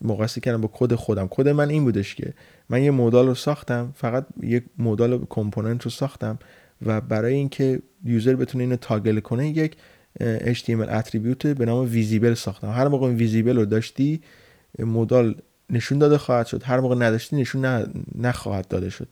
مقایسه 0.00 0.40
کردم 0.40 0.60
با 0.60 0.70
کد 0.72 0.94
خودم. 0.94 1.28
کد 1.30 1.48
من 1.48 1.68
این 1.68 1.84
بودش 1.84 2.14
که 2.14 2.32
من 2.68 2.82
یه 2.82 2.90
modal 2.90 3.26
رو 3.26 3.34
ساختم 3.34 3.92
فقط 3.96 4.26
یک 4.42 4.64
modal 4.78 5.26
component 5.28 5.82
رو 5.82 5.90
ساختم. 5.90 6.38
و 6.86 7.00
برای 7.00 7.34
اینکه 7.34 7.82
user 8.04 8.34
بتونه 8.36 8.64
اینو 8.64 8.76
toggle 8.76 9.20
کنه 9.20 9.48
یک 9.48 9.76
HTML 10.54 10.88
attribute 10.88 11.46
به 11.46 11.64
نام 11.64 11.90
visible 11.90 12.34
ساختم. 12.34 12.70
هر 12.70 12.88
موقع 12.88 13.06
این 13.06 13.16
visible 13.16 13.56
رو 13.56 13.64
داشتی 13.64 14.20
modal 14.78 15.34
نشون 15.70 15.98
داده 15.98 16.18
خواهد 16.18 16.46
شد. 16.46 16.62
هر 16.62 16.80
موقع 16.80 16.94
نداشتی 16.94 17.36
نشون 17.36 17.86
نخواهد 18.14 18.68
داده 18.68 18.90
شد. 18.90 19.08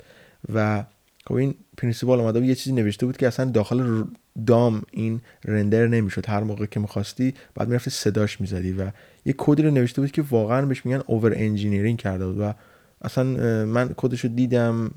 و 0.55 0.85
خب 1.27 1.35
این 1.35 1.55
principal 1.77 2.21
اومده 2.21 2.47
یه 2.47 2.55
چیزی 2.55 2.73
نوشته 2.73 3.07
بود 3.07 3.17
که 3.17 3.27
اصلا 3.27 3.51
داخل 3.51 4.05
DOM 4.47 4.83
این 4.91 5.21
render 5.45 5.87
نمی‌شد. 5.87 6.29
هر 6.29 6.41
موقع 6.41 6.67
که 6.67 6.81
می‌خواستی 6.81 7.35
بعد 7.55 7.69
می‌رفتی 7.69 7.91
صداش 7.91 8.41
می‌زدی 8.41 8.73
و 8.73 8.91
یه 9.25 9.35
کدی 9.39 9.63
رو 9.63 9.71
نوشته 9.71 10.01
بود 10.01 10.11
که 10.11 10.23
واقعا 10.23 10.67
بهش 10.67 10.87
میگن 10.87 11.03
over 11.07 11.33
engineering 11.37 11.99
کرده 11.99 12.27
بود 12.27 12.41
و 12.41 12.55
اصلا 13.03 13.25
من 13.65 13.95
کدش 13.97 14.21
رو 14.21 14.31
دیدم 14.31 14.91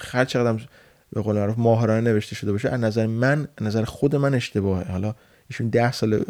هر 0.00 0.24
چقدر 0.24 0.66
به 1.12 1.20
قول 1.20 1.36
معروف 1.36 1.58
ماهرانه 1.58 2.10
نوشته 2.10 2.34
شده 2.34 2.52
باشه 2.52 2.68
از 2.68 2.80
نظر 2.80 3.06
من 3.06 3.48
از 3.56 3.66
نظر 3.66 3.84
خود 3.84 4.16
من 4.16 4.34
اشتباهه. 4.34 4.90
حالا 4.92 5.14
ایشون 5.48 5.68
10 5.68 5.92
سال 5.92 6.24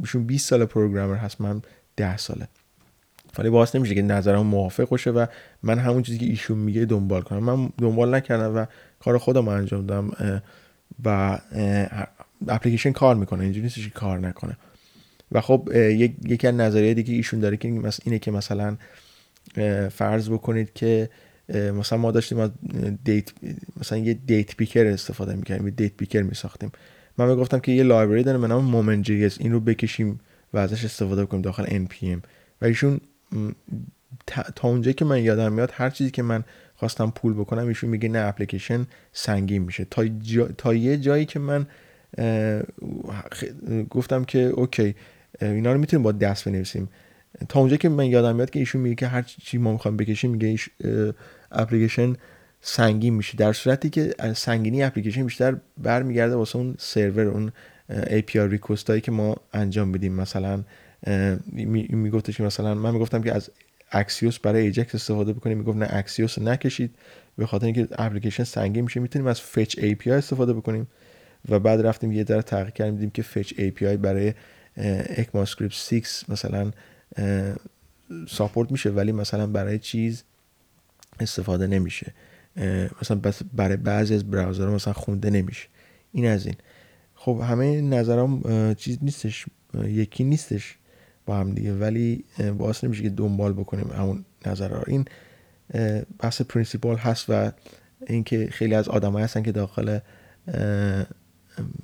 ایشون 0.00 0.24
20 0.24 0.48
سال 0.48 0.64
پروگرامر 0.64 1.14
هست 1.14 1.40
من 1.40 1.62
10 1.96 2.16
ساله. 2.16 2.48
ولی 3.38 3.50
باعث 3.50 3.76
نمیشه 3.76 3.94
که 3.94 4.02
نظرم 4.02 4.46
موافق 4.46 4.88
باشه 4.88 5.10
و 5.10 5.26
من 5.62 5.78
همون 5.78 6.02
چیزی 6.02 6.18
که 6.18 6.26
ایشون 6.26 6.58
میگه 6.58 6.84
دنبال 6.84 7.22
کنم. 7.22 7.38
من 7.38 7.70
دنبال 7.78 8.14
نکردم 8.14 8.56
و 8.56 8.66
کار 9.00 9.18
خودم 9.18 9.48
انجام 9.48 9.86
دادم 9.86 10.10
و 11.04 11.38
اپلیکیشن 12.48 12.92
کار 12.92 13.14
می‌کنه. 13.14 13.42
اینجوری 13.42 13.62
نیستش 13.62 13.84
که 13.84 13.90
کار 13.90 14.18
نکنه. 14.18 14.56
و 15.32 15.40
خب 15.40 15.68
یکی 16.24 16.46
از 16.46 16.54
نظریه 16.54 16.94
دیگه 16.94 17.14
ایشون 17.14 17.40
داره 17.40 17.56
که 17.56 17.68
اینه 18.04 18.18
که 18.18 18.30
مثلا 18.30 18.76
فرض 19.90 20.30
بکنید 20.30 20.72
که 20.72 21.10
مثلا 21.48 21.98
ما 21.98 22.10
داشتیم 22.10 22.38
از 22.38 22.50
date 23.04 23.30
مثلا 23.80 23.98
یه 23.98 24.14
date 24.14 24.56
picker 24.56 24.86
استفاده 24.86 25.34
می‌کردیم 25.34 25.66
یه 25.66 25.74
date 25.74 25.92
picker 25.96 26.22
میساختیم. 26.22 26.72
من 27.18 27.28
می‌گفتم 27.28 27.58
که 27.58 27.72
یه 27.72 27.82
library 27.82 28.22
داره 28.22 28.38
به 28.38 28.46
نام 28.46 28.64
Moment 28.64 29.04
JS 29.04 29.52
رو 29.52 29.60
بکشیم 29.60 30.20
و 30.52 30.58
ازش 30.58 30.84
استفاده 30.84 31.26
کنیم 31.26 31.42
داخل 31.42 31.64
npm 31.64 32.18
و 32.62 32.64
ایشون 32.64 33.00
تا 34.26 34.68
اونجایی 34.68 34.94
که 34.94 35.04
من 35.04 35.22
یادم 35.22 35.52
میاد 35.52 35.70
هر 35.74 35.90
چیزی 35.90 36.10
که 36.10 36.22
من 36.22 36.44
خواستم 36.74 37.12
pull 37.14 37.34
بکنم 37.34 37.68
ایشون 37.68 37.90
میگه 37.90 38.08
نه 38.08 38.18
اپلیکیشن 38.18 38.86
سنگین 39.12 39.62
میشه. 39.62 39.86
تا, 39.90 40.04
تا 40.58 40.74
یه 40.74 40.96
جایی 40.96 41.24
که 41.26 41.38
من 41.38 41.66
گفتم 43.90 44.24
که 44.24 44.38
OK 44.38 44.94
اینا 45.42 45.72
رو 45.72 45.78
می‌تونیم 45.78 46.02
با 46.02 46.12
دست 46.12 46.44
بنویسیم. 46.44 46.88
تا 47.48 47.60
اونجا 47.60 47.76
که 47.76 47.88
من 47.88 48.06
یادم 48.06 48.36
میاد 48.36 48.50
که 48.50 48.58
ایشون 48.58 48.80
میگه 48.80 48.94
که 48.94 49.06
هر 49.06 49.22
چی 49.22 49.58
ما 49.58 49.72
می‌خوایم 49.72 49.96
بکشیم 49.96 50.30
میگه 50.30 50.48
ایش 50.48 50.68
اپلیکیشن 51.52 52.12
سنگین 52.60 53.14
میشه 53.14 53.36
در 53.36 53.52
صورتی 53.52 53.90
که 53.90 54.14
سنگینی 54.34 54.82
اپلیکیشن 54.82 55.24
بیشتر 55.24 55.56
برمیگرده 55.78 56.36
واسه 56.36 56.56
اون 56.56 56.74
سرور 56.78 57.26
اون 57.26 57.52
API 57.90 58.36
request 58.36 58.90
هایی 58.90 59.00
که 59.00 59.10
ما 59.10 59.36
انجام 59.52 59.92
بدیم 59.92 60.14
مثلا 60.14 60.64
میگفتش 61.52 62.36
که 62.36 62.42
مثلا 62.42 62.74
من 62.74 62.92
می‌گفتم 62.92 63.22
که 63.22 63.34
از 63.34 63.50
Axios 63.92 64.38
برای 64.38 64.62
ایجکس 64.62 64.94
استفاده 64.94 65.32
بکنیم 65.32 65.58
می‌گفت 65.58 65.78
نه 65.78 65.86
Axios 65.90 66.38
نکشید. 66.38 66.94
به 67.36 67.46
خاطر 67.46 67.66
اینکه 67.66 67.88
اپلیکیشن 67.92 68.44
سنگین 68.44 68.84
میشه 68.84 69.00
می‌تونیم 69.00 69.26
از 69.26 69.40
fetch 69.40 69.76
API 69.76 70.08
استفاده 70.08 70.52
بکنیم. 70.52 70.88
و 71.48 71.58
بعد 71.58 71.86
رفتیم 71.86 72.12
یه 72.12 72.24
ذره 72.24 72.42
تحقیق 72.42 72.74
کردیم 72.74 72.94
دیدیم 72.94 73.10
که 73.10 73.22
fetch 73.22 73.52
API 73.52 73.82
برای 73.82 74.34
ECMAScript 75.16 75.74
6 75.74 76.24
مثلا 76.28 76.70
support 78.28 78.72
میشه. 78.72 78.90
ولی 78.90 79.12
مثلا 79.12 79.46
برای 79.46 79.78
چیز 79.78 80.24
استفاده 81.20 81.66
نمیشه. 81.66 82.14
مثلا 83.02 83.20
برای 83.52 83.76
بعضی 83.76 84.14
از 84.14 84.30
browser 84.30 84.68
ها 84.68 84.74
مثلا 84.74 84.92
خونده 84.92 85.30
نمیشه. 85.30 85.68
این 86.12 86.26
از 86.26 86.46
این. 86.46 86.56
خب 87.14 87.40
همه 87.44 87.80
نظرم 87.80 88.42
چیز 88.74 88.98
نیستش. 89.02 89.46
یکی 89.84 90.24
نیستش 90.24 90.76
با 91.26 91.36
هم 91.36 91.54
دیگه. 91.54 91.74
ولی 91.74 92.24
باعث 92.58 92.84
نمیشه 92.84 93.02
که 93.02 93.10
دنبال 93.10 93.52
بکنیم 93.52 93.90
همون 93.96 94.24
نظر 94.46 94.82
این 94.86 95.04
بحث 96.18 96.42
principal 96.42 96.96
هست 96.96 97.26
و 97.28 97.52
اینکه 98.06 98.48
خیلی 98.50 98.74
از 98.74 98.88
آدمایی 98.88 99.24
هستن 99.24 99.42
که 99.42 99.52
داخل 99.52 99.98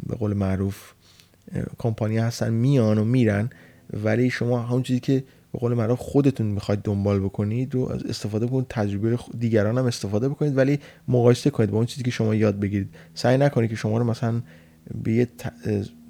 به 0.06 0.14
قول 0.18 0.34
معروف 0.34 0.92
کمپانی 1.78 2.18
هستن 2.18 2.52
میان 2.52 2.98
و 2.98 3.04
میرن. 3.04 3.50
ولی 3.92 4.30
شما 4.30 4.62
همون 4.62 4.82
چیزی 4.82 5.00
که 5.00 5.24
به 5.54 5.60
قول 5.60 5.74
معروف 5.74 6.00
خودتون 6.00 6.46
می‌خواید 6.46 6.80
دنبال 6.82 7.20
بکنید 7.20 7.74
رو 7.74 7.82
استفاده 8.08 8.46
کنید 8.46 8.66
تجربه 8.68 9.18
دیگران 9.38 9.78
هم 9.78 9.84
استفاده 9.84 10.28
بکنید 10.28 10.56
ولی 10.56 10.78
مقایسه 11.08 11.50
کنید 11.50 11.70
با 11.70 11.76
اون 11.76 11.86
چیزی 11.86 12.02
که 12.02 12.10
شما 12.10 12.34
یاد 12.34 12.60
بگیرید. 12.60 12.94
سعی 13.14 13.38
نکنید 13.38 13.70
که 13.70 13.76
شما 13.76 13.98
رو 13.98 14.04
مثلا 14.04 14.42
به 15.04 15.12
یه 15.12 15.28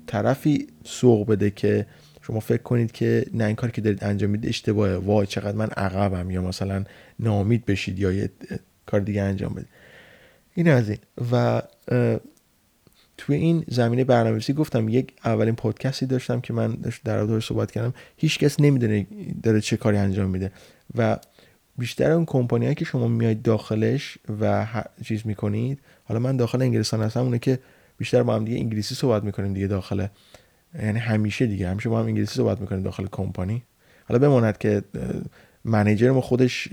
طرفی 0.07 0.67
سوق 0.85 1.29
بده 1.29 1.51
که 1.51 1.87
شما 2.23 2.41
فکر 2.41 2.63
کنید 2.63 2.93
که 2.93 3.27
نه 3.35 3.45
این 3.45 3.57
کاری 3.57 3.73
که 3.73 3.81
دارید 3.81 4.05
انجام 4.05 4.31
می‌دید 4.31 4.49
اشتباهه. 4.49 4.97
وای 4.97 5.27
چقدر 5.27 5.57
من 5.57 5.69
عقبم. 5.77 6.31
یا 6.31 6.43
مثلا 6.43 6.85
نامید 7.21 7.65
بشید 7.65 7.99
یا 7.99 8.13
یه 8.13 8.31
کار 8.87 9.01
دیگه 9.01 9.23
انجام 9.23 9.55
بدید. 9.55 9.69
این 10.55 10.69
از 10.69 10.89
این. 10.89 10.99
و 11.33 11.63
توی 13.17 13.37
این 13.37 13.65
زمینه 13.69 14.05
برنامه‌نویسی 14.05 14.53
گفتم 14.53 14.89
یک 14.89 15.13
اولین 15.25 15.55
پادکستی 15.55 16.07
داشتم 16.07 16.41
که 16.41 16.53
من 16.53 16.77
در 17.05 17.23
مورد 17.23 17.43
صحبت 17.43 17.71
کردم. 17.71 17.95
هیچ 18.17 18.39
کس 18.39 18.61
نمی‌دونه 18.61 19.07
داره 19.43 19.61
چه 19.61 19.77
کاری 19.77 19.97
انجام 19.97 20.31
میده 20.31 20.53
و 20.95 21.19
بیشتر 21.79 22.11
اون 22.11 22.25
کمپانی 22.25 22.75
که 22.75 22.85
شما 22.85 23.09
میاید 23.09 23.43
داخلش 23.43 24.19
و 24.41 24.67
چیز 25.05 25.27
می‌کنید 25.27 25.79
حالا 26.05 26.21
من 26.21 26.37
داخل 26.37 26.63
انگلستان 26.63 27.03
هستم 27.03 27.21
اونه 27.21 27.39
که 27.39 27.59
بیشتر 27.99 28.23
با 28.23 28.35
هم 28.35 28.45
دیگه 28.45 28.59
انگلیسی 28.59 28.95
صحبت 28.95 29.25
می‌کنیم 29.25 29.55
دیگه 29.55 29.67
داخل 29.67 30.07
یعنی 30.83 30.99
همیشه 30.99 31.47
دیگه 31.47 31.69
همیشه 31.69 31.89
با 31.89 32.01
هم 32.01 32.07
انگلیسی 32.07 32.35
صحبت 32.35 32.61
می‌کنیم 32.61 32.83
داخل 32.83 33.07
کمپانی. 33.13 33.63
حالا 34.09 34.19
بماند 34.19 34.59
که 34.59 34.83
manager 35.65 36.11
ما 36.11 36.21
خودش 36.21 36.69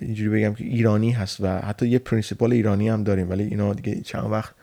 اینجوری 0.00 0.28
بگم 0.28 0.54
که 0.54 0.64
ایرانی 0.64 1.10
هست 1.10 1.40
و 1.40 1.58
حتی 1.58 1.88
یه 1.88 1.98
principal 1.98 2.52
ایرانی 2.52 2.88
هم 2.88 3.04
داریم 3.04 3.30
ولی 3.30 3.44
اینا 3.44 3.74
دیگه 3.74 4.00
چند 4.00 4.30
وقت 4.30 4.54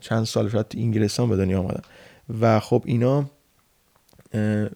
چند 0.00 0.24
سال 0.24 0.48
شاید 0.48 0.66
انگلستان 0.76 1.28
به 1.28 1.36
دنیا 1.36 1.60
آمدن 1.60 1.82
و 2.40 2.60
خب 2.60 2.82
اینا 2.86 3.30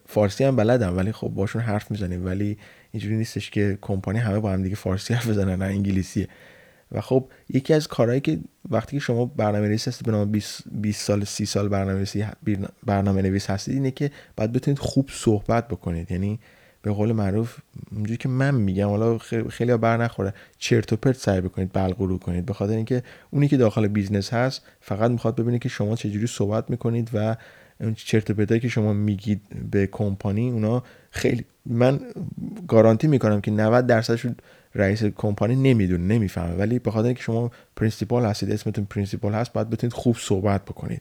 فارسی 0.07 0.45
هم 0.45 0.57
بلدم 0.57 0.97
ولی 0.97 1.12
خب 1.12 1.28
باشون 1.28 1.62
حرف 1.62 1.91
می‌زنیم. 1.91 2.26
ولی 2.26 2.59
اینجوری 2.93 3.16
نیستش 3.16 3.51
که 3.51 3.78
کمپانی 3.80 4.18
همه 4.18 4.39
با 4.39 4.53
هم 4.53 4.62
دیگه 4.62 4.76
فارسی 4.76 5.14
حرف 5.14 5.28
بزنن 5.28 5.62
نه 5.62 5.64
انگلیسیه. 5.64 6.28
و 6.93 7.01
خب 7.01 7.28
یکی 7.49 7.74
از 7.74 7.89
کارهایی 7.89 8.20
که 8.20 8.39
وقتی 8.70 8.97
که 8.97 9.01
شما 9.01 9.24
برنامه 9.24 9.68
نویس 9.68 9.89
هستید 9.89 10.07
به 10.07 10.12
نام 10.12 10.32
20 10.70 11.03
سال 11.03 11.24
30 11.24 11.47
سال 11.47 11.68
برنامه 11.68 12.05
برنامه 12.86 13.22
نویس 13.22 13.51
هستید 13.51 13.74
اینه 13.74 13.91
که 13.91 14.11
باید 14.36 14.53
بتونید 14.53 14.78
خوب 14.78 15.09
صحبت 15.12 15.68
بکنید. 15.68 16.11
یعنی 16.11 16.41
به 16.83 16.93
قول 16.93 17.12
معروف 17.12 17.59
اونجوری 17.93 18.16
که 18.16 18.29
من 18.29 18.55
میگم 18.55 18.89
حالا 18.89 19.18
خیلی 19.51 19.76
بر 19.76 19.97
نخوره. 19.97 20.35
چرت 20.59 20.93
و 20.93 20.97
پرت 20.97 21.16
سعی 21.16 21.41
بکنید 21.41 21.72
بلغورو 21.72 22.18
کنید. 22.18 22.47
به 22.47 22.53
خاطر 22.53 22.72
اینکه 22.72 23.03
اونی 23.31 23.49
که 23.49 23.57
داخل 23.57 23.89
business 23.89 24.32
هست 24.33 24.62
فقط 24.81 25.11
می‌خواد 25.11 25.37
ببینه 25.37 25.59
که 25.59 25.68
شما 25.68 25.97
چجوری 25.97 26.26
صحبت 26.26 26.70
می‌کنید 26.70 27.11
و 27.14 27.37
اون 27.81 27.95
چرت 27.95 28.31
و 28.31 28.35
پرتایی 28.35 28.61
که 28.61 28.68
شما 28.68 28.93
میگید 28.93 29.41
به 29.70 29.87
کمپانی 29.87 30.51
اونا 30.51 30.83
خیلی 31.11 31.45
من 31.66 32.01
گارانتی 32.68 33.07
می‌کنم 33.07 33.41
که 33.41 33.51
90 33.51 33.87
درصدشون 33.87 34.37
رئیس 34.74 35.05
کمپانی 35.05 35.57
نمی‌دونه 35.57 36.05
نمی‌فهمه. 36.05 36.55
ولی 36.55 36.79
به 36.79 36.91
خاطر 36.91 37.07
اینکه 37.07 37.22
شما 37.22 37.51
principal 37.76 38.24
هستید 38.24 38.53
اسمتون 38.53 38.85
principal 38.84 39.34
هست 39.35 39.53
باید 39.53 39.70
بتونید 39.70 39.93
خوب 39.93 40.16
صحبت 40.18 40.64
بکنید. 40.64 41.01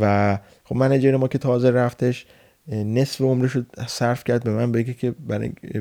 و 0.00 0.38
خب 0.64 0.76
manager 0.76 1.16
ما 1.16 1.28
که 1.28 1.38
تازه 1.38 1.70
رفتش 1.70 2.26
نصف 2.68 3.20
عمرش 3.20 3.52
رو 3.52 3.62
صرف 3.86 4.24
کرد 4.24 4.44
به 4.44 4.50
من 4.50 4.72
بگه 4.72 4.94
که 4.94 5.10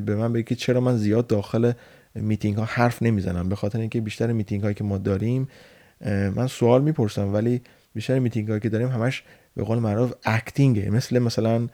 به 0.05 0.15
من 0.15 0.33
بگه 0.33 0.43
که 0.43 0.55
چرا 0.55 0.81
من 0.81 0.97
زیاد 0.97 1.27
داخل 1.27 1.71
میتینگ 2.15 2.57
ها 2.57 2.65
حرف 2.65 3.03
نمی‌زنم 3.03 3.49
به 3.49 3.55
خاطر 3.55 3.79
اینکه 3.79 4.01
بیشتر 4.01 4.31
میتینگ 4.31 4.61
هایی 4.63 4.75
که 4.75 4.83
ما 4.83 4.97
داریم 4.97 5.47
من 6.35 6.47
سوال 6.47 6.83
می‌پرسم 6.83 7.33
ولی 7.33 7.61
بیشتر 7.95 8.19
میتینگ 8.19 8.47
هایی 8.47 8.59
که 8.59 8.69
داریم 8.69 8.87
همش 8.87 9.23
به 9.55 9.63
قول 9.63 9.79
معروف 9.79 10.13
acting 10.25 10.80
ه 10.80 10.89
مثل 10.89 11.19
مثلا 11.19 11.67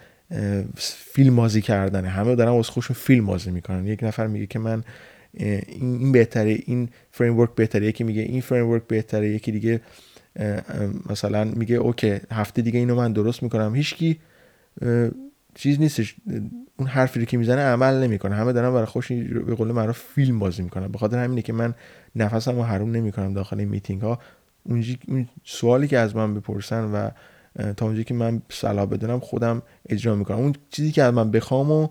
فیلم 0.78 1.36
بازی 1.36 1.62
کردن. 1.62 2.06
همه 2.06 2.36
دارن 2.36 2.52
واسه 2.52 2.72
خودشون 2.72 2.96
فیلم 2.96 3.26
بازی 3.26 3.52
می‌کنن. 3.52 3.88
یک 3.88 4.04
نفر 4.04 4.28
میگه 4.28 4.46
که 4.46 4.60
من 4.60 4.84
این 5.68 6.12
بهتره 6.12 6.60
این 6.66 6.90
framework 7.12 7.56
بهتره. 7.56 7.86
یکی 7.86 8.04
میگه 8.04 8.22
این 8.22 8.42
framework 8.42 8.84
بهتره. 8.88 9.30
یکی 9.30 9.52
دیگه 9.52 9.82
مثلا 11.10 11.44
میگه 11.44 11.76
اوکی 11.76 12.20
هفته 12.32 12.62
دیگه 12.62 12.80
اینو 12.80 12.96
من 12.96 13.14
درست 13.14 13.44
می‌کنم. 13.44 13.76
هیچکی 13.76 14.20
چیز 15.56 15.80
نیستش 15.80 16.16
اون 16.78 16.88
حرفی 16.88 17.20
رو 17.20 17.26
که 17.26 17.38
می‌زنه 17.38 17.62
عمل 17.62 18.04
نمی‌کنه. 18.04 18.36
همه 18.36 18.54
دارن 18.54 18.74
برای 18.74 18.86
خوش 18.86 19.12
به 19.12 19.56
قول 19.56 19.72
معروف 19.72 20.00
فیلم 20.00 20.40
بازی 20.40 20.62
می‌کنن. 20.62 20.88
به 20.88 20.98
خاطر 20.98 21.24
همینه 21.24 21.42
که 21.42 21.54
من 21.54 21.74
نفسم 22.16 22.56
رو 22.56 22.64
حروم 22.64 22.92
نمی‌کنم 22.92 23.34
داخل 23.34 23.64
میتینگ 23.64 24.02
ها 24.02 24.20
اون 24.64 25.28
سوالی 25.44 25.88
که 25.88 25.98
از 25.98 26.16
من 26.16 26.34
بپرسن 26.34 26.84
و 26.84 27.10
تا 27.74 27.86
اونجایی 27.86 28.04
که 28.04 28.14
من 28.14 28.42
صلاح 28.50 28.86
بدونم 28.86 29.20
خودم 29.20 29.62
اجرا 29.90 30.16
می‌کنم. 30.16 30.38
اون 30.38 30.56
چیزی 30.70 30.92
که 30.92 31.04
از 31.04 31.14
من 31.14 31.32
بخوام 31.32 31.72
و 31.72 31.90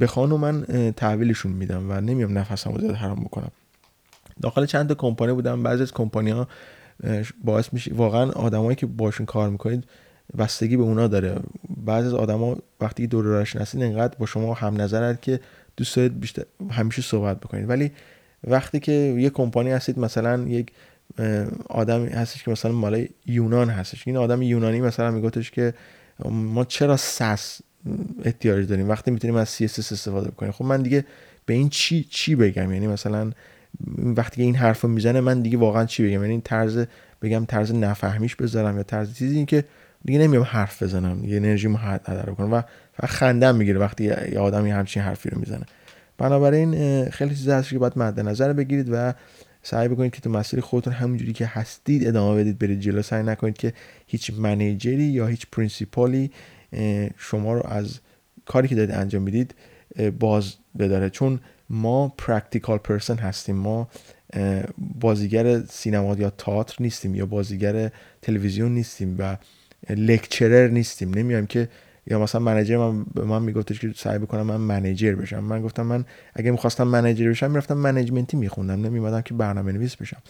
بخوان 0.00 0.32
و 0.32 0.36
من 0.36 0.62
تحویلشون 0.96 1.52
میدم 1.52 1.90
و 1.90 2.00
نمیام 2.00 2.38
نفسم 2.38 2.72
رو 2.72 2.80
زیاد 2.80 2.94
حرام 2.94 3.20
بکنم. 3.20 3.50
داخل 4.42 4.66
چند 4.66 4.88
تا 4.88 4.94
کمپانی 4.94 5.32
بودم. 5.32 5.62
بعضی 5.62 5.82
از 5.82 5.92
کمپانی 5.92 6.30
ها 6.30 6.48
باعث 7.44 7.68
میشه 7.72 7.94
واقعا 7.94 8.30
آدمایی 8.30 8.76
که 8.76 8.86
باشون 8.86 9.26
کار 9.26 9.50
می‌کنید 9.50 9.84
بستگی 10.38 10.76
به 10.76 10.82
اونا 10.82 11.06
داره. 11.06 11.40
بعضی 11.84 12.06
از 12.06 12.14
آدما 12.14 12.56
وقتی 12.80 13.06
دور 13.06 13.24
راش 13.24 13.56
نسید 13.56 13.82
انقدر 13.82 14.14
با 14.18 14.26
شما 14.26 14.54
هم 14.54 14.80
نظرن 14.80 15.18
که 15.22 15.40
دوست 15.76 15.96
دارید 15.96 16.20
بیشتر 16.20 16.42
همیشه 16.70 17.02
صحبت 17.02 17.40
بکنید. 17.40 17.68
ولی 17.68 17.90
وقتی 18.44 18.80
که 18.80 18.92
یه 18.92 19.30
کمپانی 19.30 19.70
هستید 19.70 19.98
مثلا 19.98 20.42
یک 20.42 20.72
آدم 21.68 22.04
هستش 22.04 22.42
که 22.42 22.50
مثلا 22.50 22.72
مال 22.72 23.06
یونان 23.26 23.70
هستش. 23.70 24.02
این 24.06 24.16
آدم 24.16 24.42
یونانی 24.42 24.80
مثلا 24.80 25.10
میگفتش 25.10 25.50
که 25.50 25.74
ما 26.30 26.64
چرا 26.64 26.96
سس 26.96 27.60
احتیاج 28.24 28.66
داریم؟ 28.66 28.88
وقتی 28.88 29.10
می‌تونیم 29.10 29.36
از 29.36 29.56
CSS 29.56 29.78
استفاده 29.78 30.30
بکنیم. 30.30 30.52
خب 30.52 30.64
من 30.64 30.82
دیگه 30.82 31.04
به 31.46 31.54
این 31.54 31.68
چی 31.68 32.04
چی 32.10 32.34
بگم؟ 32.34 32.72
یعنی 32.72 32.86
مثلا 32.86 33.30
وقتی 33.96 34.36
که 34.36 34.42
این 34.42 34.54
حرفو 34.54 34.88
می‌زنه 34.88 35.20
من 35.20 35.40
دیگه 35.40 35.58
واقعا 35.58 35.84
چی 35.84 36.06
بگم؟ 36.06 36.22
یعنی 36.22 36.40
طرز 36.40 36.84
بگم 37.22 37.44
طرز 37.44 37.74
نفهمیش 37.74 38.36
بذارم 38.36 38.76
یا 38.76 38.82
طرز 38.82 39.14
چیزی 39.14 39.36
این 39.36 39.46
که 39.46 39.64
دیگه 40.04 40.18
نمیام 40.18 40.42
حرف 40.42 40.82
بزنم 40.82 41.20
دیگه 41.20 41.36
انرژی 41.36 41.68
هدر 41.78 42.24
کنم 42.24 42.52
و 42.52 42.62
خندم 43.06 43.56
می‌گیره 43.56 43.78
وقتی 43.78 44.04
یه 44.04 44.38
آدمی 44.38 44.70
همچین 44.70 45.02
حرفی 45.02 45.30
رو 45.30 45.38
می‌زنه. 45.38 45.64
بنابراین 46.18 47.04
خیلی 47.10 47.34
چیزا 47.34 47.56
هست 47.56 47.70
که 47.70 47.78
باید 47.78 47.98
مد 47.98 48.20
نظر 48.20 48.52
بگیرید 48.52 48.88
و 48.92 49.14
سعی 49.62 49.88
بکنید 49.88 50.12
که 50.12 50.20
تو 50.20 50.30
مسیر 50.30 50.60
خودتون 50.60 50.92
همونجوری 50.92 51.32
که 51.32 51.46
هستید 51.46 52.06
ادامه 52.06 52.40
بدید 52.40 52.58
برید 52.58 52.80
جلو. 52.80 53.02
سعی 53.02 53.22
نکنید 53.22 53.56
که 53.56 53.72
هیچ 54.06 54.32
منیجری 54.38 55.04
یا 55.04 55.26
هیچ 55.26 55.46
پرینسیپالی 55.52 56.30
شما 57.16 57.54
رو 57.54 57.66
از 57.66 57.98
کاری 58.46 58.68
که 58.68 58.74
دارید 58.74 58.90
انجام 58.90 59.22
می‌دید 59.22 59.54
باز 60.18 60.54
بداره. 60.78 61.10
چون 61.10 61.40
ما 61.70 62.08
practical 62.08 62.78
person 62.78 63.16
هستیم. 63.16 63.56
ما 63.56 63.88
بازیگر 64.78 65.60
سینما 65.60 66.14
یا 66.14 66.30
تئاتر 66.30 66.76
نیستیم 66.80 67.14
یا 67.14 67.26
بازیگر 67.26 67.90
تلویزیون 68.22 68.74
نیستیم 68.74 69.16
و 69.18 69.36
lecturer 69.90 70.68
نیستیم. 70.68 71.14
نمیایم 71.14 71.46
که 71.46 71.68
یا 72.06 72.18
مثلا 72.18 72.40
manager 72.40 72.76
من 72.76 73.04
به 73.14 73.24
من 73.24 73.42
میگفتش 73.42 73.80
که 73.80 73.92
سعی 73.96 74.18
بکنم 74.18 74.42
من 74.42 74.56
manager 74.56 75.14
بشم. 75.14 75.44
من 75.44 75.62
گفتم 75.62 75.82
من 75.82 76.04
اگه 76.34 76.50
می‌خواستم 76.50 76.88
manager 76.88 77.30
بشم 77.30 77.50
می‌رفتم 77.50 77.74
management 77.74 78.30
ی 78.30 78.36
میخوندم. 78.36 78.80
نمیومدم 78.80 79.20
که 79.20 79.34
برنامه 79.34 79.72
نویس 79.72 79.96
بشم. 79.96 80.22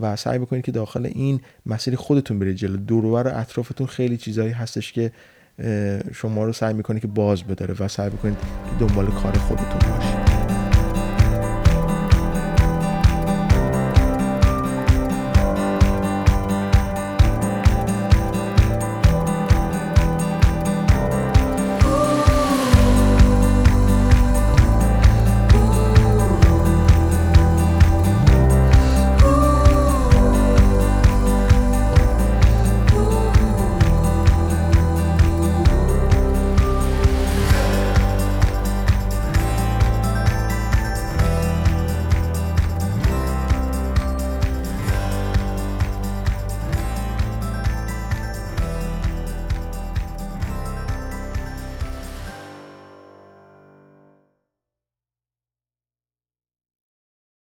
و 0.00 0.16
سعی 0.16 0.38
بکنید 0.38 0.64
که 0.64 0.72
داخل 0.72 1.06
این 1.06 1.40
مسیر 1.66 1.96
خودتون 1.96 2.38
برید 2.38 2.56
جلو. 2.56 2.76
دور 2.76 3.04
و 3.04 3.14
اطرافتون 3.14 3.86
خیلی 3.86 4.16
چیزایی 4.16 4.52
هستش 4.52 4.92
که 4.92 5.12
شما 6.12 6.44
رو 6.44 6.52
سعی 6.52 6.74
می‌کنه 6.74 7.00
که 7.00 7.06
باز 7.06 7.44
بداره 7.44 7.74
و 7.80 7.88
سعی 7.88 8.10
بکنید 8.10 8.38
که 8.38 8.86
دنبال 8.86 9.06
کار 9.06 9.32
خودتون 9.32 9.90
باشید. 9.90 10.43